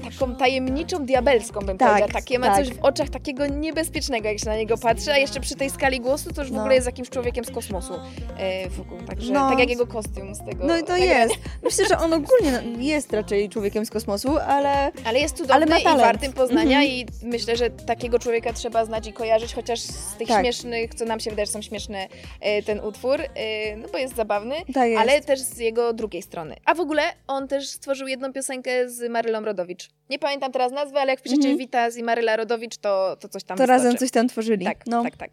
Taką 0.00 0.34
tajemniczą, 0.36 1.06
diabelską 1.06 1.60
bym 1.60 1.78
Tak, 1.78 1.88
powiedziała. 1.88 2.12
Takie 2.12 2.38
ma 2.38 2.46
tak. 2.46 2.56
coś 2.56 2.74
w 2.74 2.78
oczach 2.84 3.08
takiego 3.08 3.46
niebezpiecznego, 3.46 4.28
jak 4.28 4.38
się 4.38 4.46
na 4.46 4.56
niego 4.56 4.78
patrzy, 4.78 5.12
a 5.12 5.18
jeszcze 5.18 5.40
przy 5.40 5.54
tej 5.56 5.70
skali 5.70 6.00
głosu 6.00 6.32
to 6.32 6.42
już 6.42 6.50
w 6.50 6.54
No. 6.54 6.60
ogóle 6.60 6.74
jest 6.74 6.86
jakimś 6.86 7.08
człowiekiem 7.10 7.44
z 7.44 7.50
kosmosu 7.50 7.94
e, 8.38 8.68
wokół. 8.68 8.98
Także 9.06 9.32
No. 9.32 9.48
tak 9.50 9.58
jak 9.58 9.68
jego 9.70 9.86
kostium 9.86 10.34
z 10.34 10.38
tego. 10.44 10.66
No 10.66 10.76
i 10.76 10.80
to 10.82 10.88
nagrania. 10.88 11.18
jest. 11.18 11.34
Myślę, 11.62 11.86
że 11.86 11.98
on 11.98 12.12
ogólnie 12.12 12.52
no, 12.52 12.80
jest 12.82 13.12
raczej 13.12 13.48
człowiekiem 13.48 13.86
z 13.86 13.90
kosmosu, 13.90 14.38
ale 14.38 14.92
Ale 15.04 15.18
jest 15.20 15.36
cudowny 15.36 15.54
Ale 15.54 15.66
ma 15.66 15.78
i 15.78 15.84
wartym 15.84 16.32
poznania 16.32 16.78
Mhm. 16.80 16.84
i 16.86 17.06
myślę, 17.22 17.56
że 17.56 17.70
takiego 17.70 18.18
człowieka 18.18 18.52
trzeba 18.52 18.84
znać 18.84 19.06
i 19.06 19.12
kojarzyć, 19.12 19.54
chociaż 19.54 19.80
z 19.80 20.14
tych 20.18 20.28
Tak. 20.28 20.40
śmiesznych, 20.40 20.94
co 20.94 21.04
nam 21.04 21.20
się 21.20 21.30
wydaje, 21.30 21.46
że 21.46 21.52
są 21.52 21.62
śmieszne, 21.62 22.08
e, 22.40 22.62
ten 22.62 22.80
utwór, 22.80 23.20
e, 23.20 23.76
no 23.76 23.88
bo 23.92 23.98
jest 23.98 24.16
zabawny, 24.16 24.54
tak 24.74 24.88
jest. 24.88 25.00
ale 25.02 25.20
też 25.20 25.40
z 25.40 25.58
jego 25.58 25.92
drugiej 25.92 26.22
strony. 26.22 26.56
A 26.64 26.74
w 26.74 26.80
ogóle 26.80 27.02
on 27.26 27.48
też 27.48 27.68
stworzył 27.68 28.08
jedną 28.08 28.32
piosenkę 28.32 28.90
z 28.90 29.10
Marylą 29.10 29.40
Rodowicz. 29.44 29.89
Nie 30.10 30.18
pamiętam 30.18 30.52
teraz 30.52 30.72
nazwy, 30.72 30.98
ale 30.98 31.10
jak 31.12 31.20
wpiszecie 31.20 31.40
Mhm. 31.40 31.58
Witas 31.58 31.96
i 31.96 32.02
Maryla 32.02 32.36
Rodowicz, 32.36 32.76
to, 32.76 33.16
to 33.20 33.28
coś 33.28 33.44
tam 33.44 33.56
to 33.58 33.62
wyskoczy. 33.62 33.82
razem 33.82 33.96
coś 33.98 34.10
tam 34.10 34.28
tworzyli. 34.28 34.64
Tak, 34.66 34.86
no. 34.86 35.02
tak, 35.02 35.16
tak. 35.16 35.30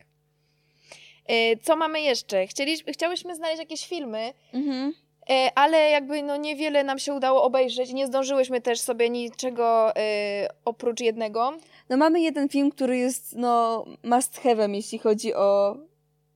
E, 1.27 1.57
Co 1.57 1.75
mamy 1.75 2.01
jeszcze? 2.01 2.47
Chcieliśmy, 2.47 2.93
chciałyśmy 2.93 3.35
znaleźć 3.35 3.59
jakieś 3.59 3.87
filmy, 3.87 4.33
Mhm. 4.53 4.93
E, 5.29 5.51
ale 5.55 5.89
jakby 5.89 6.23
no 6.23 6.37
niewiele 6.37 6.83
nam 6.83 6.99
się 6.99 7.13
udało 7.13 7.43
obejrzeć. 7.43 7.93
Nie 7.93 8.07
zdążyłyśmy 8.07 8.61
też 8.61 8.79
sobie 8.79 9.09
niczego 9.09 9.95
e, 9.95 10.47
oprócz 10.65 10.99
jednego. 10.99 11.53
No 11.89 11.97
mamy 11.97 12.21
jeden 12.21 12.49
film, 12.49 12.71
który 12.71 12.97
jest 12.97 13.35
no 13.35 13.85
must 14.03 14.41
have'em, 14.41 14.75
jeśli 14.75 14.97
chodzi 14.99 15.33
o, 15.33 15.77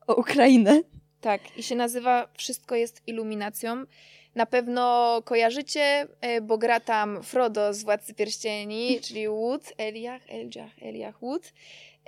o 0.07 0.15
Ukrainę. 0.15 0.81
Tak, 1.21 1.57
i 1.57 1.63
się 1.63 1.75
nazywa 1.75 2.27
Wszystko 2.37 2.75
jest 2.75 3.01
iluminacją. 3.07 3.83
Na 4.35 4.45
pewno 4.45 5.21
kojarzycie, 5.25 6.07
e, 6.21 6.41
bo 6.41 6.57
gra 6.57 6.79
tam 6.79 7.23
Frodo 7.23 7.73
z 7.73 7.83
Władcy 7.83 8.13
Pierścieni, 8.13 8.99
czyli 9.01 9.27
Wood, 9.29 9.73
Eliach, 9.77 10.21
Eljach, 10.29 10.71
Eliach 10.81 11.19
Wood. 11.21 11.53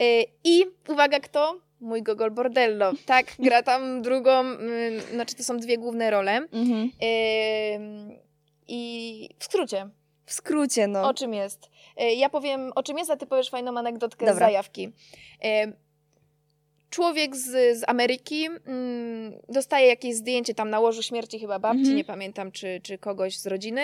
E, 0.01 0.23
I 0.43 0.63
uwaga, 0.89 1.19
kto? 1.19 1.59
Mój 1.81 2.03
Gogol 2.03 2.31
Bordello. 2.31 2.91
Tak, 3.05 3.25
gra 3.39 3.63
tam 3.63 4.01
drugą, 4.01 4.31
mm, 4.39 5.01
znaczy 5.13 5.35
to 5.35 5.43
są 5.43 5.57
dwie 5.57 5.77
główne 5.77 6.11
role. 6.11 6.31
Mhm. 6.51 6.91
E, 7.01 7.07
I 8.67 9.29
w 9.39 9.43
skrócie, 9.43 9.89
W 10.25 10.33
skrócie, 10.33 10.87
no. 10.87 11.09
o 11.09 11.13
czym 11.13 11.33
jest? 11.33 11.69
Ja 12.17 12.29
powiem, 12.29 12.71
o 12.75 12.83
czym 12.83 12.97
jest, 12.97 13.11
a 13.11 13.17
ty 13.17 13.25
powiesz 13.25 13.49
fajną 13.49 13.77
anegdotkę 13.77 14.25
Dobra. 14.25 14.35
z 14.35 14.39
zajawki. 14.39 14.91
Człowiek 16.93 17.35
z, 17.35 17.79
z 17.79 17.83
Ameryki 17.87 18.45
mm, 18.45 19.33
dostaje 19.49 19.87
jakieś 19.87 20.15
zdjęcie 20.15 20.53
tam 20.53 20.69
na 20.69 20.79
łożu 20.79 21.03
śmierci 21.03 21.39
chyba 21.39 21.59
babci, 21.59 21.79
Mhm. 21.79 21.97
nie 21.97 22.03
pamiętam, 22.03 22.51
czy, 22.51 22.79
czy 22.83 22.97
kogoś 22.97 23.37
z 23.37 23.47
rodziny. 23.47 23.81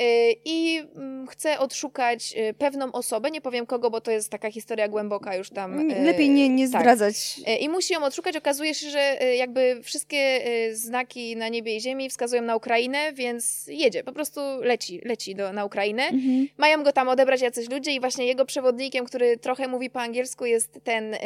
E, 0.00 0.32
I 0.44 0.78
mm, 0.96 1.26
chce 1.26 1.58
odszukać 1.58 2.34
e, 2.36 2.54
pewną 2.54 2.92
osobę, 2.92 3.30
nie 3.30 3.40
powiem 3.40 3.66
kogo, 3.66 3.90
bo 3.90 4.00
to 4.00 4.10
jest 4.10 4.30
taka 4.30 4.50
historia 4.50 4.88
głęboka 4.88 5.36
już 5.36 5.50
tam. 5.50 5.90
e, 5.90 6.02
Lepiej 6.02 6.30
nie, 6.30 6.48
nie 6.48 6.70
tak. 6.70 6.80
zdradzać. 6.80 7.40
I 7.60 7.68
musi 7.68 7.94
ją 7.94 8.04
odszukać. 8.04 8.36
Okazuje 8.36 8.74
się, 8.74 8.90
że 8.90 9.18
jakby 9.36 9.80
wszystkie 9.82 10.40
znaki 10.72 11.36
na 11.36 11.48
niebie 11.48 11.76
i 11.76 11.80
ziemi 11.80 12.10
wskazują 12.10 12.42
na 12.42 12.56
Ukrainę, 12.56 13.12
więc 13.12 13.66
jedzie. 13.66 14.04
Po 14.04 14.12
prostu 14.12 14.40
leci, 14.60 15.00
leci 15.04 15.34
do, 15.34 15.52
na 15.52 15.64
Ukrainę. 15.64 16.02
Mhm. 16.02 16.48
Mają 16.56 16.82
go 16.82 16.92
tam 16.92 17.08
odebrać 17.08 17.40
jacyś 17.40 17.70
ludzie 17.70 17.92
i 17.92 18.00
właśnie 18.00 18.26
jego 18.26 18.44
przewodnikiem, 18.44 19.04
który 19.04 19.36
trochę 19.36 19.68
mówi 19.68 19.90
po 19.90 20.00
angielsku, 20.00 20.46
jest 20.46 20.80
ten 20.84 21.16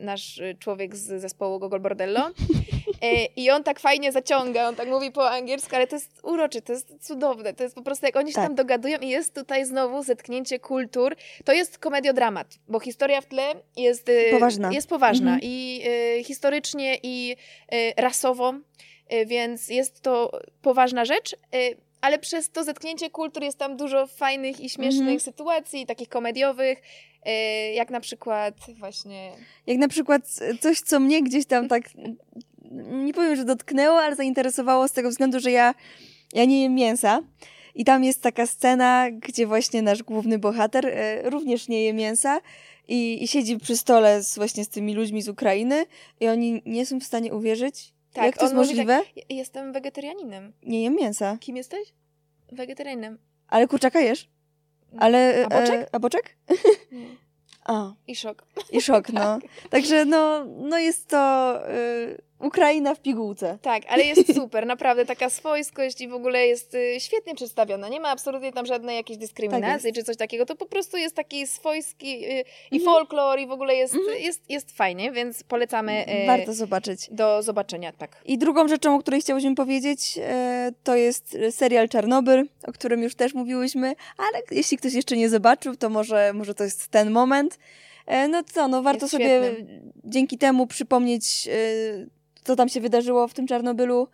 nasz 0.00 0.40
człowiek 0.58 0.96
z 0.96 1.20
zespołu 1.20 1.58
Gogol 1.58 1.80
Bordello. 1.80 2.30
I 3.36 3.50
on 3.50 3.64
tak 3.64 3.80
fajnie 3.80 4.12
zaciąga, 4.12 4.68
on 4.68 4.76
tak 4.76 4.88
mówi 4.88 5.12
po 5.12 5.30
angielsku, 5.30 5.76
ale 5.76 5.86
to 5.86 5.96
jest 5.96 6.20
uroczy, 6.22 6.62
to 6.62 6.72
jest 6.72 7.06
cudowne. 7.06 7.54
To 7.54 7.62
jest 7.62 7.74
po 7.74 7.82
prostu, 7.82 7.89
jak 8.02 8.16
oni 8.16 8.30
się 8.30 8.34
Tak. 8.34 8.44
tam 8.46 8.54
dogadują 8.54 8.98
i 8.98 9.08
jest 9.08 9.34
tutaj 9.34 9.64
znowu 9.66 10.02
zetknięcie 10.02 10.58
kultur. 10.58 11.16
To 11.44 11.52
jest 11.52 11.78
komediodramat, 11.78 12.58
bo 12.68 12.80
historia 12.80 13.20
w 13.20 13.26
tle 13.26 13.54
jest 13.76 14.08
e, 14.08 14.30
Poważna. 14.30 14.72
Jest 14.72 14.88
poważna 14.88 15.30
Mhm. 15.34 15.40
i 15.52 15.82
e, 16.18 16.24
historycznie, 16.24 16.98
i 17.02 17.36
e, 17.72 18.02
rasowo, 18.02 18.54
e, 19.08 19.26
więc 19.26 19.68
jest 19.68 20.00
to 20.00 20.30
poważna 20.62 21.04
rzecz. 21.04 21.34
E, 21.34 21.58
ale 22.00 22.18
przez 22.18 22.50
to 22.50 22.64
zetknięcie 22.64 23.10
kultur 23.10 23.42
jest 23.42 23.58
tam 23.58 23.76
dużo 23.76 24.06
fajnych 24.06 24.60
i 24.60 24.68
śmiesznych 24.70 25.00
Mhm. 25.00 25.20
sytuacji, 25.20 25.86
takich 25.86 26.08
komediowych, 26.08 26.82
e, 27.22 27.72
jak 27.72 27.90
na 27.90 28.00
przykład 28.00 28.54
właśnie... 28.78 29.32
Jak 29.66 29.78
na 29.78 29.88
przykład 29.88 30.22
coś, 30.60 30.80
co 30.80 31.00
mnie 31.00 31.22
gdzieś 31.22 31.46
tam 31.46 31.68
tak, 31.68 31.82
nie 32.92 33.14
powiem, 33.14 33.36
że 33.36 33.44
dotknęło, 33.44 33.98
ale 34.00 34.16
zainteresowało 34.16 34.88
z 34.88 34.92
tego 34.92 35.10
względu, 35.10 35.40
że 35.40 35.50
ja, 35.50 35.74
ja 36.32 36.44
nie 36.44 36.62
jem 36.62 36.74
mięsa. 36.74 37.22
I 37.74 37.84
tam 37.84 38.04
jest 38.04 38.22
taka 38.22 38.46
scena, 38.46 39.10
gdzie 39.10 39.46
właśnie 39.46 39.82
nasz 39.82 40.02
główny 40.02 40.38
bohater 40.38 40.86
e, 40.86 41.30
również 41.30 41.68
nie 41.68 41.84
je 41.84 41.92
mięsa 41.94 42.40
i, 42.88 43.24
i 43.24 43.28
siedzi 43.28 43.58
przy 43.58 43.76
stole 43.76 44.22
z, 44.22 44.36
właśnie 44.36 44.64
z 44.64 44.68
tymi 44.68 44.94
ludźmi 44.94 45.22
z 45.22 45.28
Ukrainy 45.28 45.84
i 46.20 46.28
oni 46.28 46.62
nie 46.66 46.86
są 46.86 47.00
w 47.00 47.04
stanie 47.04 47.34
uwierzyć, 47.34 47.92
Tak, 48.12 48.24
jak 48.24 48.36
to 48.38 48.44
jest 48.44 48.54
mówi 48.54 48.66
możliwe. 48.68 49.00
"Ja- 49.16 49.22
Jestem 49.36 49.72
wegetarianinem. 49.72 50.52
Nie 50.62 50.82
jem 50.82 50.94
mięsa. 50.96 51.36
Kim 51.40 51.56
jesteś? 51.56 51.92
Wegetarianinem. 52.52 53.18
Ale 53.48 53.68
kurczaka 53.68 54.00
jesz? 54.00 54.28
Ale, 54.98 55.46
A 55.46 55.60
boczek? 55.60 55.80
E, 55.80 55.86
a 55.92 55.98
boczek? 55.98 56.36
A, 57.64 57.94
I 58.06 58.16
szok. 58.16 58.46
i 58.72 58.80
szok, 58.80 59.08
no. 59.12 59.38
Także 59.70 60.04
no, 60.04 60.44
no 60.44 60.78
jest 60.78 61.08
to 61.08 61.54
y, 61.70 62.22
Ukraina 62.40 62.94
w 62.94 63.00
pigułce. 63.00 63.58
Tak, 63.62 63.82
ale 63.88 64.04
jest 64.04 64.34
super, 64.40 64.66
naprawdę 64.66 65.06
taka 65.06 65.30
swojskość 65.30 66.00
i 66.00 66.08
w 66.08 66.14
ogóle 66.14 66.46
jest 66.46 66.74
y, 66.74 66.96
świetnie 67.00 67.34
przedstawiona. 67.34 67.88
Nie 67.88 68.00
ma 68.00 68.08
absolutnie 68.08 68.52
tam 68.52 68.66
żadnej 68.66 68.96
jakiejś 68.96 69.18
dyskryminacji 69.18 69.90
Tak 69.92 69.94
czy 69.94 70.04
coś 70.04 70.16
takiego. 70.16 70.46
To 70.46 70.56
po 70.56 70.66
prostu 70.66 70.96
jest 70.96 71.16
taki 71.16 71.46
swojski 71.46 72.24
y, 72.24 72.44
i 72.70 72.76
Mhm. 72.80 72.82
folklor 72.84 73.38
i 73.40 73.46
w 73.46 73.50
ogóle 73.52 73.74
jest, 73.74 73.94
jest, 74.20 74.50
jest 74.50 74.76
fajnie, 74.76 75.12
więc 75.12 75.42
polecamy 75.42 76.04
y, 76.22 76.26
Warto 76.26 76.54
zobaczyć. 76.54 77.08
do 77.10 77.42
zobaczenia, 77.42 77.92
tak. 77.92 78.22
I 78.24 78.38
drugą 78.38 78.68
rzeczą, 78.68 78.94
o 78.94 78.98
której 78.98 79.20
chciałyśmy 79.20 79.54
powiedzieć, 79.54 80.18
to 80.84 80.96
jest 80.96 81.36
serial 81.50 81.88
Czarnobyl, 81.88 82.48
o 82.66 82.72
którym 82.72 83.02
już 83.02 83.14
też 83.14 83.34
mówiłyśmy, 83.34 83.94
ale 84.18 84.42
jeśli 84.50 84.78
ktoś 84.78 84.92
jeszcze 84.94 85.16
nie 85.16 85.28
zobaczył, 85.28 85.76
to 85.76 85.90
może, 85.90 86.32
może 86.34 86.54
to 86.54 86.64
jest 86.64 86.88
ten 86.88 87.10
moment. 87.10 87.58
E, 88.06 88.28
no 88.28 88.42
co, 88.52 88.68
no 88.68 88.82
warto 88.82 89.04
Jest 89.04 89.12
sobie 89.12 89.24
świetny. 89.54 89.82
dzięki 90.04 90.38
temu 90.38 90.66
przypomnieć, 90.66 91.48
co 92.50 92.56
tam 92.56 92.68
się 92.68 92.80
wydarzyło 92.80 93.28
w 93.28 93.34
tym 93.34 93.46
Czarnobylu. 93.46 94.08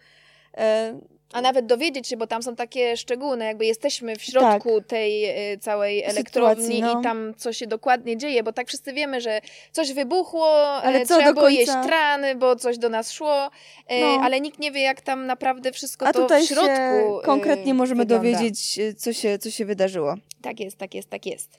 E, 0.57 0.99
A 1.33 1.41
nawet 1.41 1.67
dowiedzieć 1.67 2.09
się, 2.09 2.17
bo 2.17 2.27
tam 2.27 2.43
są 2.43 2.57
takie 2.57 2.97
szczegóły, 2.97 3.37
no 3.37 3.45
jakby 3.45 3.67
jesteśmy 3.67 4.17
w 4.17 4.23
środku 4.23 4.81
tej 4.81 5.25
y, 5.55 5.59
całej 5.59 6.05
elektrowni 6.05 6.57
Tak. 6.57 6.65
Sytuacji, 6.67 6.95
no. 6.95 7.01
i 7.01 7.03
tam 7.03 7.35
co 7.37 7.53
się 7.53 7.67
dokładnie 7.67 8.17
dzieje, 8.17 8.43
bo 8.43 8.53
tak 8.53 8.69
wszyscy 8.69 8.93
wiemy, 8.93 9.21
że 9.21 9.41
coś 9.73 9.93
wybuchło, 9.93 10.67
Ale 10.67 11.01
e, 11.01 11.07
co 11.07 11.17
trzeba 11.17 11.33
było 11.33 11.49
jeść 11.49 11.73
trany, 11.87 12.35
bo 12.35 12.57
coś 12.57 12.79
do 12.79 12.89
nas 12.89 13.13
szło, 13.13 13.51
e, 13.87 14.01
No. 14.01 14.07
ale 14.23 14.41
nikt 14.41 14.59
nie 14.59 14.73
wie, 14.73 14.81
jak 14.81 15.01
tam 15.01 15.27
naprawdę 15.27 15.73
wszystko 15.73 16.07
a 16.07 16.13
to 16.13 16.23
tutaj 16.23 16.43
w 16.43 16.47
środku 16.49 16.71
się 16.71 17.21
konkretnie 17.25 17.75
możemy 17.75 18.03
wygląda. 18.05 18.25
dowiedzieć, 18.39 18.79
e, 18.79 18.95
co 18.95 19.13
się, 19.13 19.39
co 19.39 19.51
się 19.51 19.65
wydarzyło. 19.65 20.15
Tak 20.43 20.61
jest, 20.61 20.77
tak 20.77 20.95
jest, 20.95 21.11
tak 21.11 21.27
jest. 21.27 21.59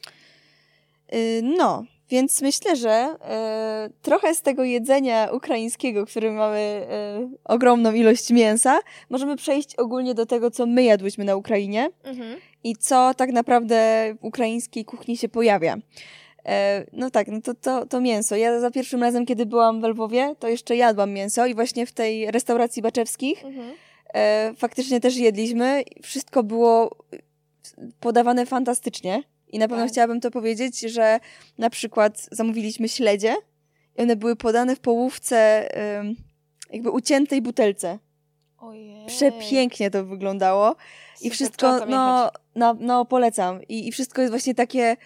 No, 1.44 1.84
więc 2.10 2.42
myślę, 2.42 2.76
że 2.76 3.16
y, 3.88 3.94
trochę 4.02 4.36
z 4.36 4.42
tego 4.42 4.64
jedzenia 4.64 5.30
ukraińskiego, 5.34 6.06
który 6.06 6.32
mamy 6.32 6.88
y, 7.34 7.38
ogromną 7.44 7.92
ilość 7.94 8.30
mięsa, 8.30 8.80
możemy 9.10 9.36
przejść 9.36 9.76
ogólnie 9.76 10.14
do 10.14 10.26
tego, 10.26 10.52
co 10.52 10.66
my 10.66 10.84
jadłyśmy 10.84 11.24
na 11.26 11.36
Ukrainie 11.36 11.90
Mhm. 12.04 12.36
i 12.64 12.76
co 12.76 13.14
tak 13.14 13.32
naprawdę 13.32 13.76
w 14.22 14.26
ukraińskiej 14.26 14.86
kuchni 14.86 15.18
się 15.18 15.30
pojawia. 15.30 15.78
E, 16.46 16.86
No 16.94 17.10
tak, 17.12 17.28
no 17.28 17.42
to, 17.42 17.54
to, 17.54 17.86
to 17.86 18.02
mięso. 18.02 18.36
Ja 18.36 18.60
za 18.60 18.72
pierwszym 18.72 19.02
razem, 19.04 19.26
kiedy 19.26 19.46
byłam 19.46 19.82
w 19.82 19.84
Lwowie, 19.84 20.36
to 20.40 20.48
jeszcze 20.48 20.76
jadłam 20.76 21.12
mięso 21.12 21.46
i 21.46 21.56
właśnie 21.56 21.86
w 21.86 21.92
tej 21.92 22.32
restauracji 22.32 22.82
baczewskich 22.82 23.44
Mhm. 23.46 23.76
faktycznie 24.56 25.00
też 25.00 25.18
jedliśmy. 25.18 25.84
Wszystko 26.04 26.44
było 26.44 26.96
podawane 28.00 28.46
fantastycznie. 28.46 29.24
I 29.50 29.60
na 29.60 29.68
pewno 29.68 29.84
Tak. 29.84 29.92
chciałabym 29.92 30.22
to 30.22 30.32
powiedzieć, 30.32 30.80
że 30.80 31.20
na 31.58 31.70
przykład 31.70 32.28
zamówiliśmy 32.32 32.90
śledzie 32.90 33.36
i 33.98 34.02
one 34.02 34.16
były 34.16 34.36
podane 34.36 34.76
w 34.76 34.80
połówce 34.80 35.70
jakby 36.74 36.90
uciętej 36.92 37.42
butelce. 37.42 38.00
Ojej. 38.58 39.06
Przepięknie 39.08 39.92
to 39.92 40.06
wyglądało. 40.06 40.76
I 41.22 41.30
wszystko, 41.30 41.86
no, 41.86 42.32
no, 42.56 42.76
no 42.80 43.06
polecam. 43.06 43.64
I, 43.64 43.88
I 43.88 43.92
wszystko 43.92 44.22
jest 44.22 44.32
właśnie 44.34 44.56
takie, 44.56 44.98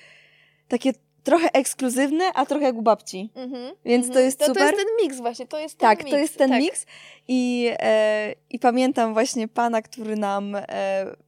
takie 0.68 0.94
trochę 1.24 1.50
ekskluzywne, 1.54 2.24
a 2.34 2.46
trochę 2.46 2.66
jak 2.66 2.76
u 2.76 2.82
babci. 2.82 3.30
Mhm. 3.36 3.76
Więc 3.86 4.06
to 4.06 4.12
Mhm. 4.12 4.26
jest 4.26 4.40
to, 4.40 4.46
To 4.46 4.52
super. 4.54 4.64
jest 4.74 4.78
ten 4.78 4.88
miks 5.04 5.18
właśnie, 5.18 5.48
to 5.48 5.60
jest 5.60 5.78
ten 5.78 5.90
Tak, 5.90 6.00
miks. 6.00 6.12
to 6.12 6.18
jest 6.18 6.38
ten 6.38 6.50
tak. 6.50 6.60
miks. 6.62 6.86
I, 7.28 7.70
e, 7.80 8.34
I 8.50 8.60
pamiętam 8.60 9.14
właśnie 9.14 9.48
pana, 9.48 9.82
który 9.82 10.16
nam 10.16 10.56
e, 10.56 10.66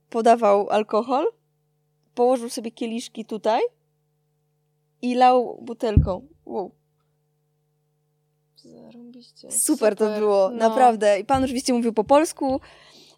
podawał 0.10 0.70
alkohol, 0.70 1.26
położył 2.16 2.50
sobie 2.50 2.72
kieliszki 2.72 3.26
tutaj 3.26 3.62
i 5.02 5.16
lał 5.16 5.60
butelką. 5.62 6.28
Wow. 6.46 6.72
Zarąbiście. 8.56 9.52
Super, 9.52 9.96
to 9.96 10.20
było, 10.20 10.50
no. 10.50 10.58
naprawdę. 10.58 11.20
I 11.20 11.26
pan 11.26 11.44
oczywiście 11.44 11.74
mówił 11.74 11.94
po 11.94 12.04
polsku, 12.04 12.60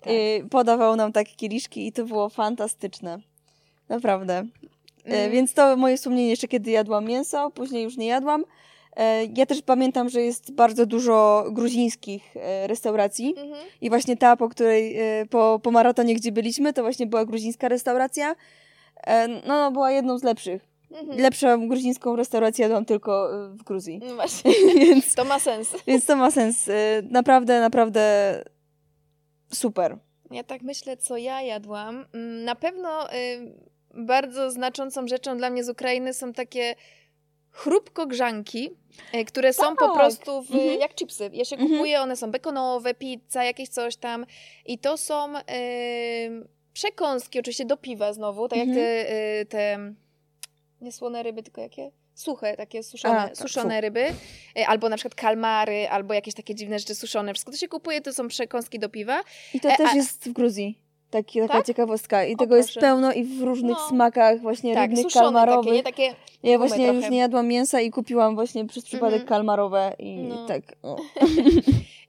Tak. 0.02 0.14
i 0.14 0.44
podawał 0.50 0.96
nam 0.96 1.12
takie 1.12 1.36
kieliszki 1.36 1.88
i 1.88 1.92
to 1.92 2.06
było 2.06 2.30
fantastyczne. 2.30 3.18
Naprawdę. 3.90 4.34
E, 4.38 4.46
Mm. 5.06 5.32
Więc 5.32 5.54
to 5.54 5.78
moje 5.78 5.98
wspomnienie 5.98 6.30
jeszcze 6.30 6.48
kiedy 6.48 6.72
jadłam 6.72 7.06
mięso, 7.06 7.52
później 7.52 7.84
już 7.84 7.98
nie 7.98 8.06
jadłam. 8.08 8.46
E, 8.96 9.26
Ja 9.26 9.46
też 9.46 9.62
pamiętam, 9.62 10.10
że 10.10 10.22
jest 10.22 10.52
bardzo 10.54 10.86
dużo 10.86 11.46
gruzińskich 11.52 12.38
e, 12.38 12.68
restauracji 12.68 13.36
Mhm. 13.38 13.66
i 13.82 13.90
właśnie 13.90 14.18
ta, 14.18 14.36
po 14.38 14.50
której, 14.50 14.98
po, 15.30 15.60
po 15.64 15.72
maratonie, 15.72 16.16
gdzie 16.16 16.32
byliśmy, 16.32 16.74
to 16.74 16.82
właśnie 16.82 17.08
była 17.08 17.26
gruzińska 17.26 17.68
restauracja. 17.70 18.36
No, 19.08 19.42
no 19.48 19.72
była 19.72 19.92
jedną 19.92 20.18
z 20.18 20.24
lepszych. 20.24 20.62
Mhm. 20.92 21.20
Lepszą 21.20 21.68
gruzińską 21.68 22.16
restaurację 22.16 22.64
jadłam 22.64 22.86
tylko 22.86 23.36
e, 23.46 23.50
w 23.50 23.64
Gruzji. 23.64 24.00
No 24.08 24.16
właśnie, 24.16 24.52
więc, 24.86 25.16
to 25.16 25.26
ma 25.26 25.40
sens. 25.40 25.72
więc 25.88 26.06
to 26.06 26.16
ma 26.16 26.32
sens. 26.32 26.70
E, 26.70 26.74
Naprawdę, 27.10 27.60
naprawdę 27.62 28.04
super. 29.54 29.98
Ja 30.32 30.44
tak 30.44 30.62
myślę, 30.62 30.98
co 30.98 31.18
ja 31.18 31.42
jadłam. 31.42 32.06
Mm, 32.14 32.44
Na 32.44 32.56
pewno 32.56 33.14
y, 33.14 33.16
bardzo 33.94 34.52
znaczącą 34.52 35.08
rzeczą 35.08 35.38
dla 35.38 35.50
mnie 35.50 35.64
z 35.64 35.70
Ukrainy 35.70 36.14
są 36.14 36.34
takie 36.34 36.76
chrupkogrzanki, 37.52 38.70
które 39.28 39.54
są 39.54 39.76
po 39.76 39.88
Tak. 39.88 39.94
prostu 39.96 40.42
w, 40.44 40.52
Mhm. 40.52 40.80
jak 40.80 40.96
chipsy. 40.96 41.30
Je 41.34 41.46
się 41.46 41.56
Mhm. 41.56 41.72
kupuje, 41.74 42.02
one 42.02 42.16
są 42.16 42.32
bekonowe, 42.32 42.94
pizza, 42.94 43.44
jakieś 43.44 43.70
coś 43.70 43.96
tam. 43.96 44.26
I 44.66 44.78
to 44.80 44.98
są 44.98 45.34
przekąski, 46.76 47.40
oczywiście 47.40 47.66
do 47.66 47.78
piwa 47.78 48.14
znowu, 48.14 48.48
tak 48.48 48.60
jak 48.60 48.68
Mhm. 48.68 48.86
te, 48.88 49.10
e, 49.40 49.46
te 49.46 49.80
nie 50.82 50.92
słone 50.92 51.24
ryby, 51.24 51.44
tylko 51.44 51.62
jakie? 51.62 51.92
Suche, 52.16 52.58
takie 52.58 52.84
suszone, 52.84 53.20
A, 53.20 53.28
tak, 53.28 53.38
suszone 53.38 53.82
ryby, 53.82 54.06
E, 54.58 54.68
albo 54.68 54.90
na 54.90 54.96
przykład 54.98 55.16
kalmary, 55.16 55.90
albo 55.90 56.14
jakieś 56.14 56.34
takie 56.34 56.56
dziwne 56.56 56.80
rzeczy 56.80 56.96
suszone. 56.96 57.34
Wszystko 57.34 57.52
to 57.52 57.58
się 57.58 57.68
kupuje, 57.68 58.02
to 58.02 58.14
są 58.14 58.28
przekąski 58.28 58.80
do 58.80 58.90
piwa. 58.90 59.22
I 59.54 59.60
to 59.60 59.70
E, 59.70 59.78
też 59.78 59.90
a- 59.92 59.96
jest 59.96 60.30
w 60.30 60.34
Gruzji. 60.34 60.78
Taki, 61.12 61.40
taka 61.42 61.54
Tak? 61.54 61.66
ciekawostka. 61.66 62.26
I 62.26 62.34
O, 62.34 62.38
tego 62.38 62.56
jest 62.56 62.70
proszę. 62.70 62.80
pełno 62.82 63.14
i 63.14 63.24
w 63.24 63.42
różnych 63.42 63.78
No. 63.78 63.90
smakach, 63.90 64.40
właśnie 64.42 64.74
Tak, 64.74 64.90
rybnych, 64.90 65.14
kalmarowych. 65.14 65.84
takie, 65.84 66.04
nie 66.04 66.10
takie 66.10 66.16
Ja 66.52 66.58
właśnie 66.58 66.84
trochę. 66.86 67.00
już 67.02 67.10
nie 67.10 67.18
jadłam 67.18 67.48
mięsa 67.48 67.82
i 67.82 67.92
kupiłam 67.92 68.36
właśnie 68.36 68.66
przez 68.66 68.86
przypadek 68.86 69.22
Mhm. 69.22 69.30
kalmarowe 69.30 69.96
i 70.00 70.16
No. 70.18 70.46
tak. 70.46 70.62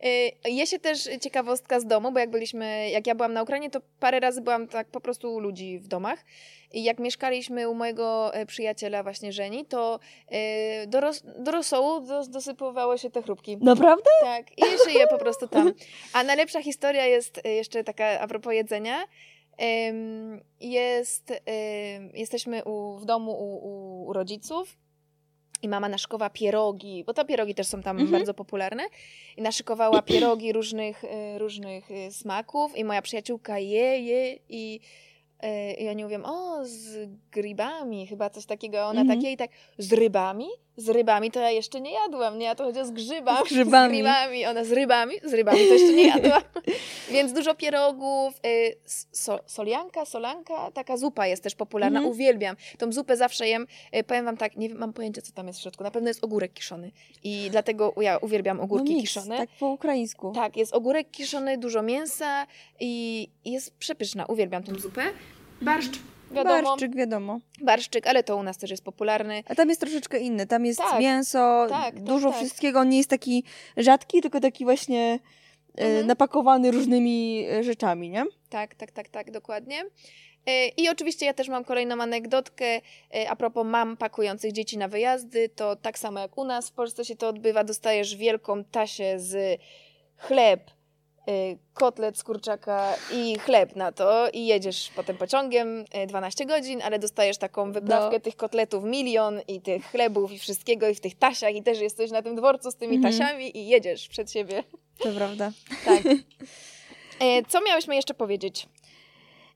Y, 0.04 0.50
Je 0.50 0.66
się 0.66 0.78
też 0.78 1.08
ciekawostka 1.20 1.80
z 1.80 1.86
domu, 1.86 2.12
bo 2.12 2.18
jak 2.18 2.30
byliśmy, 2.30 2.90
jak 2.90 3.06
ja 3.06 3.14
byłam 3.14 3.32
na 3.32 3.42
Ukrainie, 3.42 3.70
to 3.70 3.80
parę 4.00 4.20
razy 4.20 4.40
byłam 4.40 4.68
tak 4.68 4.88
po 4.88 5.00
prostu 5.00 5.34
u 5.34 5.38
ludzi 5.38 5.78
w 5.78 5.88
domach. 5.88 6.24
I 6.72 6.84
jak 6.84 6.98
mieszkaliśmy 6.98 7.68
u 7.68 7.74
mojego 7.74 8.34
e, 8.34 8.46
przyjaciela 8.46 9.02
właśnie 9.02 9.32
Żeni, 9.32 9.64
to 9.64 10.00
e, 10.28 10.86
do, 10.86 11.00
ros, 11.00 11.22
do 11.38 11.50
rosołu 11.50 12.00
dos, 12.00 12.28
dosypywały 12.28 12.98
się 12.98 13.10
te 13.10 13.22
chrupki. 13.22 13.56
Naprawdę? 13.56 14.10
Tak, 14.20 14.58
i 14.58 14.62
się 14.62 14.98
je 14.98 15.06
po 15.06 15.18
prostu 15.18 15.48
tam. 15.48 15.72
A 16.12 16.24
najlepsza 16.24 16.62
historia 16.62 17.06
jest 17.06 17.40
e, 17.44 17.48
jeszcze 17.48 17.84
taka 17.84 18.20
a 18.20 18.26
propos 18.26 18.52
jedzenia. 18.52 19.04
Jest, 20.60 21.32
jesteśmy 22.14 22.64
u, 22.64 22.96
w 22.96 23.04
domu 23.04 23.32
u, 23.32 24.06
u 24.08 24.12
rodziców 24.12 24.76
i 25.62 25.68
mama 25.68 25.88
naszykowała 25.88 26.30
pierogi, 26.30 27.04
bo 27.04 27.14
to 27.14 27.24
pierogi 27.24 27.54
też 27.54 27.66
są 27.66 27.82
tam 27.82 27.96
Mhm. 27.96 28.10
bardzo 28.12 28.34
popularne. 28.34 28.82
I 29.36 29.42
naszykowała 29.42 30.02
pierogi 30.02 30.52
różnych, 30.52 31.04
e, 31.04 31.38
różnych 31.38 31.90
e, 31.90 32.10
smaków 32.10 32.76
i 32.76 32.84
moja 32.84 33.02
przyjaciółka 33.02 33.58
je, 33.58 34.00
je 34.00 34.38
i, 34.48 34.80
i 35.78 35.88
oni 35.88 36.04
mówią, 36.04 36.22
o, 36.24 36.58
z 36.64 37.08
grybami, 37.32 38.06
chyba 38.06 38.30
coś 38.30 38.46
takiego. 38.46 38.84
Ona 38.86 39.00
Mhm. 39.00 39.18
takie 39.18 39.32
i 39.32 39.36
tak, 39.36 39.50
z 39.78 39.92
rybami? 39.92 40.46
Z 40.78 40.88
rybami 40.88 41.30
to 41.30 41.40
ja 41.40 41.50
jeszcze 41.50 41.80
nie 41.80 41.92
jadłam, 41.92 42.38
nie? 42.38 42.50
A 42.50 42.54
to 42.54 42.64
chodzi 42.64 42.80
o 42.80 42.84
z 42.84 42.90
grzybami. 42.90 43.46
Z 43.46 43.52
grzybami. 43.52 44.02
Z. 44.02 44.46
Ona 44.48 44.64
z 44.64 44.72
rybami? 44.72 45.14
Z 45.24 45.32
rybami 45.32 45.58
to 45.58 45.74
jeszcze 45.74 45.92
nie 45.92 46.06
jadłam. 46.16 46.42
Więc 47.10 47.32
dużo 47.32 47.54
pierogów, 47.54 48.34
y, 48.46 48.76
so, 49.12 49.38
solianka, 49.46 50.04
solanka, 50.04 50.70
taka 50.70 50.96
zupa 50.96 51.26
jest 51.26 51.42
też 51.42 51.54
popularna, 51.54 51.98
Mhm. 51.98 52.12
uwielbiam. 52.14 52.56
Tą 52.78 52.92
zupę 52.92 53.16
zawsze 53.16 53.48
jem, 53.48 53.66
y, 53.96 54.04
powiem 54.04 54.24
wam 54.24 54.36
tak, 54.36 54.56
nie 54.56 54.68
wiem, 54.68 54.78
mam 54.78 54.92
pojęcia 54.92 55.22
co 55.22 55.32
tam 55.32 55.46
jest 55.46 55.58
w 55.58 55.62
środku, 55.62 55.84
na 55.84 55.90
pewno 55.90 56.08
jest 56.08 56.24
ogórek 56.24 56.52
kiszony 56.52 56.90
i 57.24 57.48
dlatego 57.50 57.94
ja 58.00 58.18
uwielbiam 58.18 58.60
ogórki 58.60 58.90
no 58.90 58.96
mix, 58.98 59.08
kiszone. 59.14 59.36
Tak 59.38 59.48
po 59.60 59.66
ukraińsku. 59.68 60.32
Tak, 60.32 60.56
jest 60.56 60.74
ogórek 60.74 61.10
kiszony, 61.10 61.58
dużo 61.58 61.82
mięsa 61.82 62.46
i 62.80 63.28
i 63.44 63.52
jest 63.52 63.74
przepyszna, 63.78 64.26
uwielbiam 64.26 64.62
tą 64.62 64.74
zupę. 64.78 65.02
Barszcz, 65.62 65.98
wiadomo, 66.30 66.62
Barszczyk, 66.62 66.96
wiadomo. 66.96 67.40
barszczyk, 67.62 68.06
ale 68.06 68.22
to 68.22 68.36
u 68.36 68.42
nas 68.42 68.58
też 68.58 68.70
jest 68.70 68.84
popularny. 68.84 69.42
A 69.48 69.54
tam 69.54 69.68
jest 69.68 69.80
troszeczkę 69.80 70.18
inny. 70.18 70.46
Tam 70.46 70.66
jest 70.66 70.78
Tak, 70.80 71.00
mięso, 71.00 71.66
tak, 71.70 71.84
tak, 71.94 72.00
dużo 72.02 72.28
tak. 72.30 72.38
wszystkiego. 72.38 72.80
On 72.80 72.88
nie 72.88 72.96
jest 72.96 73.10
taki 73.10 73.44
rzadki, 73.76 74.20
tylko 74.20 74.40
taki 74.40 74.64
właśnie 74.64 75.18
e, 75.78 75.82
Mhm. 75.84 76.06
napakowany 76.06 76.70
różnymi 76.70 77.46
e, 77.50 77.62
rzeczami, 77.64 78.10
nie? 78.10 78.24
Tak, 78.48 78.74
tak, 78.74 78.90
tak, 78.92 79.08
tak, 79.08 79.30
dokładnie. 79.30 79.82
E, 80.46 80.68
I 80.68 80.88
oczywiście 80.88 81.26
ja 81.26 81.34
też 81.34 81.48
mam 81.48 81.64
kolejną 81.64 82.02
anegdotkę 82.02 82.64
e, 83.14 83.30
a 83.30 83.36
propos 83.36 83.66
mam 83.66 83.96
pakujących 83.96 84.52
dzieci 84.52 84.78
na 84.78 84.88
wyjazdy. 84.88 85.48
To 85.48 85.76
tak 85.76 85.98
samo 85.98 86.20
jak 86.20 86.38
u 86.38 86.44
nas 86.44 86.68
w 86.68 86.72
Polsce 86.72 87.04
się 87.04 87.16
to 87.16 87.28
odbywa. 87.28 87.64
Dostajesz 87.64 88.16
wielką 88.16 88.64
tasię 88.64 89.18
z 89.20 89.60
chleb, 90.16 90.70
kotlet 91.74 92.18
z 92.18 92.24
kurczaka 92.24 92.94
i 93.14 93.38
chleb 93.38 93.76
na 93.76 93.92
to 93.92 94.28
i 94.32 94.46
jedziesz 94.46 94.90
potem 94.96 95.16
pociągiem 95.16 95.84
e, 95.92 96.06
12 96.06 96.46
godzin, 96.46 96.82
ale 96.82 96.98
dostajesz 96.98 97.38
taką 97.38 97.72
wyprawkę 97.72 98.16
No. 98.16 98.20
tych 98.20 98.36
kotletów 98.36 98.84
milion 98.84 99.40
i 99.48 99.60
tych 99.60 99.84
chlebów 99.90 100.32
i 100.32 100.38
wszystkiego 100.38 100.88
i 100.88 100.94
w 100.94 101.00
tych 101.00 101.14
tasiach 101.18 101.54
i 101.54 101.62
też 101.62 101.80
jesteś 101.80 102.10
na 102.10 102.22
tym 102.22 102.36
dworcu 102.36 102.70
z 102.70 102.76
tymi 102.76 102.96
Mhm. 102.96 103.14
tasiami 103.14 103.58
i 103.58 103.66
jedziesz 103.68 104.08
przed 104.08 104.32
siebie. 104.32 104.64
To 104.98 105.08
prawda. 105.12 105.52
Tak. 105.84 106.02
E, 107.20 107.44
Co 107.44 107.60
miałyśmy 107.64 107.94
jeszcze 107.96 108.14
powiedzieć? 108.14 108.68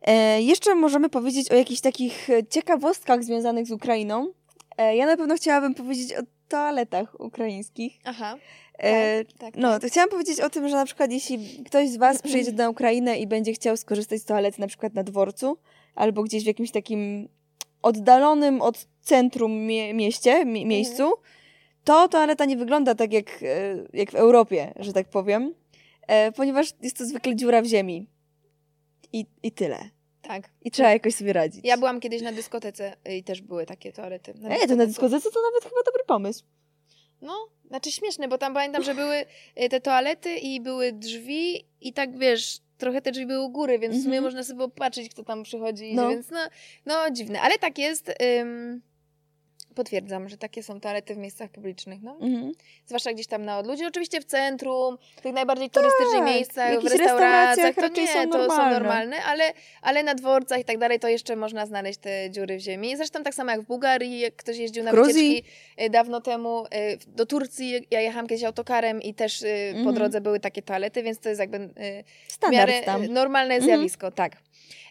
E, 0.03 0.43
jeszcze 0.43 0.75
możemy 0.75 1.09
powiedzieć 1.09 1.51
o 1.51 1.55
jakichś 1.55 1.81
takich 1.81 2.29
ciekawostkach 2.51 3.25
związanych 3.25 3.66
z 3.66 3.71
Ukrainą. 3.71 4.33
E, 4.79 4.97
ja 4.97 5.07
na 5.07 5.16
pewno 5.16 5.35
chciałabym 5.37 5.75
powiedzieć 5.75 6.12
o 6.12 6.21
toaletach 6.51 7.20
ukraińskich. 7.20 7.98
Aha. 8.05 8.36
E, 8.78 9.24
tak, 9.24 9.38
tak, 9.38 9.57
No, 9.57 9.80
to 9.80 9.86
chciałam 9.88 10.11
powiedzieć 10.11 10.40
o 10.40 10.51
tym, 10.51 10.68
że 10.68 10.76
na 10.76 10.84
przykład 10.84 11.12
jeśli 11.12 11.64
ktoś 11.66 11.88
z 11.88 11.96
Was 11.96 12.22
przyjedzie 12.22 12.53
na 12.53 12.70
Ukrainę 12.70 13.18
i 13.18 13.26
będzie 13.26 13.53
chciał 13.53 13.76
skorzystać 13.76 14.20
z 14.20 14.24
toalety 14.24 14.61
na 14.61 14.66
przykład 14.66 14.94
na 14.94 15.03
dworcu 15.05 15.59
albo 15.94 16.22
gdzieś 16.22 16.44
w 16.44 16.46
jakimś 16.46 16.70
takim 16.70 17.28
oddalonym 17.82 18.62
od 18.62 18.86
centrum 19.03 19.53
mie- 19.53 19.94
mieście, 19.94 20.44
mie- 20.44 20.66
miejscu, 20.66 21.12
to 21.84 22.09
toaleta 22.09 22.44
nie 22.44 22.57
wygląda 22.57 22.94
tak 22.94 23.12
jak, 23.12 23.42
e, 23.42 23.46
jak 23.92 24.11
w 24.11 24.14
Europie, 24.14 24.72
że 24.76 24.92
tak 24.92 25.09
powiem, 25.09 25.55
e, 26.07 26.32
ponieważ 26.32 26.72
jest 26.82 26.98
to 26.98 27.05
zwykle 27.05 27.36
dziura 27.36 27.62
w 27.62 27.66
ziemi. 27.66 28.07
I, 29.12 29.26
I 29.42 29.53
tyle. 29.53 29.78
Tak. 30.23 30.51
I 30.62 30.71
trzeba 30.71 30.91
jakoś 30.91 31.14
sobie 31.14 31.33
radzić. 31.33 31.61
Ja 31.64 31.77
byłam 31.77 32.01
kiedyś 32.01 32.23
na 32.23 32.33
dyskotece 32.33 32.97
i 33.11 33.25
też 33.25 33.43
były 33.43 33.66
takie 33.66 33.93
toalety. 33.93 34.35
Ej, 34.51 34.68
to 34.68 34.77
na 34.77 34.87
dyskotece 34.87 35.31
to 35.31 35.41
nawet 35.43 35.64
chyba 35.64 35.83
dobry 35.87 36.03
pomysł. 36.07 36.45
No, 37.23 37.49
znaczy 37.68 37.93
śmieszne, 37.93 38.29
bo 38.29 38.39
tam 38.39 38.55
pamiętam, 38.55 38.83
że 38.83 38.95
były 38.95 39.25
y, 39.62 39.68
te 39.68 39.81
toalety 39.81 40.37
i 40.37 40.61
były 40.61 40.93
drzwi 40.93 41.64
i 41.81 41.93
tak 41.93 42.18
wiesz, 42.18 42.59
trochę 42.79 43.03
te 43.03 43.12
drzwi 43.12 43.27
były 43.27 43.45
u 43.45 43.51
góry, 43.51 43.79
więc 43.79 43.95
w 43.95 44.03
sumie 44.03 44.16
Mhm. 44.16 44.25
można 44.25 44.45
sobie 44.45 44.57
było 44.57 44.68
patrzeć, 44.68 45.09
kto 45.09 45.25
tam 45.25 45.43
przychodzi, 45.43 45.95
No. 45.95 46.09
więc 46.09 46.31
no, 46.31 46.39
no 46.87 47.11
dziwne, 47.11 47.41
ale 47.41 47.59
tak 47.59 47.79
jest. 47.79 48.12
Ym, 48.41 48.83
potwierdzam, 49.75 50.29
że 50.29 50.37
takie 50.37 50.62
są 50.62 50.81
toalety 50.81 51.14
w 51.14 51.18
miejscach 51.18 51.51
publicznych, 51.51 52.03
no. 52.03 52.16
Mhm. 52.21 52.53
Zwłaszcza 52.87 53.12
gdzieś 53.12 53.27
tam 53.27 53.45
na 53.45 53.59
odludziu, 53.59 53.87
oczywiście 53.87 54.21
w 54.21 54.25
centrum, 54.25 54.99
w 55.16 55.21
tych 55.21 55.33
najbardziej 55.33 55.71
turystycznych 55.71 56.16
Tak, 56.25 56.25
miejscach, 56.25 56.81
w 56.81 56.85
restauracjach, 56.87 57.75
to 57.75 57.81
raczej 57.81 58.05
nie, 58.05 58.12
są 58.12 58.31
to 58.31 58.51
są 58.51 58.71
normalne. 58.71 59.23
ale, 59.25 59.53
ale 59.83 60.03
na 60.03 60.14
dworcach 60.14 60.61
i 60.61 60.64
tak 60.64 60.79
dalej 60.79 61.01
to 61.01 61.09
jeszcze 61.09 61.37
można 61.37 61.66
znaleźć 61.66 61.99
te 61.99 62.31
dziury 62.31 62.57
w 62.57 62.61
ziemi. 62.61 62.97
Zresztą 62.97 63.23
tak 63.23 63.35
samo 63.35 63.51
jak 63.51 63.61
w 63.61 63.66
Bułgarii, 63.66 64.21
jak 64.21 64.37
ktoś 64.37 64.57
jeździł 64.57 64.85
na 64.85 64.91
Gruzji. 64.91 65.29
wycieczki 65.35 65.51
y, 65.85 65.91
dawno 65.91 66.21
temu 66.21 66.64
y, 66.66 66.68
do 67.07 67.27
Turcji, 67.27 67.87
ja 67.91 68.01
jechałam 68.01 68.27
kiedyś 68.27 68.45
autokarem 68.45 69.03
i 69.03 69.14
też 69.14 69.41
po 69.73 69.79
Mhm. 69.79 69.95
drodze 69.95 70.21
były 70.21 70.41
takie 70.41 70.62
toalety, 70.62 71.03
więc 71.03 71.18
to 71.21 71.29
jest 71.29 71.41
jakby 71.41 71.59
w 72.49 72.51
miarę 72.53 72.81
tam. 72.83 73.07
normalne 73.07 73.55
Mhm. 73.55 73.62
zjawisko, 73.73 74.11
tak. 74.11 74.33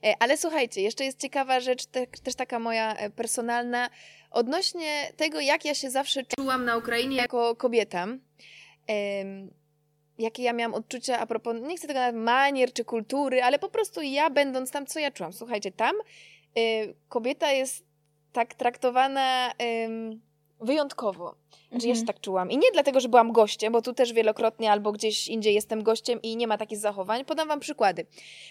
E, 0.06 0.14
Ale 0.20 0.38
słuchajcie, 0.38 0.82
jeszcze 0.82 1.06
jest 1.06 1.20
ciekawa 1.20 1.60
rzecz, 1.60 1.86
te, 1.86 2.08
też 2.08 2.36
taka 2.36 2.60
moja 2.60 2.94
e, 2.96 3.10
personalna, 3.10 3.90
odnośnie 4.32 5.14
tego, 5.18 5.40
jak 5.40 5.66
ja 5.66 5.74
się 5.74 5.90
zawsze 5.90 6.24
czułam 6.24 6.66
na 6.66 6.78
Ukrainie 6.78 7.18
jako 7.18 7.56
kobieta. 7.56 8.08
Em, 8.88 9.52
jakie 10.18 10.44
ja 10.44 10.54
miałam 10.54 10.74
odczucia 10.74 11.20
a 11.20 11.26
propos, 11.26 11.56
nie 11.62 11.78
chcę 11.78 11.88
tego 11.88 12.00
nawet 12.00 12.22
manier 12.22 12.74
czy 12.74 12.86
kultury, 12.86 13.44
ale 13.44 13.60
po 13.60 13.70
prostu 13.70 14.02
ja 14.02 14.30
będąc 14.30 14.72
tam, 14.72 14.86
co 14.86 15.00
ja 15.00 15.12
czułam? 15.12 15.34
Słuchajcie, 15.34 15.72
tam 15.72 15.96
e, 15.96 16.62
kobieta 17.10 17.52
jest 17.52 17.86
tak 18.34 18.54
traktowana 18.54 19.52
wyjątkowo. 20.62 21.36
Znaczy, 21.72 21.88
ja 21.88 21.96
się 21.96 22.00
Mhm. 22.00 22.08
tak 22.08 22.22
czułam. 22.22 22.52
I 22.52 22.58
nie 22.58 22.72
dlatego, 22.74 23.00
że 23.00 23.10
byłam 23.10 23.32
gościem, 23.32 23.74
bo 23.74 23.82
tu 23.82 23.94
też 23.94 24.14
wielokrotnie 24.14 24.72
albo 24.72 24.92
gdzieś 24.92 25.28
indziej 25.28 25.54
jestem 25.54 25.84
gościem 25.84 26.22
i 26.22 26.38
nie 26.38 26.48
ma 26.48 26.58
takich 26.58 26.78
zachowań. 26.78 27.26
Podam 27.26 27.48
Wam 27.48 27.60
przykłady. 27.60 28.06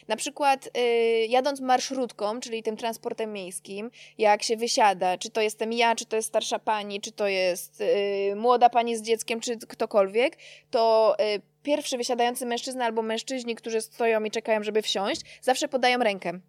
Na 0.09 0.16
przykład 0.16 0.66
y, 0.66 1.26
jadąc 1.26 1.61
marszrutką, 1.61 2.40
czyli 2.40 2.62
tym 2.62 2.76
transportem 2.76 3.32
miejskim, 3.32 3.90
jak 4.18 4.42
się 4.42 4.56
wysiada, 4.56 5.18
czy 5.18 5.30
to 5.30 5.40
jestem 5.40 5.72
ja, 5.72 5.94
czy 5.94 6.06
to 6.06 6.16
jest 6.16 6.28
starsza 6.28 6.59
pani, 6.59 7.00
czy 7.00 7.12
to 7.12 7.28
jest 7.28 7.80
y, 7.80 8.36
młoda 8.36 8.70
pani 8.70 8.96
z 8.96 9.02
dzieckiem, 9.02 9.40
czy 9.40 9.59
ktokolwiek, 9.59 10.36
to 10.70 11.16
y, 11.36 11.42
pierwszy 11.62 11.96
wysiadający 11.96 12.46
mężczyzna 12.46 12.84
albo 12.84 13.02
mężczyźni, 13.02 13.54
którzy 13.54 13.80
stoją 13.80 14.24
i 14.24 14.30
czekają, 14.30 14.62
żeby 14.62 14.82
wsiąść, 14.82 15.20
zawsze 15.42 15.68
podają 15.68 15.98
rękę. 15.98 16.40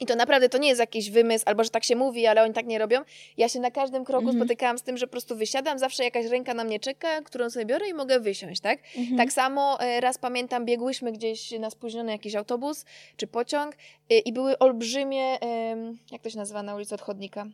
I 0.00 0.06
to 0.06 0.16
naprawdę 0.16 0.48
to 0.48 0.58
nie 0.58 0.68
jest 0.68 0.80
jakiś 0.80 1.10
wymysł, 1.10 1.44
albo 1.46 1.64
że 1.64 1.70
tak 1.70 1.84
się 1.84 1.96
mówi, 1.96 2.26
ale 2.26 2.42
oni 2.42 2.54
tak 2.54 2.66
nie 2.66 2.78
robią. 2.78 3.00
Ja 3.36 3.48
się 3.48 3.60
na 3.60 3.70
każdym 3.70 4.04
kroku 4.04 4.28
Mhm. 4.28 4.38
spotykałam 4.38 4.78
z 4.78 4.82
tym, 4.82 4.96
że 4.96 5.06
po 5.06 5.10
prostu 5.10 5.36
wysiadam, 5.36 5.78
zawsze 5.78 6.04
jakaś 6.04 6.26
ręka 6.26 6.54
na 6.54 6.64
mnie 6.64 6.80
czeka, 6.80 7.22
którą 7.22 7.50
sobie 7.50 7.66
biorę 7.66 7.88
i 7.88 7.94
mogę 7.94 8.20
wysiąść, 8.20 8.60
tak? 8.60 8.78
Mhm. 8.96 9.16
Tak 9.16 9.32
samo 9.32 9.80
e, 9.80 10.00
raz 10.00 10.18
pamiętam, 10.18 10.64
biegłyśmy 10.64 11.12
gdzieś 11.12 11.50
na 11.50 11.70
spóźniony 11.70 12.12
jakiś 12.12 12.34
autobus 12.34 12.84
czy 13.16 13.26
pociąg 13.26 13.76
e, 14.10 14.18
i 14.18 14.32
były 14.32 14.58
olbrzymie, 14.58 15.38
jak 16.12 16.22
to 16.22 16.30
się 16.30 16.38
nazywa 16.38 16.62
na 16.62 16.74
ulicy 16.74 16.94
od 16.94 17.00
chodnika? 17.00 17.46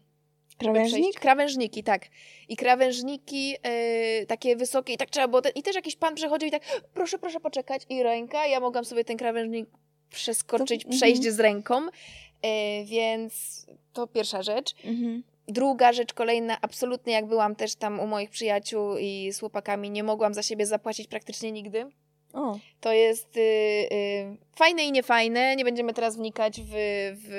Żeby 0.62 0.72
Krawężnik? 0.72 1.20
Krawężniki, 1.20 1.82
tak. 1.82 2.06
I 2.48 2.56
krawężniki 2.56 3.54
e, 3.62 4.26
takie 4.26 4.56
wysokie 4.56 4.92
i 4.92 4.96
tak 4.96 5.10
trzeba 5.10 5.28
było, 5.28 5.42
te, 5.42 5.48
i 5.50 5.62
też 5.62 5.76
jakiś 5.76 5.96
pan 5.96 6.14
przechodził 6.14 6.48
i 6.48 6.50
tak, 6.50 6.62
proszę, 6.94 7.18
proszę 7.18 7.40
poczekać 7.40 7.82
i 7.88 8.02
ręka, 8.02 8.46
ja 8.46 8.60
mogłam 8.60 8.84
sobie 8.84 9.04
ten 9.04 9.16
krawężnik 9.16 9.68
przeskoczyć, 10.10 10.84
To- 10.84 10.90
przejść 10.90 11.16
mhm. 11.16 11.34
z 11.34 11.40
ręką, 11.40 11.80
więc 12.84 13.66
to 13.92 14.06
pierwsza 14.06 14.42
rzecz. 14.42 14.74
Mhm. 14.84 15.22
druga 15.48 15.92
rzecz 15.92 16.12
kolejna, 16.12 16.58
absolutnie 16.60 17.12
jak 17.12 17.26
byłam 17.26 17.56
też 17.56 17.74
tam 17.74 18.00
u 18.00 18.06
moich 18.06 18.30
przyjaciół 18.30 18.96
i 18.96 19.32
z 19.32 19.40
chłopakami, 19.40 19.90
nie 19.90 20.02
mogłam 20.02 20.34
za 20.34 20.42
siebie 20.42 20.66
zapłacić 20.66 21.06
praktycznie 21.06 21.52
nigdy. 21.52 21.86
O, 22.32 22.58
To 22.80 22.92
jest 22.92 23.36
y, 23.36 23.40
y, 23.40 24.36
fajne 24.56 24.82
i 24.84 24.92
niefajne. 24.92 25.56
Nie 25.56 25.64
będziemy 25.64 25.94
teraz 25.94 26.16
wnikać 26.16 26.60
w, 26.60 26.72
w, 27.14 27.32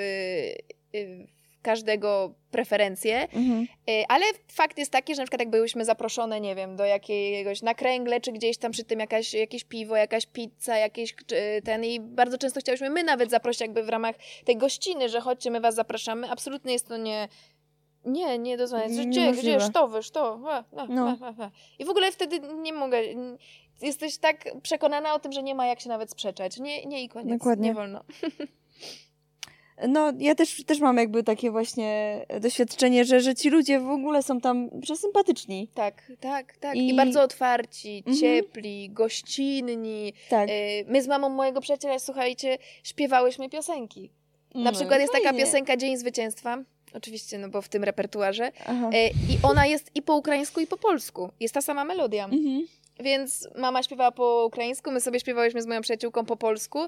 y, 0.95 1.27
w 1.33 1.36
każdego 1.67 2.33
preferencje, 2.51 3.21
mhm. 3.21 3.67
y, 3.89 4.03
ale 4.07 4.25
fakt 4.51 4.77
jest 4.77 4.91
taki, 4.91 5.15
że 5.15 5.21
na 5.21 5.25
przykład 5.25 5.39
jak 5.39 5.49
byłyśmy 5.49 5.85
zaproszone, 5.85 6.41
nie 6.41 6.55
wiem, 6.55 6.75
do 6.75 6.85
jakiegoś 6.85 7.61
nakręgle, 7.61 8.21
czy 8.21 8.31
gdzieś 8.31 8.57
tam 8.57 8.71
przy 8.71 8.83
tym 8.83 8.99
jakaś, 8.99 9.33
jakieś 9.33 9.63
piwo, 9.63 9.95
jakaś 9.95 10.25
pizza, 10.25 10.77
jakieś 10.77 11.11
y, 11.11 11.61
ten 11.61 11.83
i 11.83 11.99
bardzo 11.99 12.37
często 12.37 12.59
chciałyśmy 12.59 12.89
my 12.89 13.03
nawet 13.03 13.29
zaprosić 13.29 13.61
jakby 13.61 13.83
w 13.83 13.89
ramach 13.89 14.15
tej 14.45 14.57
gościny, 14.57 15.09
że 15.09 15.21
chodźcie, 15.21 15.51
my 15.51 15.59
was 15.59 15.75
zapraszamy. 15.75 16.29
Absolutnie 16.29 16.73
jest 16.73 16.87
to 16.87 16.97
nie... 16.97 17.27
Nie, 18.05 18.39
nie 18.39 18.57
dozwolone. 18.57 18.89
Gdzie, 18.89 19.05
gdzie, 19.05 19.21
Niemożliwe. 19.21 19.69
to, 19.73 19.89
wiesz, 19.89 20.11
to. 20.11 20.39
A, 20.47 20.63
a, 20.77 20.85
No. 20.89 21.17
a. 21.21 21.49
I 21.79 21.85
w 21.85 21.89
ogóle 21.89 22.11
wtedy 22.11 22.39
nie 22.39 22.73
mogę. 22.73 22.97
Jesteś 23.81 24.17
tak 24.17 24.45
przekonana 24.63 25.13
o 25.13 25.19
tym, 25.19 25.31
że 25.31 25.43
nie 25.43 25.55
ma 25.55 25.67
jak 25.67 25.79
się 25.79 25.89
nawet 25.89 26.11
sprzeczać. 26.11 26.59
Nie, 26.59 26.85
nie 26.85 27.03
i 27.03 27.09
koniec. 27.09 27.39
Dokładnie. 27.39 27.69
Nie 27.69 27.75
wolno. 27.75 28.03
No, 29.87 30.13
ja 30.19 30.35
też, 30.35 30.63
też 30.65 30.79
mam 30.79 30.97
jakby 30.97 31.23
takie 31.23 31.51
właśnie 31.51 32.21
doświadczenie, 32.41 33.05
że, 33.05 33.19
że 33.19 33.35
ci 33.35 33.49
ludzie 33.49 33.79
w 33.79 33.89
ogóle 33.89 34.23
są 34.23 34.41
tam 34.41 34.69
przesympatyczni. 34.81 35.67
Tak, 35.73 36.11
tak, 36.19 36.57
tak. 36.57 36.75
I, 36.75 36.89
I- 36.89 36.93
bardzo 36.95 37.21
otwarci, 37.23 37.97
Mhm. 38.07 38.17
ciepli, 38.17 38.89
gościnni. 38.89 40.13
Tak. 40.29 40.49
Y, 40.49 40.53
My 40.87 41.01
z 41.03 41.07
mamą 41.07 41.29
mojego 41.29 41.61
przyjaciela, 41.61 41.99
słuchajcie, 41.99 42.57
śpiewałyśmy 42.83 43.49
piosenki. 43.49 44.09
Na 44.55 44.61
No, 44.63 44.71
przykład 44.71 44.99
jest 44.99 45.13
taka 45.13 45.23
fajnie. 45.29 45.39
piosenka 45.45 45.77
Dzień 45.77 45.97
Zwycięstwa. 45.97 46.57
Oczywiście, 46.93 47.37
no 47.37 47.49
bo 47.49 47.61
w 47.61 47.69
tym 47.69 47.83
repertuarze. 47.83 48.51
Aha. 48.67 48.89
Y, 48.93 48.97
I 49.33 49.37
ona 49.43 49.65
jest 49.65 49.91
i 49.95 50.01
po 50.01 50.15
ukraińsku, 50.15 50.59
i 50.61 50.67
po 50.67 50.77
polsku. 50.77 51.29
Jest 51.39 51.53
ta 51.53 51.61
sama 51.61 51.85
melodia. 51.85 52.25
Mhm. 52.25 52.67
Więc 52.99 53.47
mama 53.55 53.83
śpiewała 53.83 54.11
po 54.11 54.45
ukraińsku, 54.45 54.91
my 54.91 55.01
sobie 55.01 55.19
śpiewałyśmy 55.19 55.61
z 55.61 55.65
moją 55.67 55.81
przyjaciółką 55.81 56.25
po 56.25 56.37
polsku, 56.37 56.79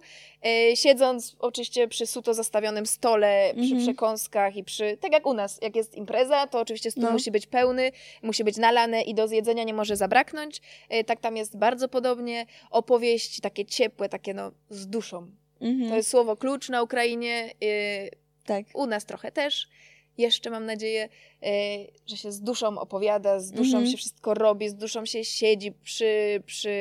e, 0.46 0.76
siedząc 0.76 1.36
oczywiście 1.40 1.88
przy 1.88 2.08
suto 2.08 2.34
zastawionym 2.34 2.86
stole, 2.86 3.50
przy 3.54 3.64
Mhm. 3.64 3.82
przekąskach 3.82 4.56
i 4.56 4.64
przy... 4.64 4.98
Tak 4.98 5.12
jak 5.14 5.26
u 5.26 5.34
nas, 5.34 5.60
jak 5.62 5.76
jest 5.76 5.96
impreza, 5.96 6.48
to 6.48 6.60
oczywiście 6.60 6.92
stół 6.92 7.04
No. 7.04 7.12
musi 7.12 7.32
być 7.32 7.48
pełny, 7.48 7.92
musi 8.24 8.44
być 8.44 8.58
nalane 8.58 9.02
i 9.02 9.14
do 9.14 9.28
zjedzenia 9.28 9.64
nie 9.64 9.74
może 9.74 9.96
zabraknąć. 9.96 10.62
E, 10.90 11.04
tak 11.04 11.20
tam 11.20 11.38
jest 11.38 11.58
bardzo 11.58 11.90
podobnie. 11.90 12.46
Opowieści 12.72 13.42
takie 13.42 13.66
ciepłe, 13.66 14.10
takie 14.10 14.34
no 14.34 14.52
z 14.70 14.88
duszą. 14.88 15.28
Mhm. 15.62 15.90
To 15.90 15.96
jest 15.96 16.10
słowo 16.10 16.38
klucz 16.38 16.70
na 16.70 16.84
Ukrainie, 16.84 17.52
e, 17.64 18.10
Tak. 18.46 18.66
u 18.74 18.86
nas 18.86 19.06
trochę 19.06 19.32
też. 19.32 19.68
Jeszcze 20.20 20.50
mam 20.50 20.66
nadzieję, 20.66 21.10
e, 21.44 21.48
że 22.08 22.18
się 22.18 22.32
z 22.32 22.42
duszą 22.42 22.78
opowiada, 22.80 23.40
z 23.40 23.52
duszą 23.52 23.78
Mhm. 23.78 23.88
się 23.92 23.98
wszystko 23.98 24.34
robi, 24.34 24.70
z 24.70 24.76
duszą 24.76 25.06
się 25.06 25.24
siedzi 25.26 25.72
przy, 25.72 26.44
przy 26.46 26.74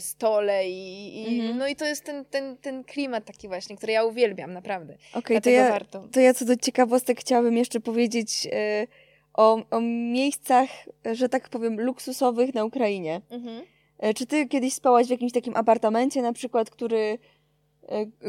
stole 0.00 0.68
i, 0.68 1.22
i 1.22 1.40
Mhm. 1.40 1.58
no 1.58 1.68
i 1.68 1.76
to 1.76 1.84
jest 1.86 2.04
ten, 2.04 2.24
ten, 2.24 2.56
ten 2.56 2.84
klimat 2.84 3.24
taki 3.24 3.48
właśnie, 3.48 3.76
który 3.76 3.92
ja 3.92 4.04
uwielbiam, 4.04 4.52
naprawdę. 4.52 4.94
Okej, 5.14 5.22
to 5.22 5.28
Dlatego 5.28 5.56
ja, 5.56 5.68
warto. 5.70 6.08
to 6.12 6.20
ja 6.20 6.34
co 6.34 6.44
do 6.44 6.56
ciekawostek 6.56 7.20
chciałabym 7.20 7.56
jeszcze 7.56 7.80
powiedzieć 7.80 8.48
e, 8.52 8.86
o, 9.34 9.62
o 9.70 9.80
miejscach, 10.12 10.68
że 11.12 11.28
tak 11.28 11.48
powiem, 11.48 11.80
luksusowych 11.80 12.54
na 12.54 12.64
Ukrainie. 12.64 13.20
Mhm. 13.30 13.62
E, 13.98 14.14
Czy 14.14 14.26
ty 14.26 14.46
kiedyś 14.48 14.74
spałaś 14.74 15.06
w 15.06 15.10
jakimś 15.10 15.32
takim 15.32 15.56
apartamencie 15.56 16.22
na 16.22 16.32
przykład, 16.32 16.70
który, 16.70 17.18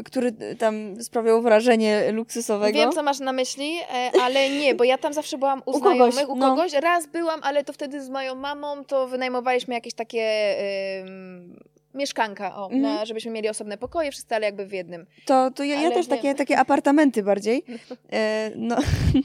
który 0.04 0.32
tam 0.58 1.02
sprawiał 1.02 1.42
wrażenie 1.42 2.12
luksusowego? 2.12 2.78
Wiem, 2.78 2.92
co 2.92 3.02
masz 3.02 3.20
na 3.20 3.32
myśli, 3.32 3.78
e, 3.94 4.10
ale 4.22 4.50
nie, 4.50 4.74
bo 4.74 4.84
ja 4.84 4.98
tam 4.98 5.12
zawsze 5.12 5.38
byłam 5.38 5.62
u, 5.66 5.70
U 5.70 5.80
kogoś, 5.80 6.14
znajomych, 6.14 6.28
u 6.28 6.36
no. 6.36 6.50
kogoś. 6.50 6.72
Raz 6.72 7.06
byłam, 7.06 7.40
ale 7.42 7.64
to 7.64 7.72
wtedy 7.72 8.02
z 8.02 8.08
moją 8.10 8.34
mamą, 8.34 8.84
to 8.84 9.08
wynajmowaliśmy 9.08 9.74
jakieś 9.74 9.94
takie 9.94 10.54
ym, 11.00 11.60
mieszkanka, 11.94 12.56
o, 12.56 12.64
Mhm. 12.64 12.82
na, 12.82 13.04
żebyśmy 13.04 13.30
mieli 13.30 13.48
osobne 13.48 13.78
pokoje, 13.78 14.10
wszyscy, 14.10 14.34
ale 14.34 14.46
jakby 14.46 14.66
w 14.66 14.72
jednym. 14.72 15.06
To, 15.26 15.50
to 15.50 15.64
ja, 15.64 15.80
ja 15.80 15.90
też 15.90 16.06
takie, 16.06 16.34
takie 16.34 16.58
apartamenty 16.58 17.22
bardziej. 17.22 17.64
E, 18.12 18.50
no, 18.56 18.76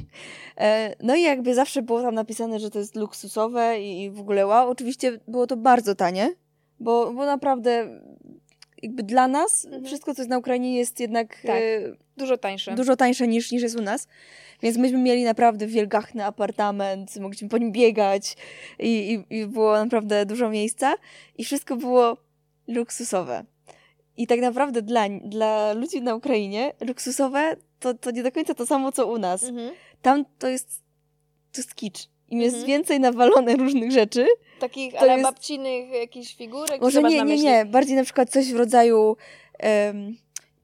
e, 0.57 0.95
no 1.03 1.15
i 1.15 1.21
jakby 1.21 1.55
zawsze 1.55 1.82
było 1.82 2.01
tam 2.01 2.15
napisane, 2.15 2.59
że 2.59 2.69
to 2.69 2.80
jest 2.80 2.95
luksusowe 2.95 3.80
i, 3.82 4.03
i 4.03 4.11
w 4.11 4.19
ogóle 4.19 4.47
wow. 4.47 4.69
Oczywiście 4.69 5.19
było 5.27 5.47
to 5.47 5.57
bardzo 5.57 5.95
tanie, 5.95 6.34
bo, 6.80 7.13
bo 7.13 7.25
naprawdę 7.25 7.88
jakby 8.84 9.03
dla 9.03 9.27
nas 9.27 9.65
Mhm. 9.65 9.86
wszystko, 9.86 10.15
co 10.15 10.21
jest 10.21 10.30
na 10.30 10.38
Ukrainie 10.38 10.75
jest 10.77 10.99
jednak 10.99 11.41
Tak. 11.41 11.55
e, 11.55 11.82
Dużo 12.17 12.38
tańsze. 12.38 12.75
dużo 12.75 12.95
tańsze 12.95 13.27
niż, 13.27 13.51
niż 13.51 13.63
jest 13.63 13.80
u 13.80 13.82
nas. 13.82 14.07
Więc 14.61 14.77
myśmy 14.77 14.97
mieli 14.97 15.23
naprawdę 15.23 15.67
wielgachny 15.67 16.25
apartament, 16.25 17.15
mogliśmy 17.19 17.49
po 17.49 17.57
nim 17.57 17.71
biegać 17.71 18.38
i, 18.80 19.23
i, 19.30 19.36
i 19.39 19.45
było 19.45 19.77
naprawdę 19.77 20.25
dużo 20.25 20.49
miejsca 20.49 20.95
i 21.38 21.43
wszystko 21.45 21.75
było 21.75 22.17
luksusowe. 22.67 23.45
I 24.17 24.27
tak 24.27 24.39
naprawdę 24.39 24.82
dla, 24.82 25.05
dla 25.25 25.73
ludzi 25.73 26.01
na 26.01 26.15
Ukrainie 26.15 26.73
luksusowe 26.82 27.55
to, 27.80 27.93
to 27.93 28.11
nie 28.11 28.23
do 28.23 28.32
końca 28.32 28.53
to 28.53 28.65
samo, 28.65 28.91
co 28.91 29.07
u 29.07 29.17
nas. 29.17 29.43
Mhm. 29.43 29.71
Tam 30.01 30.25
to 30.39 30.47
jest, 30.47 30.84
to 31.51 31.61
jest 31.61 31.75
kicz. 31.75 32.09
Im 32.32 32.41
jest 32.41 32.55
Mhm. 32.55 32.67
więcej 32.67 32.99
nawalone 32.99 33.55
różnych 33.55 33.91
rzeczy. 33.91 34.27
Takich 34.59 34.95
ale 35.01 35.11
jest- 35.11 35.23
babcinych 35.23 35.89
jakichś 35.91 36.36
figurek? 36.36 36.82
Może 36.82 37.03
nie, 37.03 37.23
nie, 37.23 37.38
nie. 37.38 37.65
Bardziej 37.65 37.95
na 37.95 38.03
przykład 38.03 38.30
coś 38.30 38.53
w 38.53 38.55
rodzaju 38.55 39.17
em, 39.59 40.17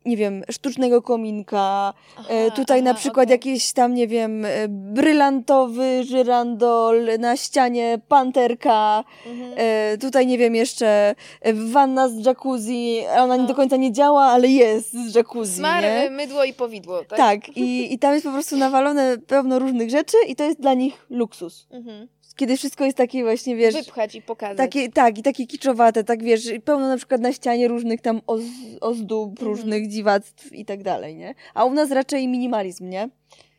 nie 0.05 0.17
wiem, 0.17 0.43
sztucznego 0.51 1.01
kominka, 1.01 1.93
Aha, 2.17 2.29
E, 2.29 2.51
Tutaj 2.51 2.83
na 2.83 2.91
aha, 2.91 2.99
przykład 2.99 3.25
okej. 3.27 3.33
jakiś 3.33 3.73
tam, 3.73 3.93
nie 3.93 4.07
wiem, 4.07 4.45
e, 4.45 4.49
brylantowy 4.69 6.03
żyrandol, 6.03 7.05
na 7.19 7.37
ścianie 7.37 7.99
panterka, 8.07 9.03
Mhm. 9.25 9.53
e, 9.57 9.97
tutaj 9.97 10.27
nie 10.27 10.37
wiem, 10.37 10.55
jeszcze 10.55 11.15
wanna 11.53 12.09
z 12.09 12.25
jacuzzi, 12.25 12.99
ona 13.19 13.35
nie 13.35 13.41
Aha. 13.41 13.47
do 13.47 13.55
końca 13.55 13.75
nie 13.77 13.91
działa, 13.91 14.23
ale 14.23 14.47
jest 14.47 14.93
z 15.11 15.15
jacuzzi, 15.15 15.51
Smar, 15.51 15.83
nie? 15.83 16.09
mydło 16.09 16.43
i 16.43 16.53
powidło, 16.53 17.03
tak? 17.03 17.17
Tak, 17.19 17.57
i, 17.57 17.65
i 17.93 17.99
tam 17.99 18.13
jest 18.13 18.25
po 18.25 18.31
prostu 18.31 18.57
nawalone 18.57 19.17
pełno 19.27 19.59
różnych 19.59 19.89
rzeczy 19.89 20.17
i 20.27 20.35
to 20.35 20.43
jest 20.43 20.61
dla 20.61 20.73
nich 20.73 21.05
luksus. 21.09 21.67
Mhm. 21.71 22.07
Kiedy 22.35 22.57
wszystko 22.57 22.85
jest 22.85 22.97
takie 22.97 23.23
właśnie, 23.23 23.55
wiesz, 23.55 23.73
Wypchać 23.75 24.15
i 24.15 24.21
pokazać. 24.21 24.57
takie, 24.57 24.91
tak, 24.91 25.17
i 25.17 25.23
takie 25.23 25.47
kiczowate, 25.47 26.03
tak 26.03 26.23
wiesz, 26.23 26.41
pełno 26.65 26.87
na 26.87 26.97
przykład 26.97 27.21
na 27.21 27.33
ścianie 27.33 27.67
różnych 27.67 28.01
tam 28.01 28.21
oz, 28.27 28.41
ozdób, 28.81 29.29
Mhm. 29.29 29.47
różnych 29.47 29.87
dziwactw 29.87 30.53
i 30.53 30.65
tak 30.65 30.83
dalej, 30.83 31.15
nie? 31.15 31.35
A 31.53 31.65
u 31.65 31.73
nas 31.73 31.91
raczej 31.91 32.27
minimalizm, 32.27 32.89
nie? 32.89 33.09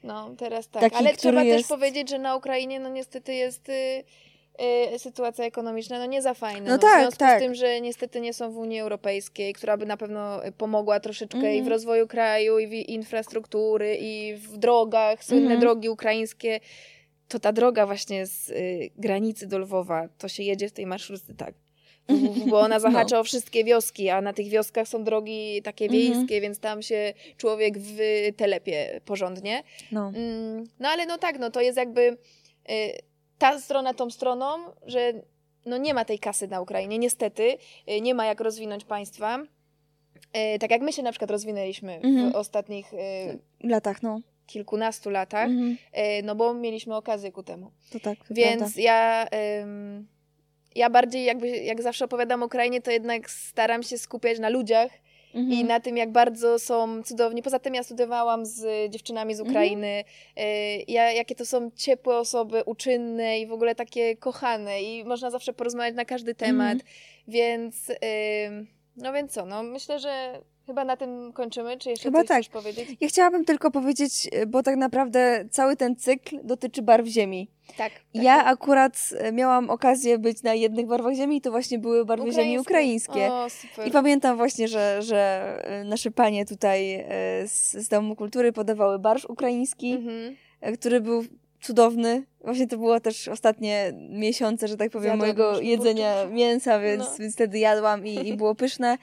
No, 0.05 0.31
teraz 0.39 0.69
tak. 0.69 0.83
Taki, 0.83 0.97
Ale 0.97 1.17
trzeba 1.17 1.43
jest- 1.43 1.69
też 1.69 1.79
powiedzieć, 1.79 2.11
że 2.11 2.19
na 2.19 2.37
Ukrainie 2.37 2.81
no 2.81 2.89
niestety 2.89 3.35
jest 3.35 3.69
y, 3.69 3.73
y, 4.95 4.99
sytuacja 4.99 5.45
ekonomiczna 5.45 5.99
no 5.99 6.07
nie 6.07 6.23
za 6.23 6.35
fajna. 6.35 6.71
No 6.71 6.79
w 6.79 6.81
tak, 6.81 7.01
związku 7.01 7.19
tak. 7.19 7.39
z 7.41 7.43
tym, 7.43 7.55
że 7.55 7.81
niestety 7.81 8.21
nie 8.21 8.33
są 8.33 8.51
w 8.53 8.59
Unii 8.59 8.81
Europejskiej, 8.81 9.53
która 9.53 9.77
by 9.77 9.87
na 9.87 9.97
pewno 9.97 10.41
pomogła 10.59 11.01
troszeczkę 11.01 11.39
i 11.39 11.43
w 11.43 11.45
Mhm. 11.45 11.69
rozwoju 11.69 12.07
kraju, 12.07 12.59
i 12.59 12.67
w 12.67 12.73
infrastruktury, 12.73 13.97
i 14.01 14.35
w 14.35 14.57
drogach, 14.57 15.25
słynne 15.25 15.43
Mhm. 15.43 15.61
drogi 15.61 15.89
ukraińskie. 15.89 16.61
To 17.29 17.39
ta 17.39 17.53
droga 17.53 17.87
właśnie 17.87 18.27
z 18.27 18.49
y, 18.51 18.91
granicy 18.97 19.47
do 19.47 19.59
Lwowa, 19.59 20.09
to 20.19 20.29
się 20.29 20.43
jedzie 20.43 20.69
w 20.69 20.73
tej 20.73 20.87
marszrutce 20.87 21.35
tak. 21.35 21.55
Bo 22.47 22.61
ona 22.61 22.81
zahacza 22.87 23.21
o 23.21 23.25
wszystkie 23.25 23.65
wioski, 23.65 24.11
a 24.11 24.21
na 24.21 24.33
tych 24.33 24.49
wioskach 24.49 24.89
są 24.89 25.05
drogi 25.05 25.63
takie 25.63 25.85
Mhm. 25.85 26.03
wiejskie, 26.03 26.41
więc 26.41 26.59
tam 26.59 26.83
się 26.83 27.15
człowiek 27.37 27.79
wytelepie 27.79 29.01
porządnie. 29.05 29.63
No. 29.93 30.13
Mm, 30.15 30.65
No 30.81 30.89
ale 30.89 31.07
no 31.07 31.19
tak, 31.19 31.39
no 31.39 31.51
to 31.51 31.61
jest 31.61 31.77
jakby 31.79 32.01
y, 32.01 32.17
ta 33.39 33.61
strona 33.61 33.95
tą 33.95 34.11
stroną, 34.11 34.47
że 34.87 35.13
no 35.67 35.77
nie 35.79 35.95
ma 35.95 36.05
tej 36.05 36.19
kasy 36.19 36.49
na 36.49 36.61
Ukrainie, 36.61 36.99
niestety, 36.99 37.57
y, 37.91 38.01
nie 38.01 38.15
ma 38.15 38.27
jak 38.27 38.41
rozwinąć 38.41 38.85
państwa. 38.85 39.39
Y, 40.55 40.59
Tak 40.59 40.71
jak 40.71 40.83
my 40.83 40.93
się 40.93 41.03
na 41.03 41.11
przykład 41.11 41.31
rozwinęliśmy 41.31 41.95
Mhm. 41.95 42.33
w 42.33 42.37
ostatnich 42.37 42.93
y, 42.95 42.97
W 43.65 43.69
latach, 43.71 44.03
no. 44.03 44.21
Kilkunastu 44.47 45.11
latach, 45.11 45.49
Mhm. 45.49 45.77
y, 46.19 46.23
no 46.25 46.35
bo 46.35 46.55
mieliśmy 46.55 46.97
okazję 46.97 47.33
ku 47.33 47.43
temu. 47.43 47.71
To 47.91 48.01
tak, 48.01 48.19
Więc 48.31 48.59
prawda. 48.59 48.81
ja, 48.81 49.27
ym, 49.63 50.07
ja 50.75 50.91
bardziej 50.91 51.25
jakby, 51.25 51.49
jak 51.49 51.83
zawsze 51.83 52.05
opowiadam 52.05 52.43
o 52.43 52.47
Ukrainie, 52.47 52.83
to 52.83 52.91
jednak 52.91 53.31
staram 53.31 53.83
się 53.83 53.99
skupiać 53.99 54.39
na 54.39 54.49
ludziach, 54.49 54.91
Mhm. 55.35 55.53
i 55.61 55.65
na 55.65 55.81
tym, 55.81 55.97
jak 55.97 56.13
bardzo 56.13 56.59
są 56.59 57.03
cudowni. 57.03 57.43
Poza 57.43 57.59
tym 57.59 57.75
ja 57.75 57.83
studiowałam 57.83 58.47
z 58.47 58.91
dziewczynami 58.93 59.35
z 59.35 59.41
Ukrainy. 59.41 60.05
Y, 60.39 60.43
Ja, 60.89 61.13
jakie 61.13 61.35
to 61.35 61.47
są 61.47 61.71
ciepłe 61.77 62.19
osoby, 62.19 62.65
uczynne 62.65 63.41
i 63.41 63.47
w 63.47 63.53
ogóle 63.53 63.75
takie 63.75 64.17
kochane 64.17 64.83
i 64.83 65.05
można 65.05 65.31
zawsze 65.31 65.53
porozmawiać 65.53 65.95
na 65.95 66.05
każdy 66.05 66.35
temat. 66.35 66.73
Mhm. 66.73 66.91
Więc, 67.29 67.91
no 68.97 69.13
więc 69.13 69.33
co, 69.33 69.47
no 69.47 69.63
myślę, 69.63 69.99
że 69.99 70.41
chyba 70.67 70.85
na 70.85 70.97
tym 70.97 71.33
kończymy. 71.33 71.77
Czy 71.79 71.91
jeszcze 71.91 72.05
Chyba 72.09 72.19
coś 72.19 72.29
tak. 72.29 72.37
chcesz 72.43 72.49
powiedzieć? 72.49 72.97
Ja 73.01 73.09
chciałabym 73.09 73.45
tylko 73.45 73.71
powiedzieć, 73.71 74.29
y, 74.43 74.47
bo 74.47 74.63
tak 74.63 74.77
naprawdę 74.77 75.45
cały 75.51 75.77
ten 75.77 75.97
cykl 75.97 76.39
dotyczy 76.45 76.83
barw 76.83 77.07
ziemi. 77.07 77.51
Tak. 77.67 77.77
tak 77.77 77.93
Ja 78.15 78.37
tak. 78.37 78.47
akurat 78.47 78.99
y, 79.29 79.33
miałam 79.33 79.71
okazję 79.71 80.19
być 80.19 80.43
na 80.43 80.55
jednych 80.55 80.87
barwach 80.87 81.15
ziemi 81.15 81.37
i 81.37 81.41
to 81.41 81.51
właśnie 81.51 81.79
były 81.79 82.05
barwy 82.05 82.33
ziemi 82.33 82.59
ukraińskie. 82.59 83.33
O, 83.33 83.51
super. 83.51 83.89
I 83.89 83.91
pamiętam 83.91 84.37
właśnie, 84.37 84.69
że, 84.69 85.03
że 85.03 85.53
y, 85.83 85.85
nasze 85.85 86.11
panie 86.11 86.47
tutaj 86.47 87.05
z, 87.47 87.73
z 87.73 87.89
Domu 87.89 88.17
Kultury 88.17 88.53
podawały 88.53 88.99
barsz 88.99 89.25
ukraiński, 89.25 89.93
Mhm. 89.93 90.37
który 90.79 91.01
był 91.01 91.25
cudowny. 91.61 92.25
Właśnie 92.47 92.67
to 92.67 92.77
było 92.79 93.01
też 93.01 93.29
ostatnie 93.29 93.93
miesiące, 94.11 94.69
że 94.69 94.77
tak 94.77 94.91
powiem, 94.91 95.03
Zjadłam 95.03 95.19
mojego 95.19 95.61
jedzenia 95.61 96.27
mięsa, 96.27 96.81
więc, 96.81 97.05
No. 97.05 97.11
więc 97.19 97.35
wtedy 97.35 97.59
jadłam 97.59 98.07
i, 98.07 98.29
i 98.29 98.35
było 98.37 98.55
pyszne. 98.55 98.99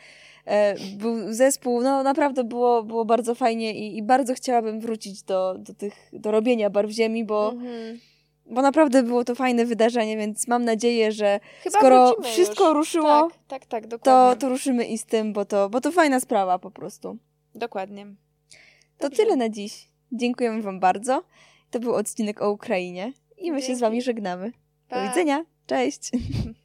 E, 0.46 0.76
Był 0.98 1.34
zespół, 1.34 1.82
no 1.82 2.04
naprawdę 2.04 2.44
było, 2.44 2.84
było 2.84 3.06
bardzo 3.06 3.36
fajnie 3.36 3.74
i, 3.74 3.98
i 3.98 4.04
bardzo 4.04 4.34
chciałabym 4.34 4.80
wrócić 4.80 5.24
do, 5.24 5.56
do, 5.60 5.74
tych, 5.74 5.94
do 6.14 6.32
robienia 6.32 6.70
barw 6.70 6.92
ziemi, 6.92 7.26
bo, 7.26 7.50
Mhm. 7.54 8.00
bo 8.46 8.62
naprawdę 8.62 9.04
było 9.04 9.24
to 9.24 9.36
fajne 9.36 9.66
wydarzenie, 9.66 10.18
więc 10.18 10.48
mam 10.48 10.66
nadzieję, 10.66 11.12
że 11.12 11.40
Chyba 11.64 11.80
skoro 11.80 12.16
wszystko 12.24 12.68
już. 12.68 12.74
ruszyło, 12.78 13.08
Tak, 13.08 13.32
tak, 13.48 13.66
tak, 13.66 13.84
to, 13.84 13.90
dokładnie. 13.90 14.42
to 14.42 14.50
ruszymy 14.50 14.86
i 14.86 14.98
z 14.98 15.06
tym, 15.06 15.34
bo 15.34 15.46
to, 15.46 15.70
bo 15.70 15.82
to 15.82 15.92
fajna 15.92 16.20
sprawa 16.20 16.60
po 16.60 16.72
prostu. 16.72 17.18
Dokładnie. 17.56 18.06
To 18.98 19.10
Dobrze. 19.10 19.24
tyle 19.24 19.36
na 19.36 19.50
dziś. 19.50 19.88
Dziękujemy 20.12 20.62
Wam 20.62 20.80
bardzo. 20.80 21.24
To 21.72 21.80
był 21.80 21.94
odcinek 21.96 22.42
o 22.42 22.52
Ukrainie 22.52 23.14
i 23.44 23.52
my 23.52 23.60
się 23.60 23.66
z 23.66 23.68
Dzięki. 23.68 23.82
Wami 23.82 24.02
żegnamy. 24.02 24.52
Do 24.90 24.96
Pa. 24.96 25.10
widzenia. 25.10 25.46
Cześć. 25.68 26.12